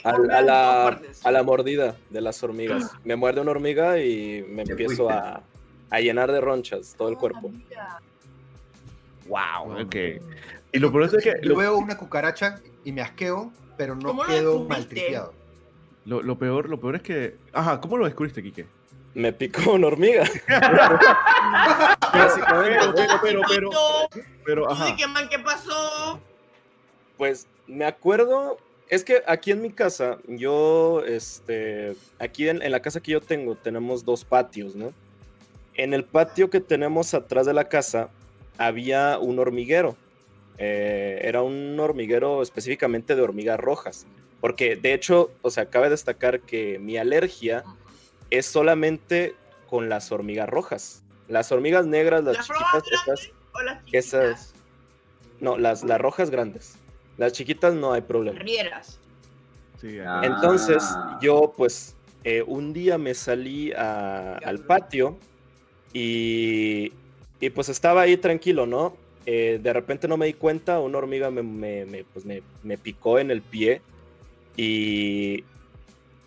A, 0.05 0.18
la, 0.42 1.01
a 1.24 1.30
la 1.32 1.42
mordida 1.42 1.97
de 2.11 2.20
las 2.20 2.42
hormigas. 2.42 2.92
Me 3.05 3.16
muerde 3.16 3.40
una 3.40 3.51
hormiga 3.51 3.99
y 4.01 4.45
me 4.49 4.62
empiezo 4.62 5.11
a, 5.11 5.42
a 5.90 6.01
llenar 6.01 6.30
de 6.32 6.40
ronchas 6.40 6.95
todo 6.97 7.09
el 7.09 7.16
cuerpo. 7.16 7.51
Wow, 9.28 9.82
ok. 9.82 9.97
Y 10.72 10.78
lo 10.78 10.92
peor 10.92 11.05
es 11.14 11.24
que. 11.24 11.34
Yo 11.42 11.57
veo 11.57 11.76
una 11.76 11.97
cucaracha 11.97 12.61
y 12.84 12.92
me 12.92 13.01
asqueo, 13.03 13.53
pero 13.76 13.95
no 13.95 14.09
¿Cómo 14.09 14.22
lo 14.24 14.28
quedo 14.28 14.64
maltripeado. 14.64 15.32
lo- 16.05 16.22
lo 16.22 16.38
peor, 16.38 16.68
lo 16.68 16.78
peor 16.80 16.97
es 16.97 17.03
que. 17.03 17.36
Ajá, 17.53 17.80
¿cómo 17.80 17.97
lo 17.97 18.05
descubriste, 18.05 18.42
Quique? 18.42 18.66
Me 19.14 19.32
picó 19.32 19.72
una 19.72 19.86
hormiga. 19.86 20.24
Básicamente, 22.12 22.78
Pero, 22.94 23.20
pero, 23.22 23.40
pero, 23.48 23.70
pero, 24.44 24.70
ajá. 24.70 24.86
di 24.86 24.96
que, 24.96 25.06
man, 25.06 25.28
¿qué 25.28 25.38
pasó? 25.38 26.20
Pues 27.16 27.46
me 27.66 27.84
acuerdo, 27.84 28.58
es 28.88 29.04
que 29.04 29.22
aquí 29.26 29.52
en 29.52 29.62
mi 29.62 29.70
casa, 29.70 30.18
yo, 30.26 31.02
este, 31.06 31.94
aquí 32.18 32.48
en, 32.48 32.60
en 32.62 32.72
la 32.72 32.80
casa 32.80 33.00
que 33.00 33.12
yo 33.12 33.20
tengo, 33.20 33.54
tenemos 33.54 34.04
dos 34.04 34.24
patios, 34.24 34.74
¿no? 34.74 34.92
En 35.74 35.94
el 35.94 36.04
patio 36.04 36.50
que 36.50 36.60
tenemos 36.60 37.14
atrás 37.14 37.46
de 37.46 37.54
la 37.54 37.68
casa 37.68 38.10
había 38.58 39.18
un 39.18 39.38
hormiguero. 39.38 39.96
Eh, 40.58 41.20
era 41.22 41.42
un 41.42 41.78
hormiguero 41.80 42.42
específicamente 42.42 43.16
de 43.16 43.22
hormigas 43.22 43.58
rojas. 43.58 44.06
Porque 44.40 44.76
de 44.76 44.92
hecho, 44.94 45.30
o 45.42 45.50
sea, 45.50 45.66
cabe 45.66 45.88
destacar 45.90 46.40
que 46.40 46.78
mi 46.78 46.96
alergia 46.96 47.64
es 48.31 48.47
solamente 48.47 49.35
con 49.68 49.89
las 49.89 50.11
hormigas 50.12 50.49
rojas. 50.49 51.03
Las 51.29 51.51
hormigas 51.53 51.87
negras, 51.87 52.22
las 52.25 52.37
¿Las 52.37 52.47
chiquitas, 52.47 52.72
rojas 52.72 52.93
esas, 52.93 53.31
¿O 53.53 53.62
las 53.62 53.79
chiquitas? 53.85 54.05
esas, 54.07 54.55
no, 55.41 55.57
las, 55.59 55.83
las 55.85 56.01
rojas 56.01 56.31
grandes. 56.31 56.77
Las 57.16 57.33
chiquitas 57.33 57.75
no 57.75 57.93
hay 57.93 58.03
problema. 58.03 58.39
Rieras. 58.41 58.99
Sí, 59.81 59.99
Ah. 59.99 60.22
Entonces, 60.25 60.83
yo 61.20 61.53
pues 61.57 61.95
eh, 62.25 62.43
un 62.47 62.72
día 62.72 62.97
me 62.99 63.14
salí 63.14 63.70
a- 63.72 64.39
al 64.45 64.61
patio 64.61 65.18
y, 65.93 66.93
y, 67.41 67.51
pues 67.51 67.68
estaba 67.68 68.03
ahí 68.03 68.16
tranquilo, 68.16 68.66
¿no? 68.66 68.97
Eh, 69.27 69.59
de 69.62 69.72
repente 69.72 70.09
no 70.09 70.16
me 70.16 70.27
di 70.27 70.35
cuenta, 70.35 70.81
una 70.81 70.99
hormiga 70.99 71.31
me, 71.31 71.43
me- 71.43 71.85
me, 71.87 72.05
pues, 72.05 72.25
me- 72.25 72.43
me 72.62 72.77
picó 72.79 73.18
en 73.18 73.31
el 73.31 73.43
pie 73.43 73.81
y, 74.57 75.45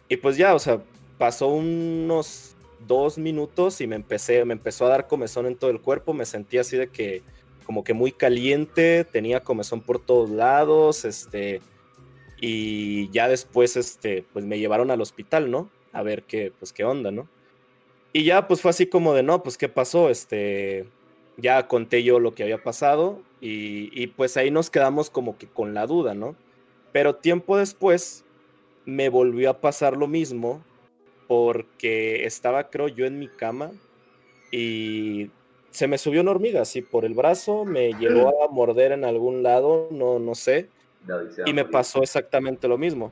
y 0.09 0.17
pues 0.17 0.37
ya, 0.37 0.55
o 0.55 0.59
sea, 0.59 0.79
pasó 1.17 1.47
unos 1.47 2.55
dos 2.87 3.17
minutos 3.17 3.81
y 3.81 3.87
me 3.87 3.95
empecé, 3.95 4.45
me 4.45 4.53
empezó 4.53 4.85
a 4.85 4.89
dar 4.89 5.07
comezón 5.07 5.45
en 5.45 5.55
todo 5.55 5.71
el 5.71 5.81
cuerpo, 5.81 6.13
me 6.13 6.25
sentí 6.25 6.57
así 6.57 6.77
de 6.77 6.87
que 6.87 7.21
como 7.65 7.83
que 7.83 7.93
muy 7.93 8.11
caliente, 8.11 9.03
tenía 9.03 9.41
comezón 9.41 9.81
por 9.81 9.99
todos 9.99 10.29
lados, 10.29 11.03
este, 11.03 11.59
y 12.39 13.09
ya 13.09 13.27
después, 13.27 13.75
este, 13.75 14.23
pues 14.31 14.45
me 14.45 14.57
llevaron 14.57 14.89
al 14.89 15.01
hospital, 15.01 15.51
¿no? 15.51 15.69
A 15.91 16.01
ver 16.01 16.23
qué, 16.23 16.53
pues 16.57 16.71
qué 16.71 16.85
onda, 16.85 17.11
¿no? 17.11 17.27
Y 18.13 18.23
ya, 18.23 18.47
pues 18.47 18.61
fue 18.61 18.71
así 18.71 18.87
como 18.87 19.13
de, 19.13 19.23
no, 19.23 19.43
pues 19.43 19.57
qué 19.57 19.67
pasó, 19.67 20.09
este, 20.09 20.87
ya 21.35 21.67
conté 21.67 22.03
yo 22.03 22.19
lo 22.19 22.33
que 22.33 22.43
había 22.43 22.63
pasado 22.63 23.21
y, 23.41 23.89
y 23.91 24.07
pues 24.07 24.37
ahí 24.37 24.49
nos 24.49 24.69
quedamos 24.69 25.09
como 25.09 25.37
que 25.37 25.47
con 25.47 25.73
la 25.73 25.87
duda, 25.87 26.13
¿no? 26.13 26.35
Pero 26.93 27.15
tiempo 27.15 27.57
después 27.57 28.23
me 28.85 29.09
volvió 29.09 29.49
a 29.49 29.59
pasar 29.59 29.97
lo 29.97 30.07
mismo 30.07 30.63
porque 31.27 32.25
estaba, 32.25 32.69
creo 32.69 32.87
yo, 32.87 33.05
en 33.05 33.19
mi 33.19 33.27
cama 33.27 33.71
y 34.51 35.29
se 35.71 35.87
me 35.87 35.97
subió 35.97 36.21
una 36.21 36.31
hormiga 36.31 36.61
así 36.61 36.81
por 36.81 37.05
el 37.05 37.13
brazo, 37.13 37.65
me 37.65 37.93
llegó 37.93 38.43
a 38.43 38.47
morder 38.47 38.93
en 38.93 39.03
algún 39.03 39.43
lado, 39.43 39.89
no, 39.91 40.19
no 40.19 40.33
sé, 40.33 40.69
y 41.45 41.53
me 41.53 41.65
pasó 41.65 42.01
exactamente 42.01 42.67
lo 42.67 42.77
mismo. 42.77 43.11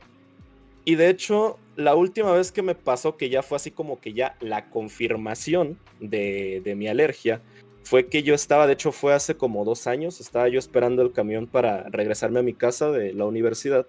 Y 0.83 0.95
de 0.95 1.09
hecho, 1.09 1.57
la 1.75 1.95
última 1.95 2.31
vez 2.31 2.51
que 2.51 2.61
me 2.61 2.75
pasó, 2.75 3.17
que 3.17 3.29
ya 3.29 3.41
fue 3.41 3.55
así 3.55 3.71
como 3.71 3.99
que 3.99 4.13
ya 4.13 4.35
la 4.39 4.69
confirmación 4.69 5.79
de, 5.99 6.61
de 6.63 6.75
mi 6.75 6.87
alergia, 6.87 7.41
fue 7.83 8.07
que 8.07 8.23
yo 8.23 8.33
estaba, 8.33 8.65
de 8.65 8.73
hecho 8.73 8.91
fue 8.91 9.13
hace 9.13 9.35
como 9.35 9.63
dos 9.63 9.85
años, 9.85 10.19
estaba 10.19 10.47
yo 10.47 10.57
esperando 10.57 11.03
el 11.03 11.11
camión 11.11 11.45
para 11.47 11.83
regresarme 11.89 12.39
a 12.39 12.43
mi 12.43 12.53
casa 12.53 12.89
de 12.91 13.13
la 13.13 13.25
universidad. 13.25 13.85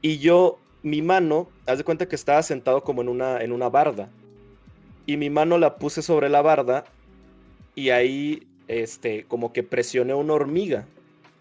Y 0.00 0.18
yo, 0.18 0.58
mi 0.84 1.00
mano, 1.00 1.48
haz 1.66 1.78
de 1.78 1.84
cuenta 1.84 2.06
que 2.06 2.14
estaba 2.14 2.42
sentado 2.42 2.84
como 2.84 3.00
en 3.00 3.08
una, 3.08 3.40
en 3.40 3.52
una 3.52 3.70
barda. 3.70 4.10
Y 5.06 5.16
mi 5.16 5.30
mano 5.30 5.56
la 5.56 5.76
puse 5.76 6.02
sobre 6.02 6.28
la 6.28 6.42
barda 6.42 6.84
y 7.74 7.88
ahí, 7.88 8.46
este, 8.68 9.24
como 9.24 9.52
que 9.52 9.62
presioné 9.62 10.14
una 10.14 10.34
hormiga. 10.34 10.86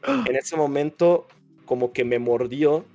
En 0.27 0.35
ese 0.35 0.55
momento, 0.55 1.27
como 1.65 1.91
que 1.93 2.05
me 2.05 2.19
mordió. 2.19 2.85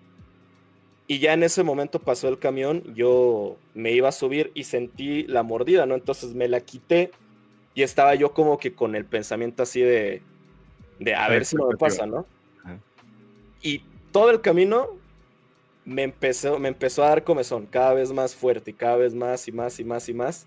Y 1.07 1.20
ya 1.20 1.34
en 1.34 1.42
ese 1.42 1.62
momento 1.62 2.01
pasó 2.01 2.28
el 2.28 2.38
camión, 2.38 2.82
yo 2.94 3.57
me 3.74 3.92
iba 3.92 4.09
a 4.09 4.12
subir 4.12 4.51
y 4.55 4.64
sentí 4.64 5.24
la 5.24 5.42
mordida, 5.42 5.86
¿no? 5.86 5.94
Entonces 5.94 6.34
me 6.34 6.49
la 6.49 6.61
quité 6.61 7.12
y 7.74 7.82
estaba 7.82 8.14
yo 8.14 8.32
como 8.32 8.59
que 8.59 8.74
con 8.74 8.94
el 8.94 9.07
pensamiento 9.07 9.62
así 9.62 9.80
de, 9.80 10.20
de 10.99 11.14
a 11.14 11.28
ver 11.28 11.46
si 11.46 11.57
no 11.57 11.68
me 11.68 11.76
pasa, 11.78 12.05
¿no? 12.05 12.26
Y 13.62 13.82
todo 14.12 14.30
el 14.30 14.42
camino 14.42 14.97
me 15.89 16.03
empezó, 16.03 16.59
me 16.59 16.68
empezó 16.68 17.03
a 17.03 17.09
dar 17.09 17.24
comezón, 17.24 17.64
cada 17.66 17.95
vez 17.95 18.12
más 18.12 18.34
fuerte 18.34 18.74
cada 18.74 18.97
vez 18.97 19.14
más 19.14 19.49
y 19.49 19.53
más 19.53 19.80
y 19.80 19.84
más 19.84 20.09
y 20.09 20.14
más. 20.14 20.47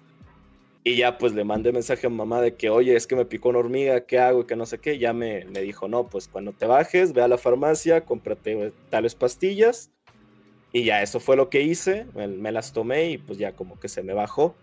Y 0.84 0.96
ya 0.96 1.18
pues 1.18 1.34
le 1.34 1.44
mandé 1.44 1.72
mensaje 1.72 2.08
a 2.08 2.10
mamá 2.10 2.42
de 2.42 2.56
que, 2.56 2.70
oye, 2.70 2.96
es 2.96 3.08
que 3.08 3.16
me 3.16 3.26
picó 3.26 3.50
una 3.50 3.60
hormiga, 3.60 4.02
¿qué 4.02 4.20
hago? 4.20 4.42
Y 4.42 4.46
que 4.46 4.56
no 4.56 4.66
sé 4.66 4.80
qué. 4.80 4.98
Ya 4.98 5.14
me, 5.14 5.46
me 5.46 5.62
dijo, 5.62 5.88
no, 5.88 6.08
pues 6.08 6.28
cuando 6.28 6.54
te 6.54 6.66
bajes, 6.66 7.14
ve 7.14 7.22
a 7.22 7.28
la 7.28 7.38
farmacia, 7.38 8.02
cómprate 8.02 8.68
eh, 8.68 8.72
tales 8.90 9.14
pastillas. 9.14 9.92
Y 10.74 10.84
ya 10.86 11.02
eso 11.02 11.20
fue 11.20 11.36
lo 11.36 11.50
que 11.50 11.62
hice, 11.62 12.06
me, 12.16 12.28
me 12.28 12.52
las 12.52 12.74
tomé 12.74 13.12
y 13.12 13.18
pues 13.18 13.38
ya 13.38 13.54
como 13.54 13.80
que 13.80 13.90
se 13.90 14.02
me 14.02 14.14
bajó. 14.14 14.56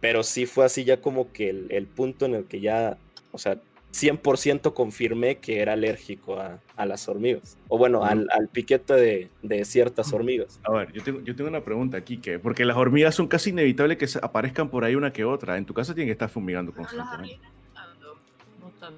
Pero 0.00 0.22
sí 0.22 0.46
fue 0.46 0.64
así 0.64 0.84
ya 0.84 1.00
como 1.00 1.32
que 1.32 1.50
el, 1.50 1.66
el 1.70 1.86
punto 1.86 2.26
en 2.26 2.34
el 2.34 2.44
que 2.44 2.60
ya, 2.60 2.98
o 3.32 3.38
sea, 3.38 3.58
100% 3.92 4.72
confirmé 4.74 5.36
que 5.36 5.60
era 5.60 5.74
alérgico 5.74 6.40
a, 6.40 6.58
a 6.76 6.86
las 6.86 7.08
hormigas. 7.08 7.58
O 7.68 7.76
bueno, 7.78 8.04
al, 8.04 8.26
al 8.32 8.48
piquete 8.48 8.94
de, 8.94 9.28
de 9.42 9.64
ciertas 9.64 10.12
hormigas. 10.12 10.58
A 10.64 10.72
ver, 10.72 10.92
yo 10.92 11.02
tengo, 11.02 11.20
yo 11.20 11.36
tengo 11.36 11.50
una 11.50 11.62
pregunta 11.62 11.98
aquí, 11.98 12.16
que 12.16 12.38
porque 12.38 12.64
las 12.64 12.76
hormigas 12.76 13.14
son 13.14 13.28
casi 13.28 13.50
inevitables 13.50 13.98
que 13.98 14.06
aparezcan 14.22 14.70
por 14.70 14.84
ahí 14.84 14.94
una 14.94 15.12
que 15.12 15.24
otra. 15.24 15.58
En 15.58 15.66
tu 15.66 15.74
casa 15.74 15.94
tienen 15.94 16.08
que 16.08 16.12
estar 16.12 16.28
fumigando 16.30 16.72
constantemente. 16.72 17.38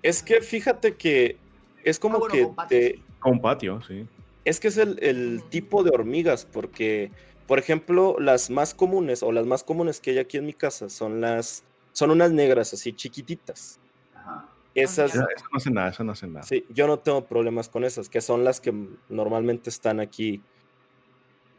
Es 0.02 0.22
que 0.22 0.40
fíjate 0.40 0.94
que 0.94 1.36
es 1.82 1.98
como 1.98 2.16
Ah, 2.16 2.18
bueno, 2.20 2.32
que 2.34 2.42
con 2.44 2.54
patas. 2.54 2.68
te- 2.70 3.00
Con 3.18 3.40
patio, 3.40 3.82
sí. 3.82 4.06
es 4.44 4.60
que 4.60 4.68
es 4.68 4.76
el, 4.78 4.98
el 5.02 5.42
tipo 5.50 5.82
de 5.82 5.90
hormigas, 5.90 6.46
porque, 6.46 7.10
por 7.46 7.58
ejemplo, 7.58 8.16
las 8.18 8.50
más 8.50 8.74
comunes 8.74 9.22
o 9.22 9.32
las 9.32 9.46
más 9.46 9.64
comunes 9.64 10.00
que 10.00 10.10
hay 10.12 10.18
aquí 10.18 10.36
en 10.38 10.46
mi 10.46 10.52
casa 10.54 10.88
son 10.88 11.20
las, 11.20 11.64
son 11.92 12.10
unas 12.10 12.30
negras 12.32 12.72
así 12.74 12.92
chiquititas. 12.92 13.78
Ajá. 14.14 14.48
Esas, 14.74 15.14
Eso, 15.14 15.24
eso 15.36 15.46
no 15.52 15.56
hace 15.56 15.70
nada, 15.70 15.88
eso 15.90 16.04
no 16.04 16.12
hace 16.12 16.26
nada. 16.26 16.42
sí, 16.42 16.64
yo 16.68 16.86
no 16.88 16.98
tengo 16.98 17.24
problemas 17.26 17.68
con 17.68 17.84
esas, 17.84 18.08
que 18.08 18.20
son 18.20 18.42
las 18.42 18.60
que 18.60 18.74
normalmente 19.08 19.70
están 19.70 20.00
aquí. 20.00 20.42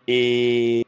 Y 0.06 0.86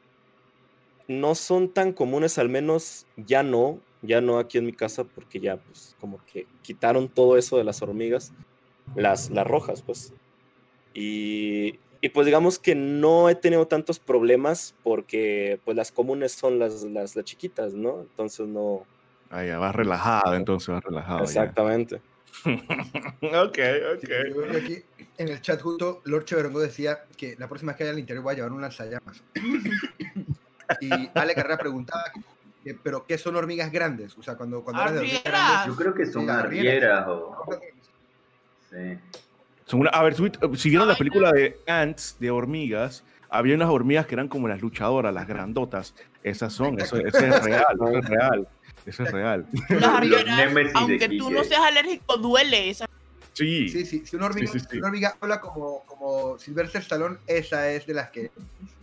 no 1.08 1.34
son 1.34 1.70
tan 1.70 1.92
comunes, 1.92 2.38
al 2.38 2.50
menos 2.50 3.06
ya 3.16 3.42
no, 3.42 3.80
ya 4.02 4.20
no 4.20 4.38
aquí 4.38 4.58
en 4.58 4.66
mi 4.66 4.72
casa, 4.72 5.04
porque 5.04 5.40
ya 5.40 5.56
pues 5.56 5.96
como 6.00 6.20
que 6.26 6.46
quitaron 6.62 7.08
todo 7.08 7.36
eso 7.38 7.56
de 7.56 7.64
las 7.64 7.80
hormigas, 7.82 8.32
las, 8.94 9.30
las 9.30 9.46
rojas, 9.46 9.82
pues. 9.82 10.12
Y, 10.92 11.78
y, 12.00 12.08
pues 12.10 12.26
digamos 12.26 12.58
que 12.58 12.74
no 12.74 13.28
he 13.28 13.34
tenido 13.34 13.66
tantos 13.66 13.98
problemas 13.98 14.74
porque 14.82 15.60
pues 15.64 15.76
las 15.76 15.92
comunes 15.92 16.32
son 16.32 16.58
las, 16.58 16.82
las, 16.84 17.16
las 17.16 17.24
chiquitas, 17.24 17.72
¿no? 17.74 18.00
Entonces 18.02 18.46
no... 18.46 18.84
Ah, 19.30 19.44
ya, 19.44 19.58
vas 19.58 19.74
relajada, 19.74 20.36
entonces 20.36 20.68
vas 20.68 20.82
relajado. 20.82 21.24
ya. 21.24 21.52
Ok, 23.20 23.52
que 23.52 24.56
aquí 24.56 24.82
en 25.18 25.28
el 25.28 25.40
chat 25.40 25.60
justo 25.60 26.00
Lord 26.04 26.24
Cheverongo 26.24 26.60
decía 26.60 27.00
que 27.16 27.34
la 27.38 27.48
próxima 27.48 27.72
vez 27.72 27.78
que 27.78 27.84
vaya 27.84 27.92
al 27.92 27.98
interior 27.98 28.22
voy 28.22 28.32
a 28.32 28.36
llevar 28.36 28.52
un 28.52 28.60
lanzallamas. 28.62 29.22
y 30.80 30.90
Ale 31.14 31.34
Carrera 31.34 31.58
preguntaba, 31.58 32.04
que, 32.62 32.74
¿pero 32.74 33.04
qué 33.06 33.18
son 33.18 33.36
hormigas 33.36 33.70
grandes? 33.72 34.16
O 34.18 34.22
sea, 34.22 34.36
cuando, 34.36 34.62
cuando 34.62 34.82
de 34.92 34.98
hormigas 34.98 35.22
grandes... 35.24 35.66
Yo 35.66 35.76
creo 35.76 35.94
que 35.94 36.06
son 36.06 36.28
arrieras 36.30 37.06
o... 37.08 37.36
Sí. 38.70 38.98
Son 39.64 39.80
una- 39.80 39.90
a 39.90 40.02
ver, 40.02 40.14
¿tú- 40.14 40.30
si 40.56 40.68
vieron 40.70 40.88
la 40.88 40.96
película 40.96 41.32
de 41.32 41.58
Ants, 41.66 42.16
de 42.18 42.30
hormigas, 42.30 43.04
había 43.30 43.54
unas 43.54 43.68
hormigas 43.68 44.06
que 44.06 44.14
eran 44.14 44.28
como 44.28 44.48
las 44.48 44.60
luchadoras, 44.60 45.12
las 45.12 45.26
grandotas. 45.26 45.94
Esas 46.22 46.52
son, 46.52 46.80
eso, 46.80 46.96
eso 46.96 47.18
es 47.18 47.42
real, 47.44 47.64
eso 47.74 47.88
es 47.98 48.04
real. 48.08 48.48
Eso 48.88 49.02
es 49.04 49.12
real. 49.12 49.46
Las 49.68 50.00
de 50.00 50.70
aunque 50.74 51.08
tú 51.18 51.30
no 51.30 51.44
seas 51.44 51.60
alérgico, 51.62 52.16
duele. 52.16 52.70
Esa 52.70 52.86
Sí, 53.34 53.68
Sí, 53.68 53.84
sí, 53.84 54.04
si 54.04 54.16
una 54.16 54.26
hormiga, 54.26 54.50
Sí, 54.50 54.58
sí, 54.58 54.64
sí. 54.64 54.70
si 54.72 54.78
una 54.78 54.88
hormiga 54.88 55.14
habla 55.20 55.40
como, 55.40 55.84
como 55.84 56.38
Sylvester 56.38 56.80
Stallone, 56.82 57.18
esa 57.26 57.70
es 57.70 57.86
de 57.86 57.94
las 57.94 58.10
que, 58.10 58.32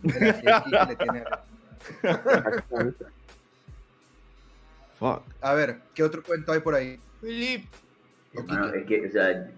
de 0.02 0.20
las 0.20 0.36
que 0.40 0.46
Kike 0.64 0.86
le 0.88 0.96
tiene. 0.96 1.24
fuck. 4.98 5.22
A 5.40 5.52
ver, 5.54 5.80
¿qué 5.94 6.02
otro 6.02 6.22
cuento 6.22 6.52
hay 6.52 6.60
por 6.60 6.74
ahí? 6.74 6.98
Philip, 7.20 7.66
O 8.34 8.40
Hermano, 8.40 8.66
Quique? 8.72 8.78
es 8.78 8.86
que, 8.86 9.06
o 9.08 9.10
sea, 9.12 9.50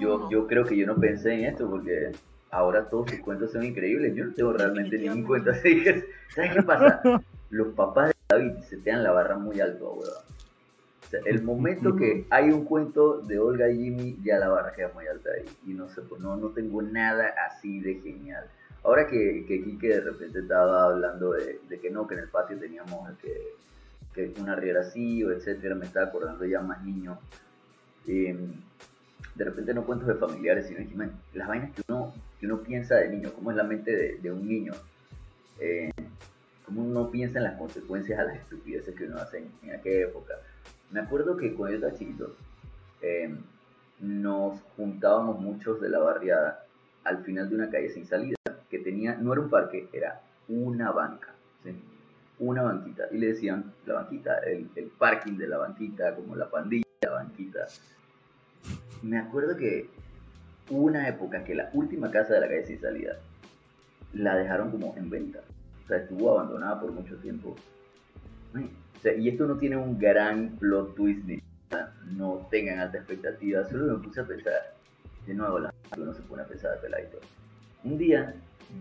yo, 0.00 0.30
yo 0.30 0.46
creo 0.46 0.64
que 0.66 0.76
yo 0.76 0.86
no 0.86 0.96
pensé 0.96 1.32
en 1.34 1.44
esto 1.46 1.68
porque 1.70 2.10
ahora 2.50 2.84
todos 2.90 3.10
sus 3.10 3.20
cuentos 3.20 3.52
son 3.52 3.64
increíbles. 3.64 4.14
Yo 4.14 4.26
no 4.26 4.34
tengo 4.34 4.52
realmente 4.52 4.98
ningún 4.98 5.24
cuento 5.24 5.50
así. 5.52 5.82
que- 5.82 6.04
¿Sabes 6.34 6.54
qué 6.54 6.62
pasa? 6.62 7.00
Los 7.50 7.68
papás 7.74 8.12
de 8.36 8.44
David 8.48 8.62
se 8.62 8.76
te 8.78 8.90
dan 8.90 9.02
la 9.02 9.12
barra 9.12 9.36
muy 9.36 9.60
alto, 9.60 9.92
weón. 9.92 10.12
sea, 11.10 11.20
el 11.26 11.42
momento 11.42 11.96
que 11.96 12.26
hay 12.30 12.50
un 12.50 12.64
cuento 12.64 13.20
de 13.20 13.38
Olga 13.38 13.70
y 13.70 13.84
Jimmy, 13.84 14.18
ya 14.22 14.38
la 14.38 14.48
barra 14.48 14.72
queda 14.72 14.90
muy 14.94 15.06
alta 15.06 15.30
ahí. 15.36 15.48
Y 15.66 15.74
no 15.74 15.88
sé, 15.88 16.02
pues 16.02 16.20
no, 16.20 16.36
no 16.36 16.50
tengo 16.50 16.82
nada 16.82 17.34
así 17.46 17.80
de 17.80 17.94
genial. 18.00 18.44
Ahora 18.84 19.06
que, 19.06 19.44
que 19.46 19.62
Kike 19.62 19.88
de 19.88 20.00
repente 20.00 20.40
estaba 20.40 20.84
hablando 20.84 21.32
de, 21.32 21.60
de 21.68 21.80
que 21.80 21.90
no, 21.90 22.06
que 22.06 22.14
en 22.14 22.20
el 22.20 22.28
patio 22.28 22.58
teníamos 22.58 23.08
que, 23.18 23.54
que 24.12 24.32
una 24.40 24.56
riera 24.56 24.80
así, 24.80 25.22
o 25.22 25.30
etcétera, 25.30 25.74
me 25.74 25.84
estaba 25.84 26.06
acordando 26.06 26.44
ya 26.44 26.60
más 26.60 26.82
niño. 26.84 27.18
Em, 28.06 28.52
de 29.36 29.44
repente 29.44 29.72
no 29.72 29.84
cuentos 29.84 30.08
de 30.08 30.14
familiares, 30.14 30.66
sino 30.66 30.80
las 31.34 31.48
vainas 31.48 31.70
que 31.72 31.82
uno, 31.88 32.12
que 32.40 32.46
uno 32.46 32.58
piensa 32.62 32.96
de 32.96 33.08
niño, 33.08 33.32
cómo 33.34 33.50
es 33.50 33.56
la 33.56 33.62
mente 33.62 33.94
de, 33.96 34.18
de 34.18 34.32
un 34.32 34.46
niño. 34.46 34.72
Eh, 35.60 35.91
cómo 36.64 36.82
uno 36.82 37.10
piensa 37.10 37.38
en 37.38 37.44
las 37.44 37.58
consecuencias 37.58 38.18
a 38.18 38.24
las 38.24 38.36
estupideces 38.36 38.94
que 38.94 39.04
uno 39.04 39.18
hace 39.18 39.38
en, 39.38 39.50
en 39.62 39.74
aquella 39.76 40.06
época. 40.08 40.34
Me 40.90 41.00
acuerdo 41.00 41.36
que 41.36 41.54
cuando 41.54 41.78
yo 41.78 41.86
estaba 41.86 42.32
eh, 43.02 43.34
nos 44.00 44.60
juntábamos 44.76 45.40
muchos 45.40 45.80
de 45.80 45.88
la 45.88 45.98
barriada 45.98 46.64
al 47.04 47.24
final 47.24 47.48
de 47.48 47.56
una 47.56 47.70
calle 47.70 47.90
sin 47.90 48.06
salida, 48.06 48.36
que 48.70 48.78
tenía, 48.78 49.14
no 49.14 49.32
era 49.32 49.42
un 49.42 49.50
parque, 49.50 49.88
era 49.92 50.20
una 50.48 50.90
banca, 50.92 51.34
una 52.38 52.62
banquita, 52.62 53.04
y 53.10 53.18
le 53.18 53.28
decían 53.28 53.72
la 53.86 53.94
banquita, 53.94 54.38
el, 54.38 54.70
el 54.74 54.86
parking 54.86 55.36
de 55.36 55.48
la 55.48 55.58
banquita, 55.58 56.14
como 56.14 56.36
la 56.36 56.50
pandilla 56.50 56.84
banquita. 57.10 57.66
Me 59.02 59.18
acuerdo 59.18 59.56
que 59.56 59.88
una 60.70 61.08
época 61.08 61.44
que 61.44 61.54
la 61.54 61.70
última 61.72 62.10
casa 62.10 62.34
de 62.34 62.40
la 62.40 62.48
calle 62.48 62.66
sin 62.66 62.80
salida 62.80 63.18
la 64.14 64.36
dejaron 64.36 64.70
como 64.70 64.94
en 64.96 65.10
venta. 65.10 65.40
Estuvo 65.98 66.32
abandonada 66.32 66.80
por 66.80 66.92
mucho 66.92 67.16
tiempo. 67.16 67.54
O 68.54 69.08
y 69.08 69.28
esto 69.28 69.46
no 69.46 69.56
tiene 69.56 69.76
un 69.76 69.98
gran 69.98 70.56
plot 70.58 70.94
twist 70.94 71.24
ni. 71.24 71.42
No 72.16 72.46
tengan 72.50 72.78
alta 72.78 72.98
expectativa. 72.98 73.64
Solo 73.64 73.96
me 73.96 74.04
puse 74.04 74.20
a 74.20 74.26
pensar. 74.26 74.74
De 75.26 75.34
nuevo, 75.34 75.58
la 75.58 75.72
que 75.92 76.00
uno 76.00 76.12
se 76.12 76.22
pone 76.22 76.42
a 76.42 76.46
pensar 76.46 76.72
de 76.72 76.78
peladito. 76.78 77.18
Un 77.84 77.98
día, 77.98 78.34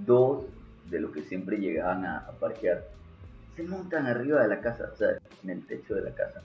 dos 0.05 0.45
de 0.89 0.99
los 0.99 1.11
que 1.11 1.21
siempre 1.23 1.57
llegaban 1.57 2.05
a, 2.05 2.19
a 2.19 2.31
parquear 2.31 2.83
se 3.55 3.63
montan 3.63 4.05
arriba 4.05 4.41
de 4.41 4.47
la 4.47 4.61
casa, 4.61 4.89
o 4.93 4.95
sea, 4.95 5.17
en 5.43 5.49
el 5.49 5.65
techo 5.65 5.95
de 5.95 6.01
la 6.01 6.15
casa. 6.15 6.41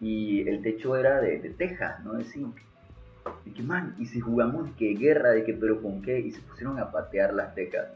Y 0.00 0.46
el 0.48 0.62
techo 0.62 0.96
era 0.96 1.20
de, 1.20 1.38
de 1.38 1.50
teja, 1.50 2.00
no 2.04 2.14
de 2.14 2.24
zinc. 2.24 2.56
Y 3.44 3.50
que, 3.50 3.62
man, 3.62 3.94
y 3.98 4.06
si 4.06 4.20
jugamos 4.20 4.68
que 4.76 4.94
guerra, 4.94 5.30
de 5.30 5.44
que, 5.44 5.54
pero 5.54 5.80
con 5.82 6.02
qué, 6.02 6.20
y 6.20 6.32
se 6.32 6.40
pusieron 6.42 6.78
a 6.78 6.90
patear 6.90 7.32
las 7.32 7.54
tejas, 7.54 7.88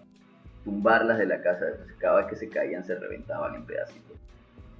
tumbarlas 0.64 1.18
de 1.18 1.26
la 1.26 1.40
casa, 1.42 1.66
entonces 1.68 1.96
cada 1.98 2.18
vez 2.18 2.26
que 2.26 2.36
se 2.36 2.48
caían 2.48 2.84
se 2.84 2.94
reventaban 2.94 3.54
en 3.54 3.64
pedacitos. 3.64 4.16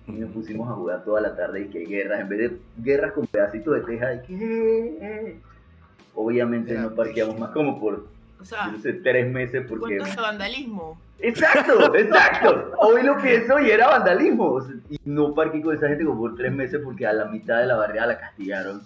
Y 0.07 0.13
nos 0.13 0.31
pusimos 0.31 0.69
a 0.69 0.73
jugar 0.73 1.05
toda 1.05 1.21
la 1.21 1.37
tarde 1.37 1.63
y 1.63 1.69
que 1.69 1.85
guerras, 1.85 2.21
en 2.21 2.29
vez 2.29 2.39
de 2.39 2.61
guerras 2.79 3.13
con 3.13 3.27
pedacitos 3.27 3.75
de 3.75 3.81
teja, 3.83 4.15
y 4.15 4.21
que... 4.23 4.35
eh, 4.35 4.99
eh. 5.01 5.41
Obviamente 6.15 6.73
Era 6.73 6.83
no 6.83 6.95
parqueamos 6.95 7.39
más 7.39 7.51
como 7.51 7.79
por, 7.79 8.07
O 8.41 8.45
sea, 8.45 8.67
yo 8.67 8.73
no 8.73 8.79
sé, 8.79 8.95
tres 8.95 9.31
meses 9.31 9.65
porque... 9.69 9.99
cuentos 9.99 10.17
de 10.17 10.23
vandalismo. 10.23 10.99
Exacto, 11.21 11.95
exacto. 11.95 12.73
Hoy 12.79 13.03
lo 13.03 13.17
pienso 13.19 13.59
y 13.61 13.71
era 13.71 13.89
vandalismo. 13.89 14.53
O 14.53 14.61
sea, 14.63 14.75
y 14.89 14.99
no 15.05 15.35
parqué 15.35 15.61
con 15.61 15.77
esa 15.77 15.89
gente 15.89 16.05
como 16.05 16.19
por 16.19 16.35
tres 16.35 16.53
meses 16.53 16.81
porque 16.83 17.07
a 17.07 17.13
la 17.13 17.27
mitad 17.27 17.59
de 17.61 17.67
la 17.67 17.77
barriada 17.77 18.09
la 18.09 18.19
castigaron. 18.19 18.83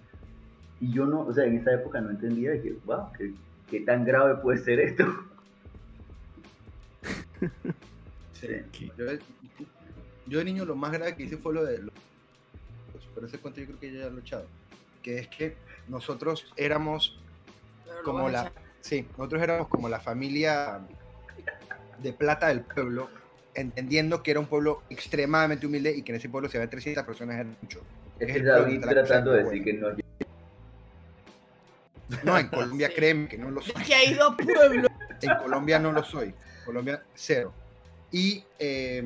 Y 0.81 0.93
yo 0.93 1.07
no, 1.07 1.21
o 1.21 1.33
sea, 1.33 1.45
en 1.45 1.57
esa 1.57 1.73
época 1.73 2.01
no 2.01 2.11
entendía 2.11 2.51
de 2.51 2.61
que, 2.61 2.77
wow, 2.85 3.13
¿qué, 3.17 3.33
qué 3.71 3.81
tan 3.81 4.05
grave 4.05 4.35
puede 4.37 4.59
ser 4.59 4.81
esto? 4.81 5.07
Sí. 8.33 8.49
Yo, 8.97 9.05
yo 10.27 10.39
de 10.39 10.45
niño 10.45 10.65
lo 10.65 10.77
más 10.77 10.93
grave 10.93 11.17
que 11.17 11.25
hice 11.25 11.37
fue 11.37 11.55
lo 11.55 11.65
de 11.65 11.79
los... 11.79 11.93
Pero 13.15 13.27
ese 13.27 13.39
cuento 13.39 13.61
yo 13.61 13.67
creo 13.67 13.79
que 13.79 13.93
ya 13.93 14.09
lo 14.09 14.19
he 14.19 14.21
echado. 14.21 14.47
Que 15.03 15.19
es 15.19 15.29
que 15.29 15.57
nosotros 15.89 16.53
éramos 16.57 17.21
lo 17.87 18.03
como 18.03 18.29
la... 18.29 18.53
Sí, 18.81 19.07
nosotros 19.17 19.43
éramos 19.43 19.69
como 19.69 19.89
la 19.89 20.01
familia 20.01 20.81
de 22.03 22.13
plata 22.13 22.49
del 22.49 22.61
pueblo, 22.63 23.09
entendiendo 23.55 24.23
que 24.23 24.33
era 24.33 24.41
un 24.41 24.47
pueblo 24.47 24.83
extremadamente 24.91 25.67
humilde 25.67 25.97
y 25.97 26.03
que 26.03 26.13
en 26.13 26.17
ese 26.17 26.29
pueblo 26.29 26.49
si 26.49 26.57
había 26.57 26.69
300 26.69 27.05
personas 27.05 27.37
era 27.37 27.49
mucho. 27.63 27.81
Es 28.19 28.29
Es 28.29 28.37
el 28.37 28.45
David 28.45 28.81
tratando 28.83 29.33
de 29.33 29.45
decir 29.45 29.65
que 29.65 29.73
no. 29.75 29.89
No, 32.25 32.39
en 32.39 32.49
Colombia 32.49 32.89
Sí. 32.91 32.95
créeme 32.95 33.29
que 33.29 33.39
no 33.39 33.51
lo 33.51 33.63
soy. 33.63 33.75
Es 33.81 33.87
que 33.87 33.95
hay 33.95 34.15
dos 34.15 34.35
pueblos. 34.37 34.91
En 35.23 35.37
Colombia 35.37 35.79
no 35.79 35.93
lo 35.93 36.05
soy. 36.05 36.35
Colombia 36.65 37.03
cero. 37.15 37.53
Y 38.11 38.45
eh, 38.59 39.03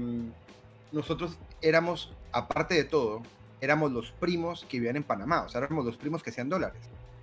nosotros 0.93 1.39
éramos, 1.63 2.13
aparte 2.33 2.75
de 2.75 2.85
todo, 2.85 3.23
éramos 3.61 3.91
los 3.93 4.13
primos 4.13 4.65
que 4.69 4.79
vivían 4.79 4.97
en 4.97 5.03
Panamá. 5.05 5.43
O 5.43 5.49
sea, 5.49 5.61
éramos 5.63 5.85
los 5.85 5.97
primos 5.97 6.23
que 6.23 6.31
hacían 6.31 6.49
dólares. 6.49 6.81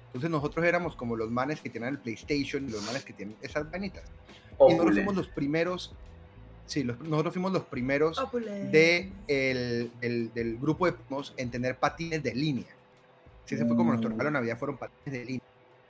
Entonces 0.07 0.29
nosotros 0.29 0.65
éramos 0.65 0.95
como 0.95 1.15
los 1.15 1.29
manes 1.29 1.59
que 1.61 1.69
tienen 1.69 1.89
el 1.89 1.99
PlayStation 1.99 2.67
y 2.67 2.71
los 2.71 2.83
manes 2.83 3.03
que 3.03 3.13
tienen 3.13 3.36
esas 3.41 3.69
vanitas. 3.69 4.03
Y 4.59 4.71
nosotros 4.73 4.93
fuimos 4.95 5.15
los 5.15 5.27
primeros, 5.27 5.93
sí, 6.65 6.83
los- 6.83 6.99
nosotros 7.01 7.33
fuimos 7.33 7.51
los 7.51 7.63
primeros 7.65 8.17
de 8.71 9.11
el, 9.27 9.91
del- 9.99 10.33
del 10.33 10.57
grupo 10.57 10.86
de 10.86 10.93
primos 10.93 11.33
en 11.38 11.51
tener 11.51 11.77
patines 11.77 12.23
de 12.23 12.33
línea. 12.33 12.67
Sí, 13.45 13.55
ese 13.55 13.65
fue 13.65 13.75
como 13.75 13.89
nuestro 13.91 14.09
Mm. 14.09 14.13
regalo 14.13 14.29
de 14.29 14.33
Navidad, 14.33 14.57
fueron 14.57 14.77
patines 14.77 15.19
de 15.19 15.25
línea. 15.25 15.41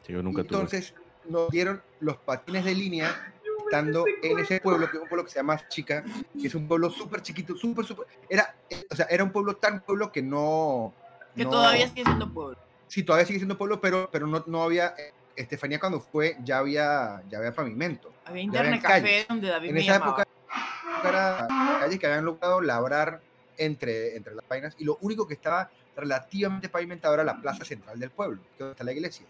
Sí, 0.05 0.13
yo 0.13 0.23
nunca 0.23 0.41
Y 0.41 0.45
tuve. 0.45 0.57
entonces 0.57 0.93
nos 1.29 1.49
dieron 1.51 1.81
los 1.99 2.17
patines 2.17 2.65
de 2.65 2.73
línea 2.75 3.33
estando 3.65 4.05
en 4.23 4.39
ese 4.39 4.59
pueblo, 4.61 4.89
que 4.89 4.97
es 4.97 5.03
un 5.03 5.09
pueblo 5.09 5.23
que 5.25 5.31
se 5.31 5.39
llama 5.39 5.67
Chica, 5.67 6.03
que 6.39 6.47
es 6.47 6.55
un 6.55 6.67
pueblo 6.67 6.89
súper 6.89 7.21
chiquito, 7.21 7.55
súper, 7.55 7.85
súper. 7.85 8.07
Era, 8.29 8.55
o 8.89 8.95
sea, 8.95 9.05
era 9.09 9.23
un 9.23 9.31
pueblo 9.31 9.55
tan 9.57 9.81
pueblo 9.81 10.11
que 10.11 10.21
no. 10.21 10.93
Que 11.35 11.43
no- 11.43 11.49
todavía 11.51 11.87
sigue 11.89 12.03
siendo 12.05 12.31
pueblo. 12.33 12.57
Sí, 12.87 13.03
todavía 13.03 13.25
sigue 13.25 13.39
siendo 13.39 13.57
pueblo, 13.57 13.81
pero, 13.81 14.09
pero 14.11 14.27
no, 14.27 14.43
no 14.47 14.63
había. 14.63 14.93
eh, 14.97 15.11
Estefanía 15.35 15.81
cuando 15.81 15.99
fue 15.99 16.37
ya 16.45 16.59
había, 16.59 17.21
ya 17.29 17.39
había 17.39 17.53
pavimento. 17.53 18.09
Había 18.23 18.43
internet 18.43 18.81
habían 18.85 19.01
café 19.01 19.25
donde 19.27 19.49
David 19.49 19.67
En 19.69 19.75
me 19.75 19.81
esa 19.81 19.93
llamaba. 19.99 20.21
época 20.23 21.09
era 21.09 21.47
calles 21.81 21.99
que 21.99 22.07
habían 22.07 22.23
logrado 22.23 22.61
labrar 22.61 23.19
entre, 23.57 24.15
entre 24.15 24.33
las 24.33 24.47
vainas 24.47 24.75
y 24.77 24.85
lo 24.85 24.97
único 25.01 25.27
que 25.27 25.33
estaba 25.33 25.69
relativamente 25.93 26.69
pavimentado 26.69 27.15
era 27.15 27.23
la 27.25 27.41
plaza 27.41 27.65
central 27.65 27.99
del 27.99 28.11
pueblo, 28.11 28.41
donde 28.57 28.71
está 28.71 28.85
la 28.85 28.93
iglesia. 28.93 29.25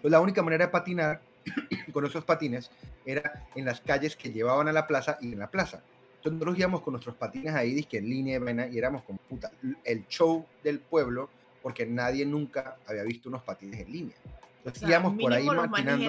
Pues 0.00 0.10
la 0.10 0.20
única 0.20 0.42
manera 0.42 0.64
de 0.64 0.70
patinar 0.72 1.20
con 1.92 2.06
esos 2.06 2.24
patines 2.24 2.70
era 3.04 3.46
en 3.54 3.64
las 3.64 3.80
calles 3.80 4.16
que 4.16 4.32
llevaban 4.32 4.68
a 4.68 4.72
la 4.72 4.86
plaza 4.86 5.18
y 5.20 5.32
en 5.32 5.38
la 5.38 5.50
plaza. 5.50 5.82
Entonces 6.16 6.40
nosotros 6.40 6.58
íbamos 6.58 6.80
con 6.80 6.92
nuestros 6.92 7.16
patines 7.16 7.54
ahí, 7.54 7.74
disque 7.74 7.98
en 7.98 8.08
línea, 8.08 8.38
vaina, 8.38 8.66
y 8.66 8.78
éramos 8.78 9.02
como 9.02 9.18
puta, 9.18 9.50
el 9.84 10.06
show 10.08 10.46
del 10.62 10.80
pueblo, 10.80 11.28
porque 11.62 11.84
nadie 11.84 12.24
nunca 12.24 12.76
había 12.86 13.02
visto 13.02 13.28
unos 13.28 13.42
patines 13.42 13.80
en 13.80 13.92
línea. 13.92 14.16
O 14.24 14.58
Entonces 14.58 14.80
sea, 14.80 14.88
íbamos 14.88 15.20
por 15.20 15.32
ahí 15.32 15.44
maquinando. 15.44 16.02
de 16.02 16.08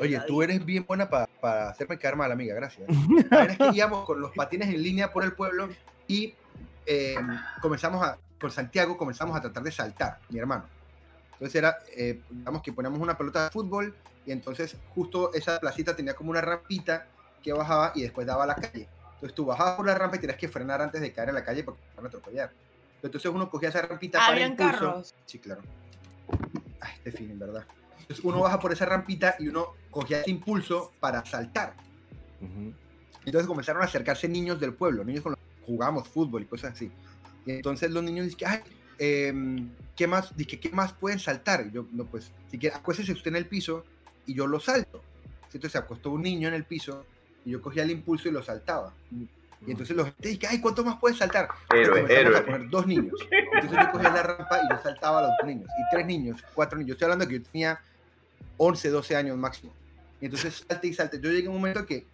Oye, 0.00 0.20
tú 0.26 0.42
eres 0.42 0.64
bien 0.64 0.84
buena 0.86 1.08
para 1.08 1.68
hacerme 1.68 1.98
quedar 1.98 2.16
mal, 2.16 2.30
amiga, 2.30 2.54
gracias. 2.54 2.88
La 3.30 3.38
verdad 3.38 3.50
es 3.50 3.58
que 3.58 3.76
íbamos 3.76 4.04
con 4.04 4.20
los 4.20 4.32
patines 4.32 4.68
en 4.68 4.82
línea 4.82 5.12
por 5.12 5.24
el 5.24 5.32
pueblo 5.32 5.68
y 6.06 6.34
eh, 6.86 7.16
comenzamos 7.60 8.04
a, 8.04 8.18
con 8.40 8.50
Santiago 8.50 8.96
comenzamos 8.96 9.36
a 9.36 9.40
tratar 9.40 9.62
de 9.62 9.72
saltar, 9.72 10.20
mi 10.28 10.38
hermano. 10.38 10.64
Entonces 11.34 11.54
era, 11.56 11.78
eh, 11.96 12.20
digamos 12.30 12.62
que 12.62 12.72
poníamos 12.72 12.98
una 13.00 13.16
pelota 13.16 13.44
de 13.44 13.50
fútbol 13.50 13.94
y 14.26 14.32
entonces 14.32 14.76
justo 14.94 15.32
esa 15.34 15.58
placita 15.60 15.94
tenía 15.94 16.14
como 16.14 16.30
una 16.30 16.40
rampita 16.40 17.06
que 17.42 17.52
bajaba 17.52 17.92
y 17.94 18.02
después 18.02 18.26
daba 18.26 18.44
a 18.44 18.46
la 18.46 18.54
calle. 18.54 18.88
Entonces 19.14 19.34
tú 19.34 19.44
bajabas 19.44 19.76
por 19.76 19.86
la 19.86 19.94
rampa 19.94 20.16
y 20.16 20.20
tenías 20.20 20.38
que 20.38 20.48
frenar 20.48 20.80
antes 20.80 21.00
de 21.00 21.12
caer 21.12 21.28
en 21.28 21.34
la 21.34 21.44
calle 21.44 21.62
porque 21.64 21.80
te 21.80 21.96
van 21.96 22.06
a 22.06 22.08
atropellar. 22.08 22.52
Entonces 23.02 23.30
uno 23.30 23.50
cogía 23.50 23.68
esa 23.68 23.82
rampita 23.82 24.18
para 24.18 24.32
Habían 24.32 24.52
impulso. 24.52 24.72
carros. 24.72 25.14
Sí, 25.26 25.38
claro. 25.38 25.60
Ay, 26.80 26.92
este 26.96 27.12
fin, 27.12 27.30
en 27.30 27.38
verdad. 27.38 27.66
Entonces 28.00 28.24
uno 28.24 28.40
baja 28.40 28.58
por 28.58 28.72
esa 28.72 28.86
rampita 28.86 29.36
y 29.38 29.48
uno 29.48 29.74
cogía 29.90 30.20
ese 30.20 30.30
impulso 30.30 30.92
para 31.00 31.24
saltar. 31.24 31.74
Ujú. 32.40 32.72
Entonces 33.24 33.46
comenzaron 33.46 33.82
a 33.82 33.86
acercarse 33.86 34.28
niños 34.28 34.60
del 34.60 34.74
pueblo, 34.74 35.04
niños 35.04 35.22
con 35.22 35.32
los 35.32 35.38
que 35.38 35.66
jugábamos 35.66 36.08
fútbol 36.08 36.42
y 36.42 36.46
cosas 36.46 36.72
así. 36.72 36.90
Y 37.46 37.52
entonces 37.52 37.90
los 37.90 38.02
niños 38.02 38.26
dicen, 38.26 38.48
ay, 38.48 38.60
em, 38.98 39.70
¿qué 39.96 40.06
más? 40.06 40.36
Dije, 40.36 40.58
¿qué 40.58 40.70
más 40.70 40.92
pueden 40.92 41.18
saltar? 41.18 41.70
Yo, 41.70 41.86
no, 41.92 42.04
pues, 42.04 42.30
si 42.50 42.58
quiere, 42.58 42.76
acuéstese 42.76 43.12
usted 43.12 43.28
en 43.28 43.36
el 43.36 43.46
piso 43.46 43.84
y 44.26 44.34
yo 44.34 44.46
lo 44.46 44.60
salto. 44.60 45.02
Entonces 45.46 45.72
se 45.72 45.78
acostó 45.78 46.10
un 46.10 46.22
niño 46.22 46.48
en 46.48 46.54
el 46.54 46.64
piso 46.64 47.06
y 47.44 47.50
yo 47.50 47.62
cogía 47.62 47.84
el 47.84 47.90
impulso 47.90 48.28
y 48.28 48.32
lo 48.32 48.42
saltaba. 48.42 48.92
Y 49.66 49.70
entonces 49.70 49.96
los 49.96 50.06
gente 50.06 50.28
dice, 50.28 50.46
ay, 50.48 50.60
¿cuánto 50.60 50.84
más 50.84 50.98
puedes 50.98 51.18
saltar? 51.18 51.48
Héroe, 51.72 52.02
comenzamos 52.02 52.10
a 52.10 52.20
héroe. 52.20 52.42
poner 52.42 52.70
dos 52.70 52.86
niños. 52.86 53.14
Entonces 53.30 53.78
yo 53.80 53.92
cogía 53.92 54.10
la 54.10 54.22
rampa 54.22 54.60
y 54.62 54.74
yo 54.74 54.82
saltaba 54.82 55.20
a 55.20 55.22
los 55.22 55.30
dos 55.40 55.48
niños. 55.48 55.68
Y 55.78 55.94
tres 55.94 56.06
niños, 56.06 56.44
cuatro 56.54 56.76
niños. 56.76 56.88
Yo 56.88 56.92
estoy 56.94 57.06
hablando 57.06 57.26
que 57.28 57.38
yo 57.38 57.42
tenía 57.42 57.80
11, 58.56 58.90
12 58.90 59.16
años 59.16 59.38
máximo. 59.38 59.72
Y 60.20 60.26
entonces 60.26 60.64
salte 60.68 60.88
y 60.88 60.94
salte. 60.94 61.20
Yo 61.20 61.30
llegué 61.30 61.46
a 61.46 61.50
un 61.50 61.56
momento 61.56 61.86
que 61.86 62.04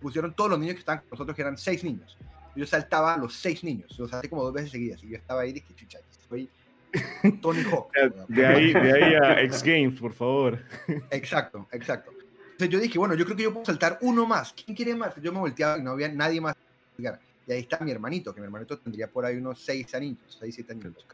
pusieron 0.00 0.32
todos 0.34 0.50
los 0.50 0.58
niños 0.58 0.74
que 0.74 0.80
estaban 0.80 1.00
con 1.00 1.10
nosotros, 1.10 1.34
que 1.34 1.42
eran 1.42 1.58
seis 1.58 1.84
niños. 1.84 2.16
Yo 2.58 2.66
saltaba 2.66 3.14
a 3.14 3.16
los 3.16 3.34
seis 3.34 3.62
niños. 3.62 3.96
Los 3.96 4.10
salté 4.10 4.28
como 4.28 4.42
dos 4.42 4.52
veces 4.52 4.72
seguidas. 4.72 5.02
Y 5.04 5.10
yo 5.10 5.16
estaba 5.16 5.42
ahí, 5.42 5.52
dije, 5.52 5.72
chucha, 5.76 6.00
soy 6.28 6.48
Tony 7.40 7.62
Hawk. 7.62 7.92
De 8.26 8.44
ahí, 8.44 8.72
de 8.72 8.92
ahí 8.92 9.14
a 9.14 9.40
X 9.42 9.62
Games, 9.62 10.00
por 10.00 10.12
favor. 10.12 10.58
Exacto, 11.10 11.68
exacto. 11.70 12.10
Entonces 12.10 12.68
yo 12.70 12.80
dije, 12.80 12.98
bueno, 12.98 13.14
yo 13.14 13.24
creo 13.24 13.36
que 13.36 13.44
yo 13.44 13.52
puedo 13.52 13.64
saltar 13.64 13.98
uno 14.02 14.26
más. 14.26 14.52
¿Quién 14.52 14.76
quiere 14.76 14.96
más? 14.96 15.14
Yo 15.22 15.32
me 15.32 15.38
volteaba 15.38 15.78
y 15.78 15.82
no 15.82 15.92
había 15.92 16.08
nadie 16.08 16.40
más. 16.40 16.56
Y 16.98 17.06
ahí 17.06 17.60
está 17.60 17.78
mi 17.78 17.92
hermanito, 17.92 18.34
que 18.34 18.40
mi 18.40 18.46
hermanito 18.46 18.76
tendría 18.76 19.06
por 19.06 19.24
ahí 19.24 19.36
unos 19.36 19.60
6 19.60 19.94
añitos, 19.94 20.36
6, 20.40 20.54
7 20.56 20.72
años. 20.72 21.06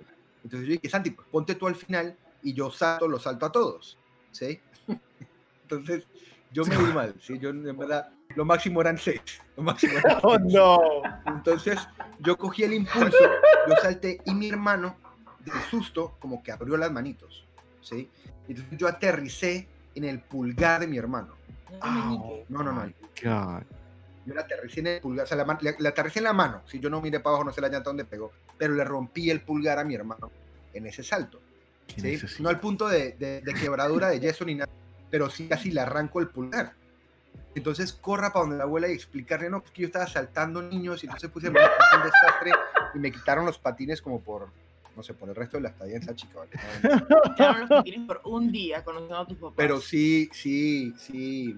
Entonces 0.42 0.66
yo 0.66 0.72
dije, 0.72 0.88
Santi, 0.88 1.10
pues 1.10 1.28
ponte 1.30 1.56
tú 1.56 1.66
al 1.66 1.74
final 1.74 2.16
y 2.42 2.54
yo 2.54 2.70
salto, 2.70 3.06
los 3.06 3.22
salto 3.22 3.44
a 3.44 3.52
todos, 3.52 3.98
¿sí? 4.32 4.58
Entonces 5.62 6.06
yo 6.50 6.64
me 6.64 6.78
vi 6.78 6.92
mal, 6.94 7.14
¿sí? 7.20 7.38
Yo 7.38 7.50
en 7.50 7.76
verdad, 7.76 8.08
lo 8.36 8.44
máximo 8.44 8.80
eran 8.80 8.98
6. 8.98 9.20
Lo 9.56 9.62
máximo 9.62 9.98
eran 9.98 10.18
Oh, 10.22 10.36
seis. 10.38 10.52
no. 10.52 10.78
Entonces 11.26 11.78
yo 12.20 12.36
cogí 12.36 12.64
el 12.64 12.72
impulso, 12.74 13.18
yo 13.68 13.76
salté 13.76 14.20
y 14.24 14.34
mi 14.34 14.48
hermano, 14.48 14.96
del 15.40 15.60
susto, 15.70 16.16
como 16.20 16.42
que 16.42 16.52
abrió 16.52 16.76
las 16.76 16.90
manitos, 16.90 17.46
¿sí? 17.80 18.10
Entonces 18.48 18.78
yo 18.78 18.88
aterricé 18.88 19.68
en 19.94 20.04
el 20.04 20.20
pulgar 20.20 20.80
de 20.80 20.86
mi 20.86 20.96
hermano. 20.98 21.34
No, 21.82 22.62
no, 22.62 22.72
no. 22.72 22.82
God. 23.22 23.62
Yo 24.26 24.32
le 24.34 24.40
aterricé 24.40 24.80
en 24.80 24.86
el 24.86 25.00
pulgar, 25.00 25.24
o 25.24 25.26
sea, 25.26 25.36
la 25.36 25.58
le, 25.60 25.76
le 25.78 25.88
aterricé 25.88 26.20
en 26.20 26.24
la 26.24 26.32
mano. 26.32 26.62
Si 26.66 26.80
yo 26.80 26.88
no 26.88 27.00
miré 27.02 27.20
para 27.20 27.30
abajo, 27.36 27.44
no 27.44 27.52
sé 27.52 27.60
la 27.60 27.68
llanta 27.68 27.90
dónde 27.90 28.04
pegó, 28.06 28.32
pero 28.56 28.74
le 28.74 28.82
rompí 28.84 29.30
el 29.30 29.42
pulgar 29.42 29.78
a 29.78 29.84
mi 29.84 29.94
hermano 29.94 30.30
en 30.72 30.86
ese 30.86 31.02
salto. 31.02 31.40
¿sí? 31.96 32.18
No 32.40 32.48
al 32.48 32.58
punto 32.58 32.88
de, 32.88 33.12
de- 33.12 33.42
de 33.42 33.54
quebradura 33.54 34.08
de 34.08 34.20
yeso 34.20 34.44
ni 34.46 34.54
nada, 34.54 34.70
pero 35.10 35.28
sí 35.28 35.46
casi 35.46 35.70
le 35.72 35.80
arranco 35.82 36.20
el 36.20 36.28
pulgar. 36.28 36.72
Entonces 37.54 37.92
corra 37.92 38.32
para 38.32 38.42
donde 38.46 38.56
la 38.58 38.64
abuela 38.64 38.88
y 38.88 38.92
explicarle, 38.92 39.48
no, 39.48 39.58
es 39.64 39.70
que 39.70 39.82
yo 39.82 39.86
estaba 39.86 40.06
saltando 40.06 40.60
niños 40.62 41.02
y 41.04 41.06
entonces 41.06 41.30
puse 41.30 41.48
un 41.48 41.54
desastre 41.54 42.50
y 42.94 42.98
me 42.98 43.12
quitaron 43.12 43.46
los 43.46 43.58
patines 43.58 44.02
como 44.02 44.20
por, 44.20 44.48
no 44.96 45.02
sé, 45.02 45.14
por 45.14 45.28
el 45.28 45.36
resto 45.36 45.56
de 45.58 45.62
la 45.62 45.68
estadía 45.68 45.96
en 45.96 46.02
esa 46.02 46.14
chica. 46.16 46.38
¿vale? 46.38 46.50
Quedaron 47.36 47.60
los 47.60 47.68
patines 47.70 48.06
por 48.06 48.20
un 48.24 48.50
día 48.50 48.82
conociendo 48.82 49.18
a 49.18 49.26
tus 49.26 49.36
papás. 49.38 49.54
Pero 49.56 49.80
sí, 49.80 50.28
sí, 50.32 50.94
sí. 50.98 51.56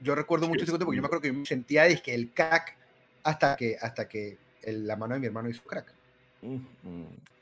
Yo 0.00 0.14
recuerdo 0.14 0.48
mucho 0.48 0.64
ese 0.64 0.72
cuento 0.72 0.84
porque 0.84 0.96
yo 0.96 1.02
me 1.02 1.06
acuerdo 1.06 1.22
que 1.22 1.28
yo 1.28 1.34
me 1.34 1.46
sentía 1.46 1.84
de 1.84 2.00
que 2.02 2.14
el 2.14 2.30
crack 2.32 2.76
hasta 3.22 3.56
que, 3.56 3.76
hasta 3.80 4.08
que 4.08 4.36
el- 4.62 4.86
la 4.86 4.96
mano 4.96 5.14
de 5.14 5.20
mi 5.20 5.26
hermano 5.26 5.48
hizo 5.48 5.62
crack. 5.62 5.92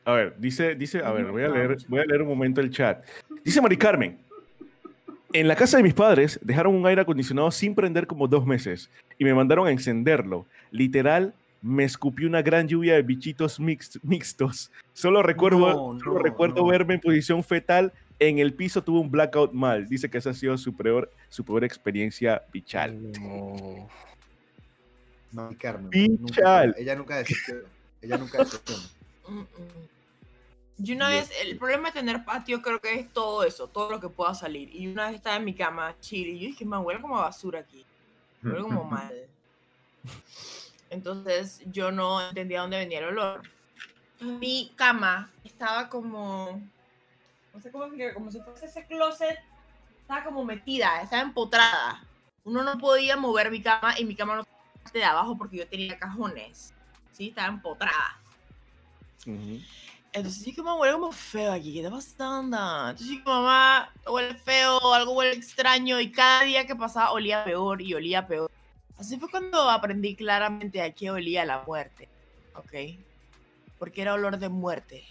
A 0.05 0.13
ver, 0.13 0.35
dice, 0.39 0.75
dice, 0.75 1.03
a 1.03 1.11
ver, 1.13 1.25
voy 1.27 1.43
a 1.43 1.49
leer, 1.49 1.77
voy 1.89 2.01
a 2.01 2.05
leer 2.05 2.23
un 2.23 2.29
momento 2.29 2.61
el 2.61 2.71
chat. 2.71 3.05
Dice 3.43 3.61
Mari 3.61 3.77
Carmen. 3.77 4.19
En 5.35 5.49
la 5.49 5.57
casa 5.57 5.77
de 5.79 5.83
mis 5.83 5.95
padres 5.95 6.39
dejaron 6.43 6.77
un 6.77 6.87
aire 6.87 7.03
acondicionado 7.03 7.51
sin 7.51 7.75
prender 7.75 8.07
como 8.07 8.29
dos 8.29 8.47
meses 8.47 8.89
y 9.19 9.25
me 9.25 9.35
mandaron 9.35 9.67
a 9.67 9.73
encenderlo. 9.73 10.47
Literal, 10.71 11.35
me 11.61 11.83
escupió 11.83 12.29
una 12.29 12.41
gran 12.41 12.69
lluvia 12.69 12.95
de 12.95 13.03
bichitos 13.03 13.59
mix- 13.59 13.99
mixtos. 14.05 14.71
Solo 14.93 15.25
recuerdo, 15.25 15.59
No, 15.95 15.99
solo 15.99 16.15
no, 16.15 16.19
recuerdo 16.21 16.63
no. 16.63 16.69
verme 16.69 16.95
en 16.95 17.01
posición 17.01 17.43
fetal 17.43 17.93
en 18.21 18.39
el 18.39 18.53
piso, 18.55 18.85
tuve 18.85 19.01
un 19.01 19.11
blackout 19.11 19.53
mal. 19.53 19.89
Dice 19.89 20.09
que 20.09 20.19
esa 20.19 20.31
ha 20.31 20.35
sido 20.35 20.57
su 20.57 20.73
peor, 20.77 21.11
su 21.31 21.45
peor 21.45 21.65
experiencia 21.65 22.43
bichal. 22.53 23.11
No. 23.21 23.89
Carmen. 25.59 25.91
Pichal. 25.91 26.69
Nunca, 26.69 26.81
ella 26.81 26.95
nunca 26.95 27.17
decepciona. 27.17 27.61
Ella 28.01 28.19
nunca 28.19 28.39
decepciona. 28.39 28.83
Yo 30.77 30.97
una 30.97 31.09
vez, 31.09 31.31
el 31.41 31.57
problema 31.57 31.89
de 31.89 32.01
tener 32.01 32.25
patio 32.25 32.61
creo 32.61 32.81
que 32.81 32.95
es 32.95 33.13
todo 33.13 33.45
eso, 33.45 33.69
todo 33.69 33.91
lo 33.91 34.01
que 34.01 34.09
pueda 34.09 34.35
salir. 34.35 34.75
Y 34.75 34.89
una 34.89 35.07
vez 35.07 35.17
estaba 35.17 35.37
en 35.37 35.45
mi 35.45 35.55
cama, 35.55 35.95
chill, 36.01 36.29
y 36.29 36.41
yo 36.41 36.47
dije, 36.49 36.65
man, 36.65 36.85
huele 36.85 37.01
como 37.01 37.19
a 37.19 37.23
basura 37.23 37.61
aquí. 37.61 37.85
Huele 38.43 38.63
como 38.63 38.85
mal. 38.85 39.15
Entonces 40.91 41.63
yo 41.67 41.93
no 41.93 42.29
entendía 42.29 42.61
dónde 42.61 42.79
venía 42.79 42.99
el 42.99 43.07
olor. 43.07 43.43
Mi 44.21 44.73
cama 44.75 45.31
estaba 45.45 45.89
como, 45.89 46.61
no 47.53 47.61
sé 47.61 47.71
cómo 47.71 47.85
explicar, 47.85 48.15
como 48.15 48.31
si 48.31 48.41
fuese 48.41 48.67
ese 48.67 48.87
closet, 48.87 49.39
estaba 50.01 50.25
como 50.25 50.45
metida, 50.45 51.03
estaba 51.03 51.23
empotrada. 51.23 52.05
Uno 52.45 52.63
no 52.63 52.79
podía 52.79 53.17
mover 53.17 53.51
mi 53.51 53.63
cama 53.63 53.99
y 53.99 54.05
mi 54.05 54.15
cama 54.15 54.37
no 54.37 54.45
de 54.93 55.05
abajo 55.05 55.37
porque 55.37 55.59
yo 55.59 55.69
tenía 55.69 55.99
cajones. 55.99 56.73
Sí, 57.13 57.29
estaba 57.29 57.49
empotrada. 57.49 58.21
Ujú. 59.27 59.61
Entonces 60.15 60.45
dije, 60.45 60.63
mamá, 60.63 60.77
huele 60.81 60.95
como 60.95 61.11
feo 61.11 61.53
aquí, 61.53 61.73
¿qué 61.73 61.81
está 61.81 61.91
pasando? 61.91 62.57
Entonces 62.91 63.09
dije, 63.09 63.23
mamá, 63.27 63.93
huele 64.07 64.35
feo, 64.35 64.95
algo 64.95 65.13
huele 65.13 65.33
extraño, 65.33 66.01
y 66.01 66.13
cada 66.13 66.45
día 66.45 66.65
que 66.67 66.77
pasaba 66.77 67.11
olía 67.11 67.45
peor 67.45 67.83
y 67.83 67.93
olía 67.95 68.25
peor. 68.27 68.49
Así 68.97 69.19
fue 69.19 69.29
cuando 69.29 69.69
aprendí 69.69 70.15
claramente 70.15 70.81
a 70.81 70.93
qué 70.93 71.11
olía 71.11 71.45
la 71.45 71.65
muerte, 71.67 72.09
¿ok? 72.55 72.97
Porque 73.77 74.03
era 74.03 74.15
olor 74.15 74.39
de 74.39 74.49
muerte. 74.49 75.05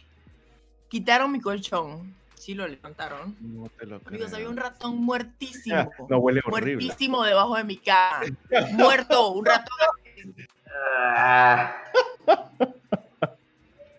Quitaron 0.88 1.34
mi 1.34 1.41
colchón, 1.41 2.16
sí 2.36 2.54
lo 2.54 2.66
levantaron. 2.66 3.36
No 3.41 3.68
te 3.78 3.86
lo 3.86 3.99
creo. 3.99 4.08
Amigos, 4.20 4.34
había 4.34 4.49
un 4.49 4.56
ratón 4.56 4.95
muertísimo, 5.04 5.91
No, 6.10 6.20
huele 6.20 6.39
horrible. 6.45 6.78
muertísimo 6.86 7.24
debajo 7.26 7.58
de 7.58 7.66
mi 7.66 7.76
cama. 7.76 8.22
Muerto, 8.72 9.32
un 9.34 9.45
ratón 9.45 9.76
Ah, 11.16 11.76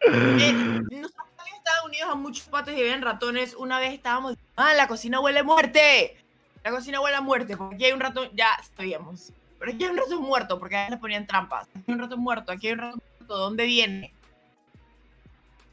Eh, 0.06 0.52
nosotros 0.90 1.26
en 1.46 1.54
Estados 1.56 1.86
Unidos 1.86 2.10
a 2.10 2.14
muchos 2.14 2.46
patos 2.46 2.74
y 2.74 2.80
habían 2.80 3.02
ratones. 3.02 3.54
Una 3.54 3.78
vez 3.78 3.92
estábamos, 3.94 4.36
ah, 4.56 4.74
la 4.74 4.86
cocina 4.86 5.20
huele 5.20 5.40
a 5.40 5.44
muerte. 5.44 6.16
La 6.62 6.70
cocina 6.70 7.00
huele 7.00 7.16
a 7.16 7.20
muerte, 7.20 7.56
porque 7.56 7.74
aquí 7.74 7.84
hay 7.84 7.92
un 7.92 8.00
ratón, 8.00 8.30
ya 8.34 8.48
sabíamos. 8.76 9.32
Pero 9.58 9.72
aquí 9.72 9.84
hay 9.84 9.90
un 9.90 9.96
ratón 9.98 10.22
muerto, 10.22 10.58
porque 10.58 10.76
a 10.76 10.98
ponían 10.98 11.26
trampas. 11.26 11.68
Aquí 11.68 11.84
hay 11.88 11.94
un 11.94 12.00
ratón 12.00 12.20
muerto, 12.20 12.52
aquí 12.52 12.68
hay 12.68 12.72
un 12.72 12.78
ratón 12.78 13.00
muerto. 13.18 13.36
¿Dónde 13.36 13.66
viene? 13.66 14.14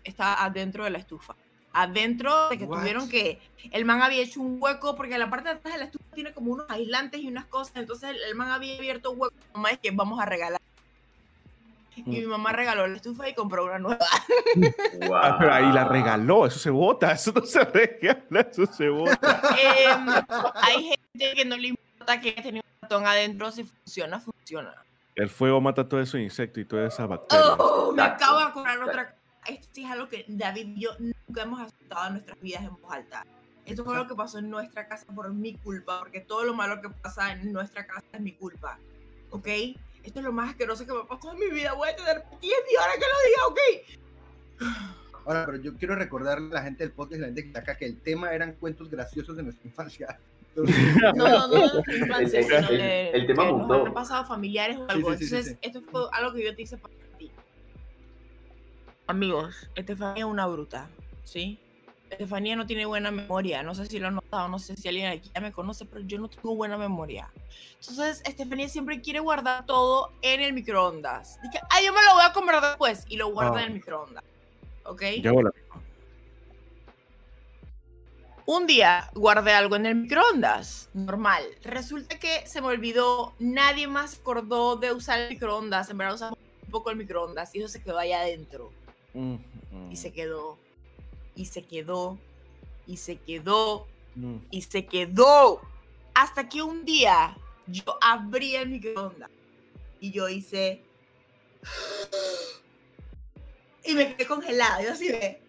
Está 0.04 0.44
adentro 0.44 0.84
de 0.84 0.90
la 0.90 0.98
estufa. 0.98 1.36
Adentro 1.74 2.50
de 2.50 2.58
que 2.58 2.66
What? 2.66 2.80
tuvieron 2.80 3.10
que. 3.10 3.40
El 3.72 3.86
man 3.86 4.02
había 4.02 4.22
hecho 4.22 4.42
un 4.42 4.58
hueco, 4.62 4.96
porque 4.96 5.18
la 5.18 5.30
parte 5.30 5.50
de 5.50 5.56
atrás 5.56 5.74
de 5.74 5.80
la 5.80 5.86
estufa 5.86 6.06
tiene 6.14 6.34
como 6.34 6.52
unos 6.52 6.66
aislantes 6.70 7.22
y 7.22 7.28
unas 7.28 7.46
cosas. 7.46 7.78
Entonces 7.78 8.10
el, 8.10 8.22
el 8.24 8.36
man 8.36 8.52
había 8.52 8.78
abierto 8.78 9.12
un 9.12 9.22
hueco. 9.22 9.36
Mamá 9.54 9.72
es 9.72 9.80
que 9.80 9.92
vamos 9.92 10.20
a 10.20 10.26
regalar. 10.26 10.61
Y 11.96 12.04
mi 12.04 12.22
mamá 12.26 12.54
regaló 12.54 12.88
la 12.88 12.96
estufa 12.96 13.28
y 13.28 13.34
compró 13.34 13.66
una 13.66 13.80
nueva. 13.80 14.06
Ah, 15.14 15.36
pero 15.38 15.54
ahí 15.54 15.72
la 15.72 15.86
regaló, 15.86 16.46
eso 16.46 16.58
se 16.58 16.70
bota, 16.70 17.12
eso 17.12 17.32
no 17.34 17.46
se 17.46 17.64
regala, 17.66 18.42
eso 18.42 18.66
se 18.66 18.90
bota. 18.90 19.42
Em, 19.58 20.08
hay 20.56 20.84
gente 20.90 21.36
que 21.36 21.46
no 21.46 21.58
le 21.58 21.70
importa 21.70 22.20
que 22.20 22.32
tenga 22.34 22.60
un 22.60 22.82
ratón 22.82 23.06
adentro, 23.06 23.52
si 23.52 23.64
funciona, 23.64 24.20
funciona. 24.20 24.74
El 25.16 25.30
fuego 25.30 25.60
mata 25.62 25.88
todo 25.88 26.00
esos 26.00 26.20
insectos 26.20 26.62
y 26.62 26.66
todas 26.66 26.94
esas 26.94 27.08
bacterias. 27.08 27.56
Oh, 27.58 27.92
me 27.92 28.02
Exacto. 28.02 28.24
acabo 28.24 28.40
de 28.40 28.46
acordar 28.46 28.84
otra 28.84 29.10
cosa. 29.10 29.22
Esto 29.48 29.68
sí 29.72 29.84
es 29.84 29.92
algo 29.92 30.08
que 30.08 30.26
David 30.28 30.68
y 30.76 30.82
yo 30.82 30.92
nunca 31.00 31.42
hemos 31.42 31.62
aceptado 31.62 32.08
en 32.08 32.14
nuestras 32.14 32.40
vidas 32.40 32.64
en 32.64 32.76
voz 32.76 32.92
alta. 32.92 33.26
Esto 33.66 33.84
fue 33.84 33.96
lo 33.96 34.08
que 34.08 34.16
pasó 34.16 34.40
en 34.40 34.50
nuestra 34.50 34.88
casa 34.88 35.06
por 35.14 35.32
mi 35.34 35.56
culpa, 35.56 36.00
porque 36.00 36.22
todo 36.22 36.44
lo 36.44 36.54
malo 36.54 36.82
que 36.82 36.90
pasa 36.90 37.32
en 37.32 37.52
nuestra 37.52 37.86
casa 37.86 38.04
es 38.12 38.20
mi 38.20 38.34
culpa. 38.34 38.80
¿Ok? 39.30 39.48
Esto 40.04 40.20
es 40.20 40.26
lo 40.26 40.32
más 40.32 40.50
asqueroso 40.52 40.86
que 40.86 40.94
me 40.94 41.00
ha 41.00 41.04
pasado 41.04 41.34
en 41.34 41.40
mi 41.40 41.50
vida. 41.50 41.74
Voy 41.74 41.90
a 41.90 41.96
tener 41.96 42.24
10 42.42 42.54
ahora 42.80 42.94
que 42.94 43.00
lo 43.02 43.18
diga, 43.28 43.48
¿ok? 43.48 43.60
Ahora, 45.24 45.46
pero 45.46 45.58
yo 45.60 45.76
quiero 45.78 45.94
recordarle 45.96 46.50
a 46.50 46.54
la 46.56 46.64
gente 46.64 46.84
del 46.84 46.94
podcast 46.94 47.18
y 47.18 47.20
la 47.20 47.28
gente 47.28 47.42
que 47.44 47.48
está 47.50 47.60
acá 47.60 47.78
que 47.78 47.86
el 47.86 48.02
tema 48.02 48.34
eran 48.34 48.54
cuentos 48.54 48.90
graciosos 48.90 49.38
de 49.38 49.44
nuestra 49.44 49.68
infancia. 49.68 50.20
Entonces, 50.50 50.76
No, 51.16 51.30
no, 51.30 51.48
no, 51.48 51.82
de 51.84 51.98
infancia, 52.00 52.40
El- 52.40 52.46
sino 52.46 52.58
el- 52.70 52.78
de 52.80 53.10
el 53.12 53.28
tema 53.28 53.46
que 53.46 53.52
nos 53.54 53.88
han 53.88 53.94
pasado 53.94 54.26
familiares 54.26 54.78
o 54.78 54.90
algo. 54.90 55.12
sí, 55.14 55.18
sí, 55.20 55.26
sí, 55.28 55.36
Entonces, 55.36 55.54
sí. 55.54 55.60
esto 55.62 55.82
fue 55.84 56.02
algo 56.12 56.34
que 56.34 56.44
yo 56.44 56.56
te 56.56 56.64
hice 56.64 56.78
para 56.78 56.94
ti. 57.20 57.32
Amigos, 59.08 59.70
Estefanía 59.76 60.24
es 60.24 60.30
una 60.30 60.48
bruta, 60.48 60.90
¿sí? 61.24 61.60
Estefanía 62.12 62.56
no 62.56 62.66
tiene 62.66 62.86
buena 62.86 63.10
memoria. 63.10 63.64
No 63.64 63.74
sé 63.74 63.86
si 63.88 63.98
lo 64.00 64.08
han 64.08 64.16
notado, 64.16 64.48
no 64.50 64.60
sé 64.60 64.76
si 64.76 64.88
alguien 64.88 65.08
aquí 65.08 65.32
ya 65.34 65.42
me 65.42 65.52
conoce, 65.52 65.86
pero 65.86 66.02
yo 66.02 66.20
no 66.20 66.30
tengo 66.30 66.56
buena 66.56 66.78
memoria. 66.78 67.32
Entonces, 67.80 68.22
Estefanía 68.26 68.68
siempre 68.70 69.02
quiere 69.02 69.20
guardar 69.20 69.66
todo 69.66 70.12
en 70.22 70.42
el 70.42 70.54
microondas. 70.54 71.40
Dice, 71.42 71.60
ay, 71.70 71.86
yo 71.86 71.94
me 71.94 72.04
lo 72.04 72.14
voy 72.14 72.24
a 72.26 72.34
comer 72.34 72.62
después 72.62 73.06
y 73.08 73.18
lo 73.18 73.32
guarda 73.32 73.58
Ah. 73.60 73.62
en 73.62 73.68
el 73.70 73.74
microondas. 73.76 74.24
¿Ok? 74.86 75.04
Yo 75.22 75.30
hago 75.32 75.44
la 75.44 75.52
misma. 75.52 75.82
Un 78.46 78.68
día 78.68 79.10
guardé 79.14 79.54
algo 79.54 79.76
en 79.76 79.86
el 79.86 79.96
microondas, 79.96 80.90
normal. 80.94 81.44
Resulta 81.64 82.20
que 82.20 82.46
se 82.48 82.60
me 82.60 82.68
olvidó, 82.68 83.34
nadie 83.40 83.88
más 83.88 84.18
acordó 84.20 84.76
de 84.76 84.92
usar 84.92 85.20
el 85.22 85.30
microondas. 85.30 85.90
En 85.90 85.98
verdad 85.98 86.16
usamos 86.16 86.40
un 86.66 86.72
poco 86.72 86.90
el 86.90 86.98
microondas 86.98 87.54
y 87.56 87.60
eso 87.60 87.68
se 87.70 87.82
quedó 87.82 87.98
ahí 88.00 88.12
adentro. 88.12 88.72
Mm, 89.14 89.36
mm, 89.72 89.92
Y 89.92 89.96
se 89.96 90.12
quedó, 90.12 90.58
y 91.36 91.46
se 91.46 91.64
quedó, 91.64 92.18
y 92.88 92.98
se 92.98 93.18
quedó, 93.18 93.88
mm. 94.16 94.38
y 94.50 94.62
se 94.62 94.86
quedó. 94.86 95.62
Hasta 96.14 96.50
que 96.50 96.62
un 96.62 96.84
día 96.84 97.36
yo 97.68 97.98
abrí 98.02 98.56
el 98.56 98.70
microondas 98.70 99.30
y 100.00 100.12
yo 100.12 100.30
hice... 100.30 100.84
Y 103.84 103.96
me 103.96 104.16
quedé 104.16 104.28
congelada. 104.28 104.80
Yo 104.84 104.92
así 104.92 105.08
de... 105.08 105.42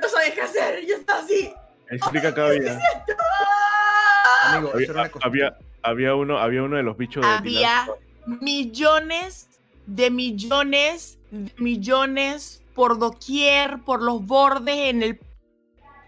No 0.00 0.08
sabía 0.08 0.32
qué 0.32 0.42
hacer. 0.42 0.86
Yo 0.86 0.94
estaba 0.94 1.18
así... 1.18 1.52
Explica 1.90 2.32
cada 2.32 2.50
día. 2.50 2.78
¡ah! 3.18 4.56
amigo, 4.56 4.78
eso 4.78 4.92
era 4.92 5.02
Había, 5.02 5.18
había, 5.22 5.58
había 5.82 6.14
uno, 6.14 6.38
había 6.38 6.62
uno 6.62 6.76
de 6.76 6.84
los 6.84 6.96
bichos 6.96 7.24
de 7.24 7.28
había 7.28 7.88
millones 8.26 9.48
de 9.86 10.10
millones 10.10 11.18
de 11.30 11.52
millones 11.56 12.62
por 12.78 12.96
doquier, 13.00 13.80
por 13.82 14.00
los 14.00 14.24
bordes 14.24 14.76
en 14.90 15.02
el 15.02 15.20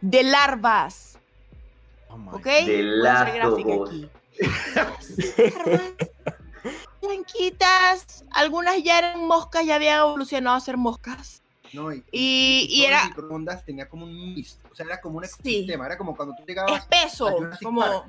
de 0.03 0.23
larvas, 0.23 1.19
Oh 2.09 2.17
my 2.17 2.29
¿ok? 2.29 2.45
De 2.45 2.97
Voy 3.01 3.07
a 3.09 3.21
hacer 3.23 3.35
gráfica 3.35 3.49
látigos. 3.49 3.91
aquí. 3.91 4.09
Las 4.41 4.75
larvas 4.77 5.97
blanquitas, 7.03 8.25
algunas 8.31 8.81
ya 8.85 8.99
eran 9.01 9.27
moscas, 9.27 9.67
ya 9.67 9.75
habían 9.75 9.99
evolucionado 9.99 10.57
a 10.57 10.61
ser 10.61 10.77
moscas. 10.77 11.43
No, 11.73 11.93
y, 11.93 12.05
Y, 12.13 12.67
y 12.71 12.85
era 12.85 13.05
microondas 13.07 13.65
tenía 13.65 13.89
como 13.89 14.05
un 14.05 14.35
mist, 14.35 14.61
o 14.71 14.75
sea, 14.77 14.87
era 14.87 15.01
como 15.01 15.19
un 15.19 15.25
Sí. 15.25 15.33
ecosistema, 15.57 15.87
era 15.87 15.99
como 15.99 16.15
cuando 16.17 16.37
tú 16.37 16.45
llegabas 16.47 16.83
espeso, 16.83 17.37
como... 17.63 17.81
Park. 17.81 18.07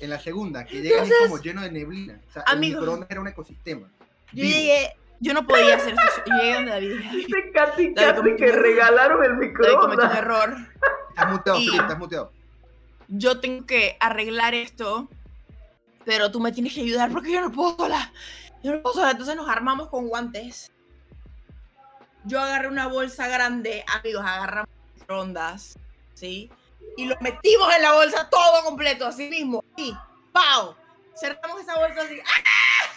en 0.00 0.10
la 0.10 0.18
segunda, 0.18 0.64
que 0.66 0.82
llegas 0.82 1.08
como 1.22 1.38
lleno 1.40 1.62
de 1.62 1.70
neblina. 1.70 2.20
O 2.28 2.32
sea, 2.32 2.42
amigo. 2.46 2.74
el 2.74 2.80
microondas 2.80 3.10
era 3.12 3.20
un 3.20 3.28
ecosistema. 3.28 3.88
Yo 4.32 4.42
vivo. 4.42 4.48
llegué, 4.56 4.96
yo 5.20 5.34
no 5.34 5.46
podía 5.46 5.76
hacer 5.76 5.94
eso. 5.94 6.22
Yo 6.26 6.36
llegué 6.36 6.54
donde 6.54 6.70
David 6.70 6.96
Dice 7.12 7.50
Katy, 7.52 7.94
David, 7.94 7.94
Katy 7.94 8.16
cometí 8.16 8.36
que 8.36 8.52
regalaron 8.52 9.24
el 9.24 9.52
David 9.54 9.76
cometió 9.80 10.04
un 10.04 10.16
error. 10.16 10.56
Estás 11.10 11.30
muteado, 11.30 11.58
Felipe, 11.58 11.76
estás 11.76 11.98
muteado. 11.98 12.32
Yo 13.08 13.40
tengo 13.40 13.66
que 13.66 13.96
arreglar 14.00 14.54
esto, 14.54 15.08
pero 16.04 16.30
tú 16.30 16.40
me 16.40 16.52
tienes 16.52 16.74
que 16.74 16.82
ayudar 16.82 17.10
porque 17.10 17.32
yo 17.32 17.40
no 17.40 17.52
puedo 17.52 17.76
sola. 17.76 18.12
Yo 18.62 18.72
no 18.72 18.82
puedo 18.82 18.94
sola. 18.96 19.12
Entonces 19.12 19.36
nos 19.36 19.48
armamos 19.48 19.88
con 19.88 20.08
guantes. 20.08 20.70
Yo 22.24 22.40
agarré 22.40 22.68
una 22.68 22.88
bolsa 22.88 23.28
grande, 23.28 23.84
amigos, 23.86 24.24
agarramos 24.26 24.68
rondas, 25.06 25.78
¿sí? 26.14 26.50
Y 26.96 27.06
lo 27.06 27.16
metimos 27.20 27.72
en 27.74 27.82
la 27.82 27.92
bolsa 27.92 28.28
todo 28.28 28.64
completo, 28.64 29.06
así 29.06 29.28
mismo. 29.28 29.64
Y 29.76 29.96
¡pau! 30.32 30.74
Cerramos 31.14 31.60
esa 31.60 31.78
bolsa 31.78 32.02
así. 32.02 32.18
¡ah! 32.20 32.95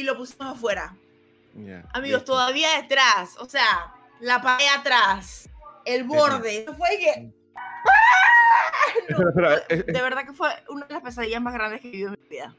Y 0.00 0.02
lo 0.02 0.16
pusimos 0.16 0.56
afuera. 0.56 0.96
Ya, 1.54 1.84
Amigos, 1.92 2.20
listo. 2.20 2.32
todavía 2.32 2.68
detrás, 2.80 3.36
o 3.38 3.44
sea, 3.44 3.92
la 4.20 4.40
pared 4.40 4.64
atrás, 4.78 5.50
el 5.84 6.04
borde. 6.04 6.62
Eso 6.62 6.74
fue 6.74 6.88
que. 6.98 7.30
¡Ah! 7.54 9.20
No, 9.34 9.50
eh, 9.52 9.62
eh, 9.68 9.84
de 9.86 10.02
verdad 10.02 10.24
que 10.24 10.32
fue 10.32 10.48
una 10.68 10.86
de 10.86 10.94
las 10.94 11.02
pesadillas 11.02 11.42
más 11.42 11.52
grandes 11.54 11.80
que 11.80 11.88
he 11.88 11.90
vivido 11.90 12.14
en 12.14 12.18
mi 12.22 12.28
vida. 12.28 12.54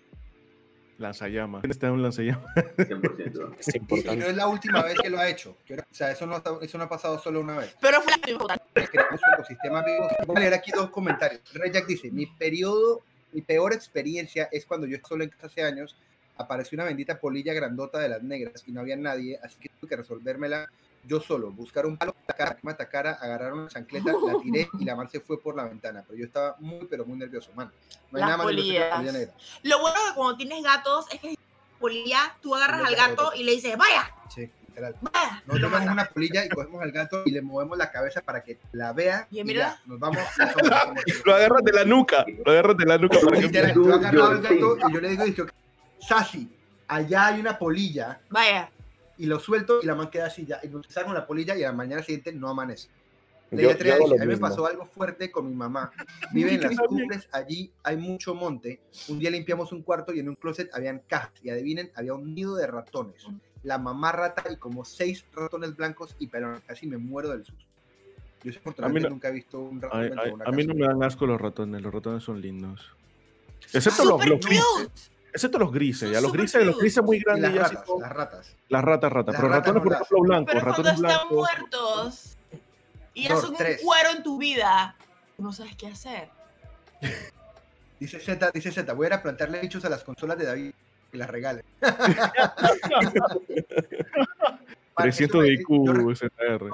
lanzallamas. 0.97 1.63
Está 1.63 1.91
un 1.91 2.03
lanzallamas. 2.03 2.43
100%. 2.55 3.55
Es 3.59 4.05
no 4.17 4.25
es 4.25 4.35
la 4.35 4.47
última 4.47 4.83
vez 4.83 4.95
que 5.01 5.09
lo 5.09 5.17
ha 5.19 5.27
hecho. 5.29 5.57
O 5.69 5.83
sea, 5.95 6.11
eso 6.11 6.25
no, 6.27 6.35
ha- 6.35 6.43
eso 6.61 6.77
no 6.77 6.83
ha 6.83 6.89
pasado 6.89 7.17
solo 7.19 7.39
una 7.41 7.57
vez. 7.57 7.75
Pero 7.81 8.01
fue 8.01 8.11
la 8.11 8.37
última. 8.37 8.57
Ecosistema 9.33 9.81
vivo. 9.83 10.07
Voy 10.27 10.37
a 10.37 10.39
leer 10.41 10.53
aquí 10.53 10.71
dos 10.71 10.89
comentarios. 10.91 11.41
Rejack 11.53 11.87
dice, 11.87 12.11
mi 12.11 12.27
periodo, 12.27 13.01
mi 13.31 13.41
peor 13.41 13.73
experiencia 13.73 14.47
es 14.51 14.65
cuando 14.65 14.85
yo 14.85 14.97
solo 15.07 15.23
en 15.23 15.29
casa 15.31 15.47
hace 15.47 15.63
años 15.63 15.97
apareció 16.41 16.75
una 16.75 16.85
bendita 16.85 17.19
polilla 17.19 17.53
grandota 17.53 17.99
de 17.99 18.09
las 18.09 18.21
negras 18.21 18.63
y 18.67 18.71
no 18.71 18.81
había 18.81 18.95
nadie, 18.97 19.39
así 19.43 19.55
que 19.59 19.69
tuve 19.79 19.89
que 19.89 19.95
resolvérmela 19.97 20.67
yo 21.03 21.19
solo, 21.19 21.49
buscar 21.51 21.87
un 21.87 21.97
palo 21.97 22.13
para 22.27 22.53
que 22.53 22.59
me 22.61 22.71
atacara, 22.73 23.13
agarrar 23.13 23.53
una 23.53 23.67
chancleta, 23.67 24.11
la 24.11 24.39
tiré 24.43 24.69
y 24.79 24.85
la 24.85 24.95
man 24.95 25.09
se 25.09 25.19
fue 25.19 25.41
por 25.41 25.55
la 25.55 25.63
ventana, 25.65 26.03
pero 26.05 26.19
yo 26.19 26.25
estaba 26.25 26.55
muy, 26.59 26.85
pero 26.87 27.05
muy 27.05 27.17
nervioso, 27.17 27.51
man. 27.55 27.71
No 28.11 28.17
hay 28.17 28.21
Las 28.21 28.29
nada 28.29 28.37
más 28.37 28.45
nervioso 28.47 28.67
que 28.71 28.79
la 28.79 28.85
polillas. 28.89 28.95
polilla 28.97 29.11
negra. 29.19 29.33
Lo 29.63 29.79
bueno 29.79 29.95
que 30.07 30.15
cuando 30.15 30.37
tienes 30.37 30.63
gatos 30.63 31.05
es 31.11 31.19
que 31.19 31.35
polilla, 31.79 32.35
tú 32.41 32.53
agarras 32.55 32.83
al 32.87 32.95
gato 32.95 33.31
y 33.35 33.43
le 33.43 33.53
dices, 33.53 33.75
vaya, 33.77 34.11
Sí, 34.29 34.47
literal. 34.67 34.95
vaya. 35.01 35.41
Vemos 35.47 35.71
mata. 35.71 35.91
una 35.91 36.05
polilla 36.05 36.45
y 36.45 36.49
cogemos 36.49 36.83
al 36.83 36.91
gato 36.91 37.23
y 37.25 37.31
le 37.31 37.41
movemos 37.41 37.75
la 37.79 37.89
cabeza 37.91 38.21
para 38.21 38.43
que 38.43 38.59
la 38.71 38.93
vea 38.93 39.27
Y 39.31 39.39
y, 39.39 39.43
mira. 39.43 39.79
ya, 39.79 39.81
nos 39.87 39.97
vamos. 39.99 40.19
Lo 41.25 41.33
agarras 41.33 41.63
de 41.63 41.71
la 41.73 41.83
nuca. 41.85 42.23
Lo 42.45 42.51
agarras 42.51 42.77
de 42.77 42.85
la 42.85 42.97
nuca 42.99 43.17
para 43.19 43.37
que 43.37 43.41
Literal, 43.47 43.73
Tú, 43.73 43.87
yo 43.87 43.95
agarraba 43.95 44.29
al 44.29 44.41
gato 44.43 44.77
y 44.87 44.93
yo 44.93 45.01
le 45.01 45.09
digo, 45.09 45.45
Sashi, 46.07 46.49
allá 46.87 47.27
hay 47.27 47.39
una 47.39 47.57
polilla 47.57 48.21
Vaya. 48.29 48.69
y 49.17 49.25
lo 49.25 49.39
suelto 49.39 49.79
y 49.81 49.85
la 49.85 49.95
man 49.95 50.09
queda 50.09 50.27
así 50.27 50.45
ya. 50.45 50.59
Y 50.63 50.67
nos 50.67 50.85
sacan 50.87 51.13
la 51.13 51.25
polilla 51.27 51.55
y 51.55 51.63
a 51.63 51.67
la 51.67 51.73
mañana 51.73 52.01
siguiente 52.03 52.33
no 52.33 52.49
amanece. 52.49 52.89
Le 53.51 53.63
Yo- 53.63 53.77
yo 53.77 53.93
a 53.95 54.17
mí 54.17 54.25
me 54.27 54.37
pasó 54.37 54.65
algo 54.65 54.85
fuerte 54.85 55.29
con 55.29 55.47
mi 55.49 55.53
mamá. 55.53 55.91
Vive 56.33 56.53
en 56.53 56.61
las 56.61 56.77
cumbres, 56.77 57.27
allí 57.33 57.71
hay 57.83 57.97
mucho 57.97 58.33
monte. 58.33 58.79
Un 59.09 59.19
día 59.19 59.29
limpiamos 59.29 59.71
un 59.73 59.81
cuarto 59.83 60.13
y 60.13 60.19
en 60.19 60.29
un 60.29 60.35
closet 60.35 60.69
habían 60.73 60.99
cajas. 61.07 61.33
Y 61.43 61.49
adivinen, 61.49 61.91
había 61.95 62.13
un 62.13 62.33
nido 62.33 62.55
de 62.55 62.65
ratones. 62.67 63.25
La 63.63 63.77
mamá 63.77 64.11
rata 64.13 64.43
y 64.51 64.55
como 64.55 64.85
seis 64.85 65.25
ratones 65.33 65.75
blancos 65.75 66.15
y 66.17 66.27
pelones. 66.27 66.61
Casi 66.65 66.87
me 66.87 66.97
muero 66.97 67.29
del 67.29 67.43
susto. 67.43 67.65
Yo 68.43 68.51
afortunadamente 68.57 69.07
no- 69.09 69.15
nunca 69.15 69.27
he 69.27 69.33
visto 69.33 69.59
un 69.59 69.77
A, 69.83 69.89
ratón 69.89 70.39
de 70.39 70.43
a- 70.45 70.51
mí 70.51 70.65
no 70.65 70.73
me 70.73 70.87
dan 70.87 71.03
asco 71.03 71.27
los 71.27 71.39
ratones. 71.39 71.81
Los 71.81 71.93
ratones 71.93 72.23
son 72.23 72.39
lindos. 72.41 72.89
Excepto 73.73 74.05
los, 74.05 74.25
los. 74.25 74.39
Excepto 75.33 75.57
los 75.59 75.71
grises. 75.71 76.11
Ya 76.11 76.19
los 76.21 76.31
grises, 76.31 76.65
los 76.65 76.77
grises 76.77 77.03
muy 77.03 77.19
grandes. 77.19 77.53
las 77.53 77.71
ratas, 77.71 77.89
las 77.99 78.11
ratas. 78.11 78.55
Las 78.69 78.83
ratas, 78.83 79.11
ratas. 79.11 79.33
Las 79.33 79.41
Pero 79.41 79.53
ratas 79.53 79.73
ratones, 79.73 79.75
no 79.75 79.83
por 79.83 79.93
ejemplo, 79.93 80.19
blancos. 80.21 80.53
Pero 80.53 80.61
cuando 80.65 80.83
ratones 80.83 80.93
están 80.93 81.27
blancos. 81.29 81.37
muertos 81.37 82.37
y 83.13 83.23
ya 83.27 83.35
son 83.37 83.55
tres. 83.55 83.79
un 83.81 83.85
cuero 83.87 84.09
en 84.15 84.23
tu 84.23 84.37
vida, 84.37 84.95
tú 85.37 85.43
no 85.43 85.53
sabes 85.53 85.75
qué 85.75 85.87
hacer. 85.87 86.29
Dice 87.99 88.19
Z, 88.19 88.49
dice 88.51 88.71
Z, 88.71 88.91
voy 88.93 89.05
a 89.05 89.07
ir 89.09 89.13
a 89.13 89.21
plantarle 89.21 89.59
bichos 89.61 89.85
a 89.85 89.89
las 89.89 90.03
consolas 90.03 90.35
de 90.39 90.45
David 90.45 90.71
y 91.13 91.17
las 91.17 91.29
regalen. 91.29 91.63
300 94.97 95.43
de 95.43 95.53
IQ, 95.53 95.67
ZR. 96.15 96.69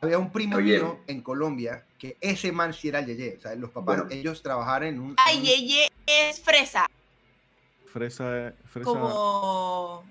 había 0.00 0.18
un 0.18 0.30
primo 0.32 0.56
Oye. 0.56 0.78
mío 0.78 0.98
en 1.06 1.20
Colombia 1.22 1.84
que 1.98 2.16
ese 2.20 2.50
man 2.52 2.72
sí 2.74 2.88
era 2.88 2.98
el 2.98 3.06
Yeye. 3.06 3.36
O 3.38 3.40
sea, 3.40 3.54
los 3.54 3.70
papás, 3.70 3.98
Bueno. 3.98 4.10
ellos 4.10 4.42
trabajaban 4.42 4.82
en 4.84 5.00
un. 5.00 5.14
Ay, 5.18 5.40
Yeye 5.40 5.88
es 6.06 6.40
fresa. 6.40 6.86
Fresa, 7.92 8.54
fresa. 8.64 8.90
Como 8.90 10.04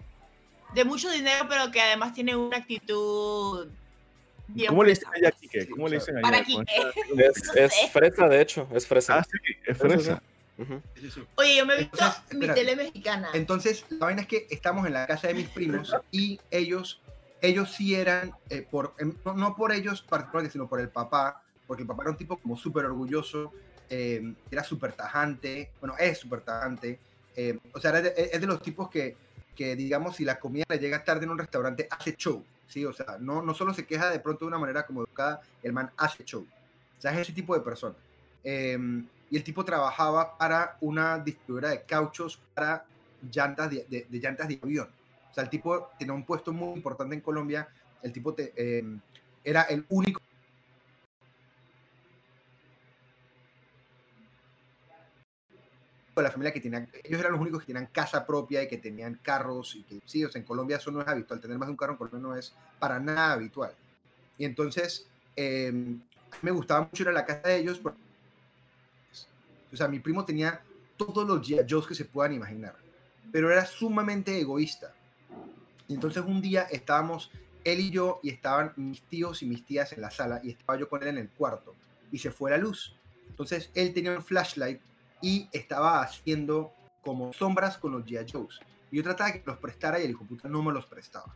de 0.74 0.86
mucho 0.86 1.10
dinero, 1.10 1.46
pero 1.50 1.72
que 1.72 1.82
además 1.82 2.14
tiene 2.14 2.36
una 2.36 2.58
actitud. 2.58 3.68
bien 4.48 4.68
¿Cómo 4.70 4.84
le 4.84 4.92
dicen 4.92 5.10
allá 5.16 5.30
a. 5.30 5.32
Kike? 5.32 5.62
Sí, 5.62 5.68
¿Cómo 5.70 5.90
le 5.90 5.98
o 5.98 6.00
sea, 6.00 6.14
dicen 6.14 6.26
allá? 6.26 6.32
Para 6.32 6.46
Quique. 6.46 6.78
Es, 6.78 7.44
No 7.56 7.56
es 7.56 7.74
sé. 7.74 7.90
fresa, 7.90 8.28
de 8.28 8.42
hecho, 8.42 8.68
es 8.74 8.88
fresa. 8.88 9.20
Ah, 9.20 9.24
sí, 9.24 9.38
es 9.66 9.78
fresa. 9.78 10.22
Oye, 11.36 11.58
yo 11.58 11.66
me 11.66 11.74
he 11.74 11.78
visto 11.80 11.98
Entonces, 11.98 12.38
mi 12.38 12.48
tele 12.48 12.76
mexicana. 12.76 13.30
Entonces, 13.34 13.86
la 13.90 14.06
vaina 14.06 14.22
es 14.22 14.28
que 14.28 14.48
estamos 14.52 14.86
en 14.86 14.94
la 14.94 15.08
casa 15.08 15.28
de 15.28 15.34
mis 15.34 15.50
primos 15.50 15.96
y 16.12 16.40
ellos, 16.52 17.02
ellos 17.42 17.72
sí 17.72 17.96
eran, 17.96 18.32
eh, 18.50 18.66
por, 18.70 18.94
em, 19.00 19.16
no, 19.26 19.34
no 19.34 19.56
por 19.56 19.72
ellos 19.72 20.04
particularmente, 20.04 20.54
sino 20.54 20.68
por 20.68 20.80
el 20.80 20.90
papá, 20.90 21.42
porque 21.66 21.82
el 21.82 21.88
papá 21.88 22.04
era 22.04 22.12
un 22.12 22.18
tipo 22.18 22.38
como 22.38 22.56
súper 22.58 22.86
orgulloso, 22.86 23.52
eh, 23.90 24.36
era 24.52 24.64
súper 24.64 24.94
tajante, 24.94 25.72
bueno, 25.80 25.96
es 25.98 26.20
súper 26.20 26.42
tajante, 26.42 27.00
eh, 27.36 27.58
o 27.74 27.80
sea, 27.80 27.92
era 27.92 28.02
de- 28.02 28.30
es 28.34 28.40
de 28.42 28.48
los 28.48 28.62
tipos 28.62 28.90
que, 28.90 29.16
que, 29.56 29.76
digamos, 29.76 30.16
si 30.16 30.26
la 30.26 30.40
comida 30.40 30.66
le 30.70 30.80
llega 30.80 31.04
tarde 31.04 31.26
en 31.26 31.32
un 31.32 31.38
restaurante, 31.38 31.88
hace 31.90 32.16
show, 32.16 32.44
¿sí? 32.68 32.86
O 32.86 32.94
sea, 32.94 33.18
no, 33.20 33.42
no 33.42 33.54
solo 33.54 33.74
se 33.74 33.86
queja 33.86 34.10
de 34.10 34.20
pronto 34.20 34.46
de 34.46 34.50
una 34.50 34.58
manera 34.58 34.86
como 34.86 35.02
educada, 35.02 35.42
el 35.64 35.74
man 35.74 35.92
hace 35.98 36.24
show. 36.24 36.46
O 36.98 37.02
sea, 37.02 37.12
es 37.14 37.20
ese 37.20 37.34
tipo 37.34 37.54
de 37.56 37.62
persona. 37.62 37.96
Eh, 38.44 38.78
y 39.30 39.38
el 39.38 39.44
tipo 39.44 39.64
trabajaba 39.64 40.38
para 40.38 40.78
una 40.82 41.18
distribuidora 41.20 41.70
de 41.70 41.84
cauchos 41.84 42.40
para 42.54 42.86
llantas 43.32 43.70
de, 43.70 43.86
de- 43.90 44.08
de 44.10 44.20
llantas 44.20 44.48
de 44.48 44.60
avión. 44.62 44.90
O 45.30 45.34
sea, 45.34 45.44
el 45.44 45.50
tipo 45.50 45.90
tenía 45.98 46.14
un 46.14 46.26
puesto 46.26 46.52
muy 46.52 46.74
importante 46.76 47.16
en 47.16 47.22
Colombia. 47.22 47.68
El 48.04 48.12
tipo 48.12 48.34
te- 48.34 48.52
eh, 48.56 48.84
era 49.44 49.62
el 49.64 49.86
único 49.90 50.22
de 56.22 56.28
la 56.30 56.32
familia 56.32 56.54
que 56.54 56.62
tenían, 56.62 56.90
ellos 57.04 57.20
eran 57.20 57.34
los 57.34 57.42
únicos 57.42 57.62
que 57.62 57.68
tenían 57.68 57.88
casa 57.88 58.26
propia 58.26 58.64
y 58.64 58.68
que 58.68 58.78
tenían 58.78 59.20
carros 59.22 59.76
y 59.76 59.84
que 59.84 60.00
sí, 60.06 60.24
o 60.24 60.30
sea, 60.32 60.40
en 60.40 60.46
Colombia 60.46 60.78
eso 60.78 60.92
no 60.92 61.02
es 61.02 61.08
habitual, 61.08 61.40
tener 61.40 61.58
más 61.58 61.68
de 61.68 61.72
un 61.72 61.78
carro 61.78 61.94
en 61.94 61.98
Colombia 61.98 62.20
no 62.22 62.36
es 62.36 62.54
para 62.80 63.00
nada 63.00 63.34
habitual. 63.34 63.74
Y 64.38 64.46
entonces 64.46 65.08
eh, 65.36 65.72
me 66.42 66.52
gustaba 66.52 66.82
mucho 66.82 67.04
ir 67.04 67.10
a 67.10 67.14
la 67.14 67.26
casa 67.26 67.50
de 67.50 67.58
ellos 67.58 67.80
porque 67.80 68.00
o 69.72 69.78
sea, 69.78 69.88
mi 69.88 70.00
primo 70.00 70.26
tenía 70.26 70.62
todos 70.98 71.28
los 71.28 71.48
G.I. 71.48 71.88
Que 71.88 71.96
se 71.96 72.06
puedan 72.06 72.34
imaginar, 72.34 72.76
pero 73.32 73.52
era 73.52 73.66
sumamente 73.66 74.40
egoísta. 74.40 74.94
Y 75.88 75.94
entonces 75.94 76.24
un 76.26 76.42
día 76.42 76.64
estábamos 76.64 77.32
él 77.64 77.80
y 77.80 77.90
yo 77.92 78.20
y 78.24 78.30
estaban 78.30 78.74
mis 78.76 79.02
tíos 79.04 79.44
y 79.44 79.46
mis 79.46 79.66
tías 79.66 79.94
en 79.94 80.02
la 80.02 80.12
sala 80.12 80.42
y 80.44 80.52
estaba 80.52 80.78
yo 80.78 80.90
con 80.90 81.02
él 81.02 81.10
en 81.10 81.18
el 81.20 81.30
cuarto 81.30 81.76
y 82.12 82.18
se 82.18 82.32
fue 82.32 82.52
la 82.52 82.58
luz. 82.58 82.96
Entonces 83.30 83.70
él 83.76 83.94
tenía 83.94 84.12
un 84.12 84.24
flashlight 84.24 84.82
y 85.22 85.50
estaba 85.52 86.02
haciendo 86.02 86.74
como 87.04 87.34
sombras 87.34 87.78
con 87.78 87.92
los 87.94 88.06
G.I. 88.06 88.32
Joes. 88.32 88.60
Y 88.92 88.98
yo 88.98 89.04
trataba 89.04 89.32
de 89.32 89.42
que 89.42 89.50
los 89.50 89.58
prestara 89.58 90.00
y 90.00 90.04
el 90.04 90.12
hijo 90.12 90.26
puta 90.26 90.50
no 90.50 90.62
me 90.62 90.74
los 90.74 90.86
prestaba. 90.86 91.36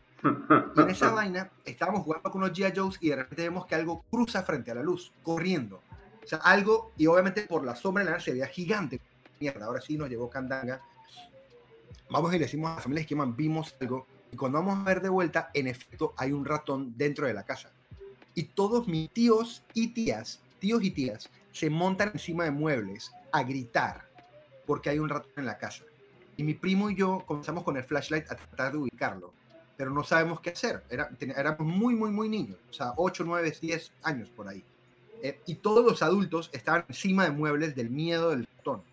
Y 0.76 0.82
en 0.82 0.90
esa 0.90 1.12
vaina 1.14 1.52
estábamos 1.64 2.04
jugando 2.04 2.32
con 2.32 2.42
los 2.42 2.52
G.I. 2.52 2.74
Joes 2.76 2.98
y 3.02 3.10
de 3.10 3.16
repente 3.16 3.44
vemos 3.44 3.66
que 3.66 3.76
algo 3.76 4.04
cruza 4.10 4.44
frente 4.44 4.72
a 4.72 4.76
la 4.76 4.84
luz, 4.84 5.12
corriendo. 5.24 5.82
O 6.24 6.28
sea, 6.28 6.40
algo, 6.40 6.92
y 6.98 7.06
obviamente 7.08 7.44
por 7.44 7.64
la 7.64 7.76
sombra 7.76 8.04
de 8.04 8.12
la 8.12 8.20
se 8.20 8.32
veía 8.32 8.48
gigante. 8.48 9.00
Mierda, 9.40 9.66
ahora 9.66 9.82
sí 9.82 9.98
nos 9.98 10.10
llevó 10.10 10.30
Candanga. 10.30 10.82
Vamos 12.10 12.34
y 12.34 12.40
le 12.40 12.46
decimos 12.46 12.72
a 12.72 12.76
la 12.76 12.82
familia 12.82 13.06
que 13.06 13.16
man, 13.16 13.36
vimos 13.36 13.76
algo. 13.80 14.08
Y 14.32 14.38
cuando 14.38 14.60
vamos 14.60 14.80
a 14.80 14.84
ver 14.84 15.02
de 15.02 15.10
vuelta, 15.10 15.50
en 15.54 15.68
efecto, 15.68 16.14
hay 16.18 16.32
un 16.32 16.46
ratón 16.46 16.94
dentro 16.98 17.28
de 17.28 17.34
la 17.34 17.44
casa. 17.44 17.72
Y 18.34 18.44
todos 18.44 18.88
mis 18.88 19.10
tíos 19.12 19.64
y 19.74 19.90
tías, 19.94 20.42
tíos 20.60 20.84
y 20.84 20.92
tías, 20.92 21.30
se 21.52 21.70
montan 21.70 22.12
encima 22.14 22.44
de 22.44 22.52
muebles 22.52 23.12
a 23.36 23.44
gritar 23.44 24.08
porque 24.66 24.90
hay 24.90 25.00
un 25.00 25.10
ratón 25.10 25.32
en 25.38 25.46
la 25.46 25.58
casa. 25.58 25.84
Y 26.38 26.44
mi 26.44 26.54
primo 26.54 26.90
y 26.90 26.96
yo 26.96 27.24
comenzamos 27.26 27.64
con 27.64 27.78
el 27.78 27.84
flashlight 27.84 28.30
a 28.32 28.36
tratar 28.36 28.72
de 28.74 28.78
ubicarlo, 28.80 29.34
pero 29.78 29.92
no 29.92 30.04
sabemos 30.04 30.40
qué 30.42 30.52
hacer. 30.52 30.84
Era, 30.90 31.10
éramos 31.20 31.62
muy, 31.68 31.96
muy, 31.96 32.10
muy 32.12 32.30
niños, 32.30 32.58
o 32.70 32.74
sea, 32.74 32.94
8, 32.98 33.24
9, 33.26 33.58
10 33.62 33.92
años 34.04 34.30
por 34.30 34.48
ahí. 34.48 34.64
Eh, 35.22 35.40
y 35.46 35.56
todos 35.56 35.84
los 35.86 36.02
adultos 36.04 36.50
estaban 36.54 36.86
encima 36.90 37.24
de 37.24 37.32
muebles 37.32 37.76
del 37.76 37.90
miedo 37.90 38.30
del 38.32 38.48
ratón. 38.58 38.84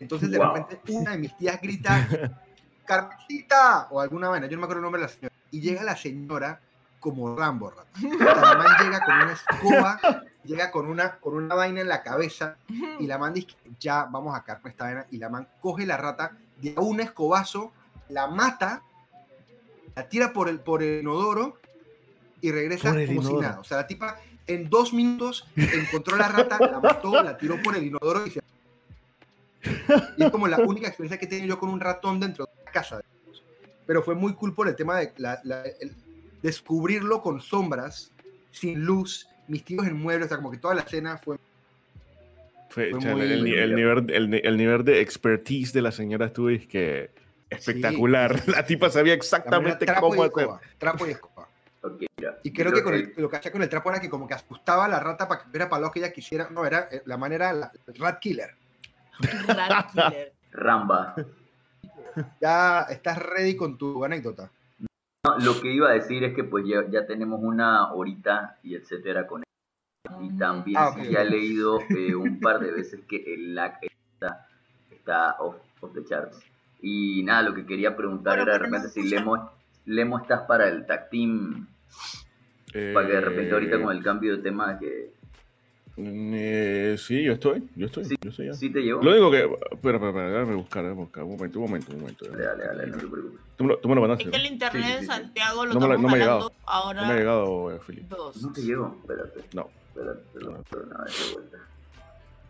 Entonces 0.00 0.30
de 0.30 0.38
Wow. 0.38 0.54
repente 0.54 0.80
una 0.92 1.10
de 1.12 1.18
mis 1.18 1.36
tías 1.36 1.60
grita, 1.60 2.08
Carmencita, 2.86 3.88
o 3.90 4.00
alguna 4.00 4.28
vaina, 4.28 4.46
yo 4.46 4.56
no 4.56 4.60
me 4.60 4.64
acuerdo 4.64 4.80
el 4.80 4.82
nombre 4.84 5.00
de 5.02 5.06
la 5.06 5.12
señora. 5.12 5.34
Y 5.50 5.60
llega 5.60 5.82
la 5.82 5.96
señora 5.96 6.60
como 6.98 7.36
Rambo, 7.36 7.70
rata. 7.70 7.90
O 7.94 8.18
sea, 8.18 8.34
la 8.34 8.54
man 8.58 8.76
llega 8.84 9.04
con 9.04 9.14
una 9.14 9.32
escoba, 9.32 10.00
llega 10.44 10.70
con 10.70 10.86
una, 10.86 11.16
con 11.18 11.34
una 11.34 11.54
vaina 11.54 11.80
en 11.80 11.88
la 11.88 12.02
cabeza 12.02 12.56
y 12.98 13.06
la 13.06 13.18
man 13.18 13.34
dice, 13.34 13.54
ya 13.78 14.04
vamos 14.04 14.34
a 14.34 14.38
acabar 14.38 14.62
con 14.62 14.70
esta 14.70 14.84
vaina. 14.84 15.06
Y 15.10 15.18
la 15.18 15.28
man 15.28 15.46
coge 15.60 15.86
la 15.86 15.96
rata 15.96 16.36
de 16.60 16.74
un 16.76 17.00
escobazo, 17.00 17.72
la 18.08 18.26
mata, 18.26 18.82
la 19.94 20.08
tira 20.08 20.32
por 20.32 20.48
el, 20.48 20.60
por 20.60 20.82
el 20.82 21.00
inodoro 21.00 21.58
y 22.40 22.50
regresa 22.50 22.90
como 23.06 23.22
si 23.22 23.34
nada. 23.42 23.60
O 23.60 23.64
sea, 23.64 23.76
la 23.78 23.86
tipa 23.86 24.18
en 24.46 24.68
dos 24.68 24.92
minutos 24.92 25.46
encontró 25.56 26.16
la 26.16 26.28
rata, 26.28 26.58
la 26.58 26.80
mató, 26.80 27.22
la 27.22 27.36
tiró 27.38 27.62
por 27.62 27.76
el 27.76 27.84
inodoro 27.84 28.26
y 28.26 28.30
se... 28.30 28.42
Y 30.16 30.24
es 30.24 30.30
como 30.30 30.48
la 30.48 30.58
única 30.58 30.88
experiencia 30.88 31.18
que 31.18 31.26
he 31.26 31.28
tenido 31.28 31.48
yo 31.54 31.58
con 31.60 31.68
un 31.68 31.78
ratón 31.78 32.18
dentro 32.18 32.46
de 32.46 32.64
la 32.64 32.70
casa. 32.72 33.00
Pero 33.86 34.02
fue 34.02 34.14
muy 34.16 34.34
cool 34.34 34.54
por 34.54 34.66
el 34.68 34.74
tema 34.74 34.98
de 34.98 35.12
la- 35.18 35.40
la- 35.44 35.62
el 35.62 35.94
descubrirlo 36.42 37.22
con 37.22 37.40
sombras, 37.40 38.10
sin 38.50 38.84
luz, 38.84 39.28
mis 39.48 39.64
tíos 39.64 39.86
en 39.86 39.94
muebles, 40.00 40.26
o 40.26 40.28
sea, 40.28 40.36
como 40.38 40.50
que 40.50 40.58
toda 40.58 40.74
la 40.74 40.82
escena 40.82 41.16
fue 41.18 41.36
Fue, 42.70 42.90
Fue 42.90 43.00
chale, 43.00 43.14
muy- 43.14 43.32
el, 43.32 43.44
ni- 43.44 43.52
el 43.52 43.74
nivel, 43.74 44.10
el, 44.10 44.34
el 44.46 44.56
nivel 44.56 44.84
de 44.84 45.00
expertise 45.00 45.72
de 45.72 45.82
la 45.82 45.92
señora 45.92 46.26
estuvo 46.26 46.48
es 46.48 46.66
que 46.66 47.10
espectacular. 47.50 48.40
La 48.48 48.64
tipa 48.64 48.88
sabía 48.88 49.12
exactamente 49.12 49.84
trapo 49.84 50.08
cómo 50.08 50.14
y 50.24 50.26
hacer. 50.26 50.40
escoba, 50.42 50.60
trapo 50.78 51.06
y 51.06 51.10
escoba. 51.10 51.48
Ok, 51.82 52.02
ya. 52.16 52.38
Y 52.44 52.52
creo 52.52 52.72
que 52.72 52.82
con 52.82 52.94
el- 52.94 53.12
lo 53.16 53.28
que 53.28 53.36
hacía 53.36 53.52
con 53.52 53.62
el 53.62 53.68
trapo 53.68 53.90
era 53.90 54.00
que 54.00 54.08
como 54.08 54.26
que 54.26 54.32
asustaba 54.34 54.86
a 54.86 54.88
la 54.88 55.00
rata 55.00 55.28
para 55.28 55.42
que 55.42 55.50
hubiera 55.50 55.68
para 55.68 55.82
lo 55.82 55.90
que 55.90 55.98
ella 55.98 56.12
quisiera. 56.12 56.48
No, 56.50 56.64
era 56.64 56.88
eh, 56.90 57.02
la 57.04 57.16
manera, 57.18 57.52
la, 57.52 57.70
el 57.86 57.94
rat 57.96 58.18
killer. 58.20 58.54
Rat 59.48 59.90
killer. 59.92 60.32
Ramba. 60.52 61.14
Ya 62.40 62.86
estás 62.90 63.18
ready 63.18 63.54
con 63.56 63.76
tu 63.76 64.04
anécdota. 64.04 64.50
No, 65.24 65.38
lo 65.38 65.60
que 65.60 65.72
iba 65.72 65.88
a 65.88 65.92
decir 65.92 66.24
es 66.24 66.34
que 66.34 66.42
pues 66.42 66.66
ya, 66.66 66.84
ya 66.90 67.06
tenemos 67.06 67.38
una 67.42 67.92
horita 67.92 68.58
y 68.64 68.74
etcétera 68.74 69.26
con 69.28 69.42
él. 69.42 69.46
Y 70.20 70.36
también 70.36 70.76
Ah, 70.80 70.92
sí 70.96 71.08
ya 71.10 71.22
he 71.22 71.30
leído 71.30 71.78
eh, 71.90 72.16
un 72.16 72.40
par 72.40 72.58
de 72.58 72.72
veces 72.72 73.00
que 73.08 73.22
el 73.34 73.54
lag 73.54 73.78
está, 73.82 74.48
está 74.90 75.36
off, 75.38 75.54
off 75.80 75.92
the 75.94 76.04
charts. 76.04 76.40
Y 76.80 77.22
nada, 77.22 77.42
lo 77.42 77.54
que 77.54 77.64
quería 77.64 77.96
preguntar 77.96 78.34
Pero 78.38 78.42
era 78.42 78.52
de 78.54 78.58
¿por 78.58 78.66
qué 78.66 78.70
no 78.72 78.76
repente 78.78 79.00
si? 79.00 79.08
Lemo, 79.08 79.50
Lemo 79.86 80.18
estás 80.18 80.40
para 80.42 80.68
el 80.68 80.86
tag 80.86 81.08
team, 81.10 81.68
para 82.92 83.06
que 83.06 83.12
de 83.12 83.20
repente 83.20 83.52
ahorita 83.52 83.80
con 83.80 83.96
el 83.96 84.02
cambio 84.02 84.36
de 84.36 84.42
tema 84.42 84.76
que 84.80 85.12
Eh, 85.96 86.96
sí, 86.98 87.22
yo 87.22 87.32
estoy. 87.34 87.68
Yo 87.76 87.86
estoy. 87.86 88.04
Sí. 88.06 88.14
Yo 88.22 88.30
estoy 88.30 88.46
ya. 88.46 88.54
sí 88.54 88.70
te 88.70 88.80
llevó. 88.80 89.02
Lo 89.02 89.10
único 89.10 89.30
que. 89.30 89.38
Espera, 89.74 89.96
espera, 89.98 90.08
espera, 90.08 90.30
déjame 90.30 90.54
buscar, 90.54 90.82
déjame 90.84 91.00
buscar. 91.02 91.22
Un 91.24 91.30
momento, 91.32 91.58
un 91.60 91.64
momento, 91.66 91.92
un 91.92 92.00
momento. 92.00 92.24
Dale, 92.30 92.44
dale, 92.44 92.64
dale, 92.64 92.86
no 92.86 92.96
te 92.98 93.06
preocupes. 93.06 93.40
Tú, 93.56 93.64
me 93.64 93.70
lo- 93.70 93.78
tú 93.78 93.88
me 93.88 93.94
lo 93.96 94.00
mandaste. 94.00 94.24
Es 94.24 94.30
que 94.30 94.36
el 94.36 94.46
internet 94.46 94.84
Sí, 94.84 94.92
sí, 94.92 95.00
de. 95.00 95.06
Santiago 95.06 95.66
lo 95.66 95.74
No 95.74 95.80
me 95.80 95.88
no 95.98 95.98
me 96.08 96.08
ha 96.08 96.16
llegado. 96.16 96.52
ahora 96.64 97.02
No 97.02 97.06
me 97.08 97.12
ha 97.12 97.16
llegado, 97.16 97.74
eh, 97.76 97.80
Felipe. 97.80 98.06
dos. 98.08 98.42
No 98.42 98.52
te 98.52 98.62
llegó, 98.62 98.96
espérate. 99.02 99.40
No. 99.54 99.68
Espérate, 99.88 100.38
de 100.38 100.44
vuelta. 100.46 101.58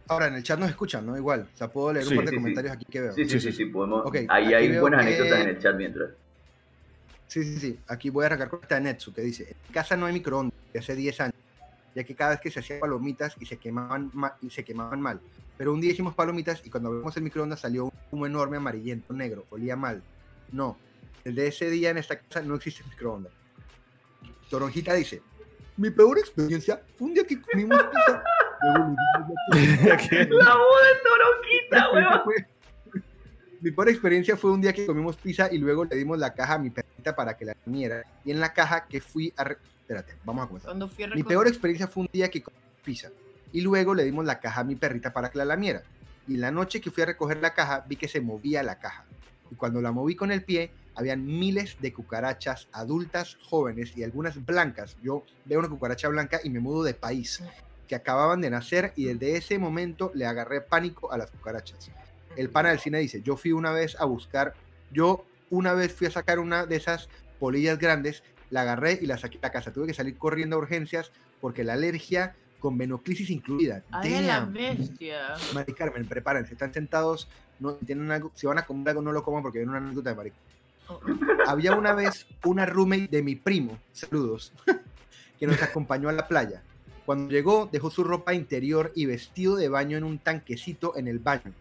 Ahora, 0.09 0.27
en 0.29 0.35
el 0.35 0.43
chat 0.43 0.59
nos 0.59 0.69
escuchan, 0.69 1.05
¿no? 1.07 1.17
Igual. 1.17 1.49
O 1.53 1.57
sea, 1.57 1.69
puedo 1.69 1.93
leer 1.93 2.05
Sí. 2.07 2.13
un 2.13 2.17
par 2.19 2.25
de 2.27 2.31
Sí, 2.31 2.35
sí, 2.35 2.37
sí. 2.37 2.43
comentarios 2.43 2.73
aquí 2.75 2.85
que 2.85 3.01
veo. 3.01 3.13
Sí, 3.13 3.25
sí, 3.29 3.41
Sí, 3.41 3.53
sí, 3.53 3.65
podemos. 3.67 4.05
Ok, 4.07 4.17
Ahí 4.29 4.53
hay 4.55 4.79
buenas 4.79 5.05
que- 5.05 5.15
anécdotas 5.15 5.41
en 5.41 5.49
el 5.49 5.59
chat 5.59 5.77
mientras. 5.77 6.11
Sí, 7.29 7.43
sí, 7.45 7.57
sí. 7.59 7.79
Aquí 7.89 8.11
voy 8.11 8.25
a 8.25 8.27
arrancar 8.27 8.49
con 8.51 8.61
esta 8.63 8.75
de 8.77 8.83
Netsu 8.83 9.13
que 9.13 9.23
dice: 9.23 9.57
En 9.69 9.73
casa 9.73 9.97
no 9.97 10.07
hay 10.07 10.13
microondas 10.13 10.55
de 10.73 10.79
hace 10.81 10.95
10 10.95 11.19
años, 11.21 11.35
ya 11.95 12.05
que 12.05 12.15
cada 12.15 12.31
vez 12.33 12.41
que 12.41 12.51
se 12.51 12.61
hacían 12.61 12.81
palomitas 12.81 13.35
y 13.41 13.47
se 13.47 13.57
quemaban, 13.59 14.11
ma- 14.15 14.37
y 14.41 14.51
se 14.51 14.65
quemaban 14.65 15.01
mal. 15.01 15.21
Pero 15.59 15.73
un 15.73 15.81
día 15.81 15.93
hicimos 15.93 16.15
palomitas 16.15 16.63
y 16.65 16.71
cuando 16.71 16.89
abrimos 16.91 17.17
el 17.17 17.23
microondas 17.23 17.61
salió 17.61 17.85
un 17.87 17.93
humo 18.11 18.27
enorme 18.27 18.57
amarillento, 18.57 19.13
negro, 19.13 19.45
olía 19.51 19.77
mal. 19.77 20.03
No, 20.51 20.77
desde 21.25 21.47
ese 21.47 21.71
día 21.71 21.91
en 21.91 21.99
esta 21.99 22.19
casa 22.19 22.43
no 22.43 22.55
existe 22.55 22.83
microondas. 22.89 23.33
Toronjita 24.51 24.95
dice: 24.95 25.23
Mi 25.77 25.91
peor 25.91 26.19
experiencia 26.19 26.83
fue 26.97 27.09
un 27.09 27.15
día 27.15 27.25
que 27.25 27.41
comimos 27.41 27.79
pizza. 27.85 28.23
La 30.31 30.55
voz 30.57 30.83
de 30.83 31.01
Toronquita, 31.03 31.93
weón. 31.93 32.23
Mi 33.61 33.71
peor 33.71 33.89
experiencia 33.91 34.37
fue 34.37 34.51
un 34.53 34.61
día 34.61 34.73
que 34.73 34.85
comimos 34.87 35.17
pizza 35.17 35.49
y 35.53 35.59
luego 35.59 35.85
le 35.85 35.97
dimos 35.97 36.19
la 36.19 36.35
caja 36.35 36.55
a 36.55 36.59
mi 36.59 36.71
perrita 36.71 37.15
para 37.15 37.37
que 37.37 37.45
la 37.45 37.55
comiera. 37.55 38.03
Y 38.25 38.33
en 38.33 38.41
la 38.41 38.53
caja 38.53 38.87
que 38.87 39.01
fui 39.01 39.33
a... 39.37 39.55
Espérate, 39.93 40.19
vamos 40.25 40.45
a 40.45 40.47
comenzar. 40.49 40.69
Cuando 40.71 40.89
fui 40.89 41.05
a 41.05 41.09
Mi 41.09 41.23
peor 41.23 41.47
experiencia 41.47 41.87
fue 41.87 42.03
un 42.05 42.09
día 42.13 42.31
que 42.31 42.43
comí 42.43 42.57
pizza 42.83 43.11
y 43.53 43.61
luego 43.61 43.95
le 43.95 44.05
dimos 44.05 44.25
la 44.25 44.41
caja 44.41 44.63
a 44.63 44.65
mi 44.65 44.75
perrita 44.75 45.13
para 45.13 45.31
que 45.31 45.39
la 45.39 45.45
lamiera. 45.45 45.83
Y 46.27 46.37
la 46.37 46.51
noche 46.51 46.81
que 46.81 46.91
fui 46.91 47.03
a 47.03 47.07
recoger 47.07 47.39
la 47.39 47.53
caja 47.53 47.85
vi 47.87 47.97
que 47.97 48.09
se 48.09 48.21
movía 48.21 48.63
la 48.63 48.79
caja. 48.79 49.05
Y 49.51 49.55
cuando 49.55 49.83
la 49.83 49.93
moví 49.93 50.17
con 50.17 50.33
el 50.33 50.43
pie, 50.43 50.71
habían 50.95 51.27
miles 51.27 51.77
de 51.81 51.93
cucarachas 51.93 52.69
adultas, 52.73 53.37
jóvenes 53.43 53.95
y 53.97 54.03
algunas 54.03 54.45
blancas. 54.45 54.97
Yo 55.03 55.25
veo 55.45 55.59
una 55.59 55.69
cucaracha 55.69 56.09
blanca 56.09 56.41
y 56.43 56.49
me 56.49 56.61
mudo 56.61 56.85
de 56.85 56.95
país, 56.95 57.43
que 57.87 57.95
acababan 57.95 58.41
de 58.41 58.49
nacer 58.49 58.93
y 58.97 59.05
desde 59.05 59.37
ese 59.37 59.59
momento 59.59 60.11
le 60.15 60.25
agarré 60.25 60.63
pánico 60.63 61.13
a 61.13 61.19
las 61.19 61.31
cucarachas. 61.31 61.91
El 62.37 62.49
pana 62.49 62.71
del 62.71 62.79
cine 62.79 62.99
dice, 62.99 63.21
yo 63.21 63.37
fui 63.37 63.53
una 63.53 63.73
vez 63.73 63.95
a 64.01 64.07
buscar, 64.07 64.55
yo 64.91 65.27
una 65.51 65.75
vez 65.75 65.93
fui 65.93 66.07
a 66.07 66.11
sacar 66.11 66.39
una 66.39 66.65
de 66.65 66.77
esas 66.77 67.11
polillas 67.39 67.79
grandes, 67.79 68.23
la 68.53 68.61
agarré 68.61 68.99
y 69.01 69.07
la 69.07 69.19
saqué 69.19 69.39
a 69.43 69.51
casa. 69.51 69.73
Tuve 69.73 69.89
que 69.89 69.95
salir 69.95 70.17
corriendo 70.17 70.57
a 70.57 70.59
urgencias 70.61 71.11
porque 71.41 71.65
la 71.65 71.73
alergia 71.73 72.37
con 72.61 72.79
venoclisis 72.79 73.31
incluida. 73.31 73.83
Ay, 73.91 74.25
la 74.25 74.45
bestia. 74.45 75.35
Mari 75.55 75.73
Carmen, 75.73 76.07
prepárense, 76.07 76.53
están 76.53 76.73
sentados, 76.73 77.29
no 77.59 77.75
tienen 77.75 78.11
algo, 78.13 78.31
si 78.35 78.47
van 78.47 78.59
a 78.59 78.67
comer 78.67 78.91
algo 78.91 79.03
no 79.03 79.11
lo 79.11 79.25
coman 79.25 79.43
porque 79.43 79.59
viene 79.59 79.71
una 79.71 79.81
anécdota 79.81 80.11
de 80.11 80.17
Mari. 80.17 80.33
Oh, 80.89 81.01
Había 81.47 81.75
una 81.75 81.95
vez 81.95 82.27
una 82.45 82.67
roommate 82.67 83.09
de 83.09 83.23
mi 83.23 83.37
primo, 83.37 83.79
saludos, 83.93 84.53
que 85.41 85.47
nos 85.47 85.61
acompañó 85.63 86.09
a 86.09 86.13
la 86.13 86.29
playa. 86.29 86.63
Cuando 87.07 87.33
llegó, 87.33 87.69
dejó 87.73 87.91
su 87.91 88.05
ropa 88.05 88.35
interior 88.35 88.93
y 88.95 89.07
vestido 89.07 89.57
de 89.57 89.69
baño 89.69 89.97
en 89.97 90.05
un 90.05 90.19
tanquecito 90.19 90.97
en 90.97 91.09
el 91.09 91.19
baño. 91.19 91.53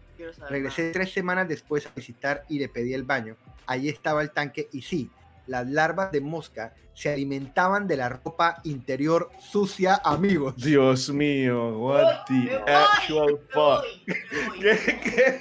Regresé 0.48 0.92
tres 0.92 1.12
semanas 1.12 1.48
después 1.48 1.86
a 1.86 1.90
visitar 1.96 2.44
y 2.48 2.60
le 2.60 2.68
pedí 2.68 2.94
el 2.94 3.02
baño. 3.02 3.34
Allí 3.66 3.88
estaba 3.88 4.22
el 4.22 4.30
tanque 4.30 4.68
y 4.72 4.82
sí, 4.82 5.10
las 5.46 5.68
larvas 5.68 6.12
de 6.12 6.20
mosca 6.20 6.74
se 6.94 7.12
alimentaban 7.12 7.86
de 7.86 7.96
la 7.96 8.08
ropa 8.08 8.60
interior 8.64 9.30
sucia, 9.40 10.00
amigos. 10.04 10.56
Dios 10.56 11.10
mío, 11.10 11.78
what 11.78 12.24
the 12.26 12.34
voy, 12.34 12.62
actual 12.66 13.40
fuck. 13.50 13.84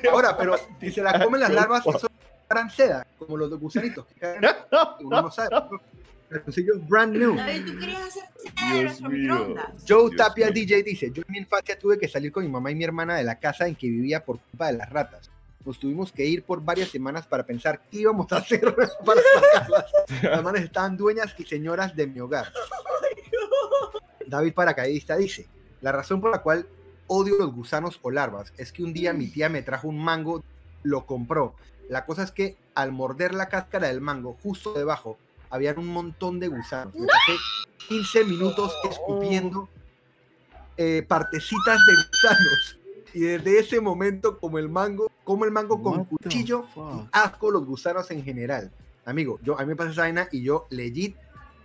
Ahora, 0.11 0.37
pero 0.37 0.55
si 0.79 0.91
se 0.91 1.01
la 1.01 1.21
comen 1.23 1.41
las 1.41 1.51
larvas, 1.51 1.85
eso 1.85 2.07
harán 2.49 2.69
seda, 2.69 3.05
como 3.17 3.37
los 3.37 3.49
gusanitos 3.59 4.05
que 4.05 4.15
caen. 4.15 4.41
Uno 5.01 5.23
no 5.23 5.31
sabe. 5.31 5.49
Brand 6.87 7.17
new. 7.17 7.35
¿tú 7.35 7.77
querías 7.77 8.03
hacer 8.03 8.23
Dios 8.71 9.01
mío. 9.01 9.55
Joe 9.87 10.09
Dios 10.09 10.15
Tapia 10.15 10.45
mío. 10.45 10.53
DJ 10.53 10.83
dice, 10.83 11.11
yo 11.13 11.23
en 11.27 11.31
mi 11.31 11.37
infancia 11.39 11.77
tuve 11.77 11.97
que 11.97 12.07
salir 12.07 12.31
con 12.31 12.43
mi 12.43 12.49
mamá 12.49 12.71
y 12.71 12.75
mi 12.75 12.85
hermana 12.85 13.15
de 13.15 13.23
la 13.23 13.37
casa 13.37 13.67
en 13.67 13.75
que 13.75 13.87
vivía 13.87 14.23
por 14.23 14.39
culpa 14.39 14.67
de 14.67 14.77
las 14.77 14.89
ratas. 14.89 15.29
Nos 15.65 15.79
tuvimos 15.79 16.11
que 16.11 16.25
ir 16.25 16.43
por 16.43 16.63
varias 16.63 16.89
semanas 16.89 17.27
para 17.27 17.45
pensar 17.45 17.81
qué 17.89 17.99
íbamos 17.99 18.31
a 18.31 18.37
hacer 18.37 18.75
para. 19.05 20.41
Las 20.41 20.55
estaban 20.61 20.97
dueñas 20.97 21.33
y 21.37 21.45
señoras 21.45 21.95
de 21.95 22.07
mi 22.07 22.19
hogar. 22.19 22.51
David 24.27 24.53
Paracaidista 24.53 25.17
dice, 25.17 25.47
la 25.81 25.91
razón 25.91 26.21
por 26.21 26.31
la 26.31 26.41
cual 26.41 26.67
odio 27.07 27.37
los 27.37 27.53
gusanos 27.53 27.99
o 28.01 28.11
larvas 28.11 28.53
es 28.57 28.71
que 28.71 28.83
un 28.83 28.93
día 28.93 29.13
mi 29.13 29.27
tía 29.27 29.49
me 29.49 29.61
trajo 29.61 29.87
un 29.87 30.01
mango, 30.03 30.43
lo 30.83 31.05
compró. 31.05 31.55
La 31.89 32.05
cosa 32.05 32.23
es 32.23 32.31
que 32.31 32.57
al 32.73 32.91
morder 32.91 33.33
la 33.33 33.49
cáscara 33.49 33.87
del 33.87 33.99
mango, 33.99 34.37
justo 34.41 34.73
debajo, 34.73 35.17
habían 35.49 35.77
un 35.77 35.87
montón 35.87 36.39
de 36.39 36.47
gusanos. 36.47 36.95
Me 36.95 37.05
pasé 37.05 37.33
15 37.89 38.23
minutos 38.23 38.73
escupiendo 38.89 39.67
eh, 40.77 41.03
partecitas 41.07 41.79
de 41.85 41.95
gusanos. 42.07 42.79
Y 43.13 43.19
desde 43.21 43.59
ese 43.59 43.79
momento, 43.81 44.37
como 44.39 44.57
el 44.57 44.69
mango, 44.69 45.11
como 45.23 45.45
el 45.45 45.51
mango 45.51 45.81
con 45.81 45.99
What 45.99 46.07
cuchillo, 46.07 46.65
y 46.75 47.07
asco 47.11 47.51
los 47.51 47.65
gusanos 47.65 48.09
en 48.11 48.23
general. 48.23 48.71
Amigo, 49.05 49.39
yo 49.43 49.57
a 49.59 49.61
mí 49.63 49.67
me 49.69 49.75
pasa 49.75 49.91
esa 49.91 50.01
vaina 50.01 50.27
y 50.31 50.43
yo 50.43 50.67
legit 50.69 51.15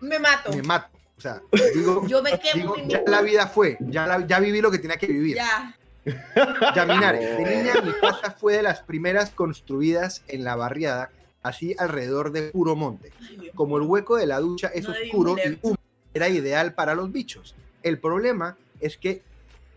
Me 0.00 0.18
mato. 0.18 0.52
me 0.52 0.62
mato. 0.62 0.88
O 1.16 1.20
sea, 1.20 1.40
digo, 1.74 2.06
Yo 2.08 2.22
me 2.22 2.38
quemo. 2.38 2.74
digo 2.76 2.88
ya 2.88 3.02
la 3.06 3.22
vida 3.22 3.46
fue, 3.46 3.78
ya, 3.80 4.06
la- 4.06 4.26
ya 4.26 4.38
viví 4.40 4.60
lo 4.60 4.70
que 4.70 4.78
tenía 4.78 4.96
que 4.98 5.06
vivir. 5.06 5.36
Ya. 5.36 5.74
Yaminar, 6.74 7.18
de 7.18 7.38
niña 7.56 7.80
mi 7.82 7.92
casa 8.00 8.30
fue 8.38 8.54
de 8.56 8.62
las 8.62 8.80
primeras 8.82 9.30
construidas 9.30 10.22
en 10.28 10.44
la 10.44 10.54
barriada, 10.56 11.10
así 11.42 11.74
alrededor 11.78 12.32
de 12.32 12.50
puro 12.50 12.76
monte. 12.76 13.12
Como 13.54 13.76
el 13.78 13.82
hueco 13.84 14.16
de 14.16 14.26
la 14.26 14.38
ducha 14.40 14.68
es 14.68 14.84
No 14.86 14.92
oscuro 14.92 15.36
y 15.44 15.58
húmedo, 15.62 15.78
era 16.14 16.28
ideal 16.28 16.74
para 16.74 16.94
los 16.94 17.10
bichos. 17.12 17.54
El 17.82 17.98
problema 17.98 18.56
es 18.80 18.96
que 18.98 19.22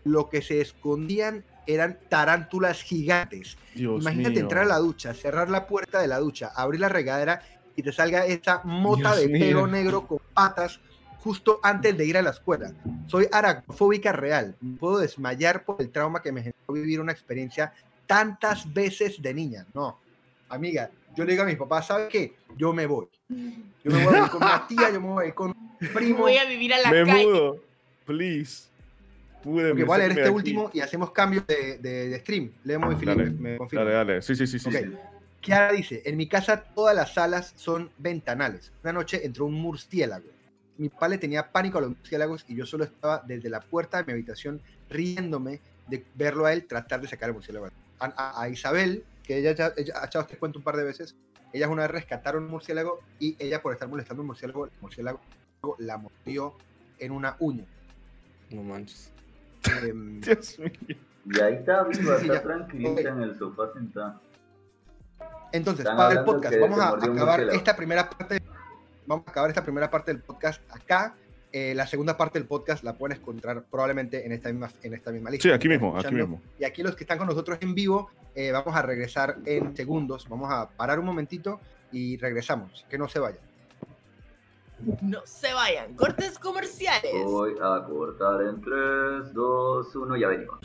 lo 0.04 0.28
que 0.28 0.40
se 0.42 0.60
escondían 0.60 1.44
eran 1.66 1.98
tarántulas 2.08 2.82
gigantes. 2.82 3.56
Dios 3.74 4.00
Imagínate 4.02 4.30
mío. 4.36 4.40
entrar 4.40 4.64
a 4.64 4.68
la 4.68 4.78
ducha, 4.78 5.14
cerrar 5.14 5.48
la 5.50 5.66
puerta 5.66 6.00
de 6.00 6.08
la 6.08 6.18
ducha, 6.18 6.52
abrir 6.54 6.80
la 6.80 6.88
regadera 6.88 7.42
y 7.76 7.82
te 7.82 7.92
salga 7.92 8.26
esta 8.26 8.62
mota 8.64 9.14
Dios 9.16 9.28
de 9.32 9.38
pelo 9.38 9.66
negro 9.66 10.06
con 10.06 10.18
patas 10.34 10.80
justo 11.18 11.60
antes 11.62 11.96
de 11.96 12.06
ir 12.06 12.16
a 12.16 12.22
la 12.22 12.30
escuela. 12.30 12.72
Soy 13.06 13.28
aracnofóbica 13.30 14.12
real. 14.12 14.56
Me 14.60 14.76
puedo 14.76 14.98
desmayar 14.98 15.64
por 15.64 15.80
el 15.80 15.90
trauma 15.90 16.22
que 16.22 16.32
me 16.32 16.40
generó 16.40 16.58
vivir 16.72 17.00
una 17.00 17.12
experiencia 17.12 17.72
tantas 18.06 18.72
veces 18.72 19.20
de 19.22 19.32
niña. 19.34 19.66
No, 19.74 20.00
amiga, 20.48 20.90
yo 21.14 21.24
le 21.24 21.32
digo 21.32 21.42
a 21.44 21.46
mis 21.46 21.56
papás, 21.56 21.86
¿sabes 21.88 22.08
qué? 22.08 22.34
Yo 22.56 22.72
me 22.72 22.86
voy. 22.86 23.06
Yo 23.28 23.90
me 23.92 24.04
voy 24.04 24.14
a 24.14 24.24
ir 24.24 24.30
con 24.30 24.42
una 24.42 24.66
tía, 24.66 24.90
yo 24.90 25.00
me 25.00 25.08
voy 25.08 25.24
a 25.24 25.28
ir 25.28 25.34
con 25.34 25.50
un 25.50 25.88
primo. 25.94 26.18
Voy 26.20 26.36
a 26.38 26.44
vivir 26.46 26.72
a 26.74 26.78
la 26.80 26.90
Me 26.90 27.04
calle. 27.04 27.24
mudo. 27.26 27.56
Please. 28.06 28.69
Pude 29.42 29.68
Porque 29.70 29.84
voy 29.84 29.94
a 29.94 29.98
leer 29.98 30.10
este 30.10 30.22
aquí. 30.22 30.30
último 30.30 30.70
y 30.74 30.80
hacemos 30.80 31.12
cambio 31.12 31.42
de, 31.48 31.78
de- 31.78 32.08
de 32.10 32.20
stream. 32.20 32.52
Leemos 32.64 32.92
y 32.94 32.96
Felipe, 32.98 33.24
Dale, 33.24 33.30
me 33.30 33.56
confirma. 33.56 33.84
Dale, 33.84 33.96
dale. 33.96 34.22
Sí, 34.22 34.34
sí, 34.36 34.46
sí, 34.46 34.58
sí. 34.58 34.68
Ok. 34.68 34.74
sí. 34.74 34.92
Kiara 35.40 35.72
dice, 35.72 36.02
en 36.04 36.16
mi 36.18 36.28
casa 36.28 36.62
todas 36.62 36.94
las 36.94 37.14
salas 37.14 37.52
son 37.56 37.90
ventanales. 37.96 38.72
Una 38.84 38.92
noche 38.92 39.24
entró 39.24 39.46
un 39.46 39.54
murciélago. 39.54 40.26
Mi 40.76 40.88
padre 40.90 41.16
tenía 41.18 41.50
pánico 41.50 41.78
a 41.78 41.80
los 41.80 41.90
murciélagos 41.90 42.44
y 42.48 42.54
yo 42.56 42.66
solo 42.66 42.84
estaba 42.84 43.22
desde 43.26 43.48
la 43.48 43.60
puerta 43.60 43.98
de 43.98 44.04
mi 44.04 44.12
habitación 44.12 44.60
riéndome 44.90 45.60
de 45.88 46.04
verlo 46.14 46.44
a 46.44 46.52
él 46.52 46.66
tratar 46.66 47.00
de 47.00 47.08
sacar 47.08 47.30
el 47.30 47.34
murciélago. 47.34 47.68
A, 47.98 48.04
a- 48.16 48.42
a 48.42 48.48
Isabel, 48.50 49.04
que 49.22 49.38
ella 49.38 49.52
ya 49.54 49.72
ella 49.76 49.94
ha 50.02 50.06
echado 50.06 50.24
este 50.24 50.36
cuento 50.36 50.58
un 50.58 50.64
par 50.64 50.76
de 50.76 50.84
veces, 50.84 51.16
ellas 51.54 51.70
una 51.70 51.82
vez 51.82 51.90
rescataron 51.90 52.44
un 52.44 52.50
murciélago 52.50 53.00
y 53.18 53.36
ella 53.38 53.62
por 53.62 53.72
estar 53.72 53.88
molestando 53.88 54.20
a 54.20 54.22
un 54.22 54.26
murciélago, 54.28 54.66
el 54.66 54.72
murciélago 54.82 55.20
la 55.78 55.96
mordió 55.96 56.54
en 56.98 57.12
una 57.12 57.36
uña. 57.40 57.64
No 58.50 58.62
manches. 58.62 59.10
Em, 59.82 60.20
Dios 60.20 60.58
mío. 60.58 60.96
Y 61.26 61.40
ahí 61.40 61.54
está 61.54 61.84
viva, 61.84 62.18
Sí, 62.18 62.26
está 62.26 62.42
tranquilita 62.42 63.08
en 63.10 63.22
el 63.22 63.38
sofá 63.38 63.72
sentada. 63.72 64.20
Entonces, 65.52 65.80
Están 65.80 65.96
para 65.96 66.20
el 66.20 66.24
podcast, 66.24 66.56
vamos 66.60 66.78
a 66.80 66.88
acabar 66.88 67.40
esta 67.52 67.76
primera 67.76 68.08
parte. 68.08 68.40
Vamos 69.06 69.26
a 69.26 69.30
acabar 69.30 69.50
esta 69.50 69.62
primera 69.62 69.90
parte 69.90 70.12
del 70.12 70.22
podcast 70.22 70.62
acá. 70.70 71.14
Eh, 71.52 71.74
la 71.74 71.86
segunda 71.86 72.16
parte 72.16 72.38
del 72.38 72.46
podcast 72.46 72.84
la 72.84 72.94
pueden 72.94 73.18
encontrar 73.18 73.64
probablemente 73.64 74.24
en 74.24 74.30
esta 74.30 74.50
misma, 74.50 74.70
en 74.82 74.94
esta 74.94 75.10
misma 75.10 75.30
lista. 75.30 75.48
Sí, 75.48 75.52
aquí 75.52 75.68
mismo, 75.68 75.98
aquí 75.98 76.14
mismo. 76.14 76.40
Y 76.60 76.64
aquí 76.64 76.82
los 76.82 76.94
que 76.94 77.02
están 77.02 77.18
con 77.18 77.26
nosotros 77.26 77.58
en 77.60 77.74
vivo, 77.74 78.08
eh, 78.36 78.52
vamos 78.52 78.74
a 78.74 78.82
regresar 78.82 79.38
en 79.44 79.76
segundos. 79.76 80.28
Vamos 80.28 80.50
a 80.52 80.68
parar 80.68 81.00
un 81.00 81.06
momentito 81.06 81.60
y 81.90 82.16
regresamos. 82.18 82.86
Que 82.88 82.98
no 82.98 83.08
se 83.08 83.18
vayan. 83.18 83.49
No 85.02 85.20
se 85.24 85.52
vayan. 85.52 85.94
Cortes 85.94 86.38
comerciales. 86.38 87.12
Voy 87.24 87.54
a 87.62 87.84
cortar 87.84 88.42
en 88.42 88.60
3, 88.60 89.32
2, 89.34 89.96
1, 89.96 90.16
ya 90.16 90.28
venimos. 90.28 90.58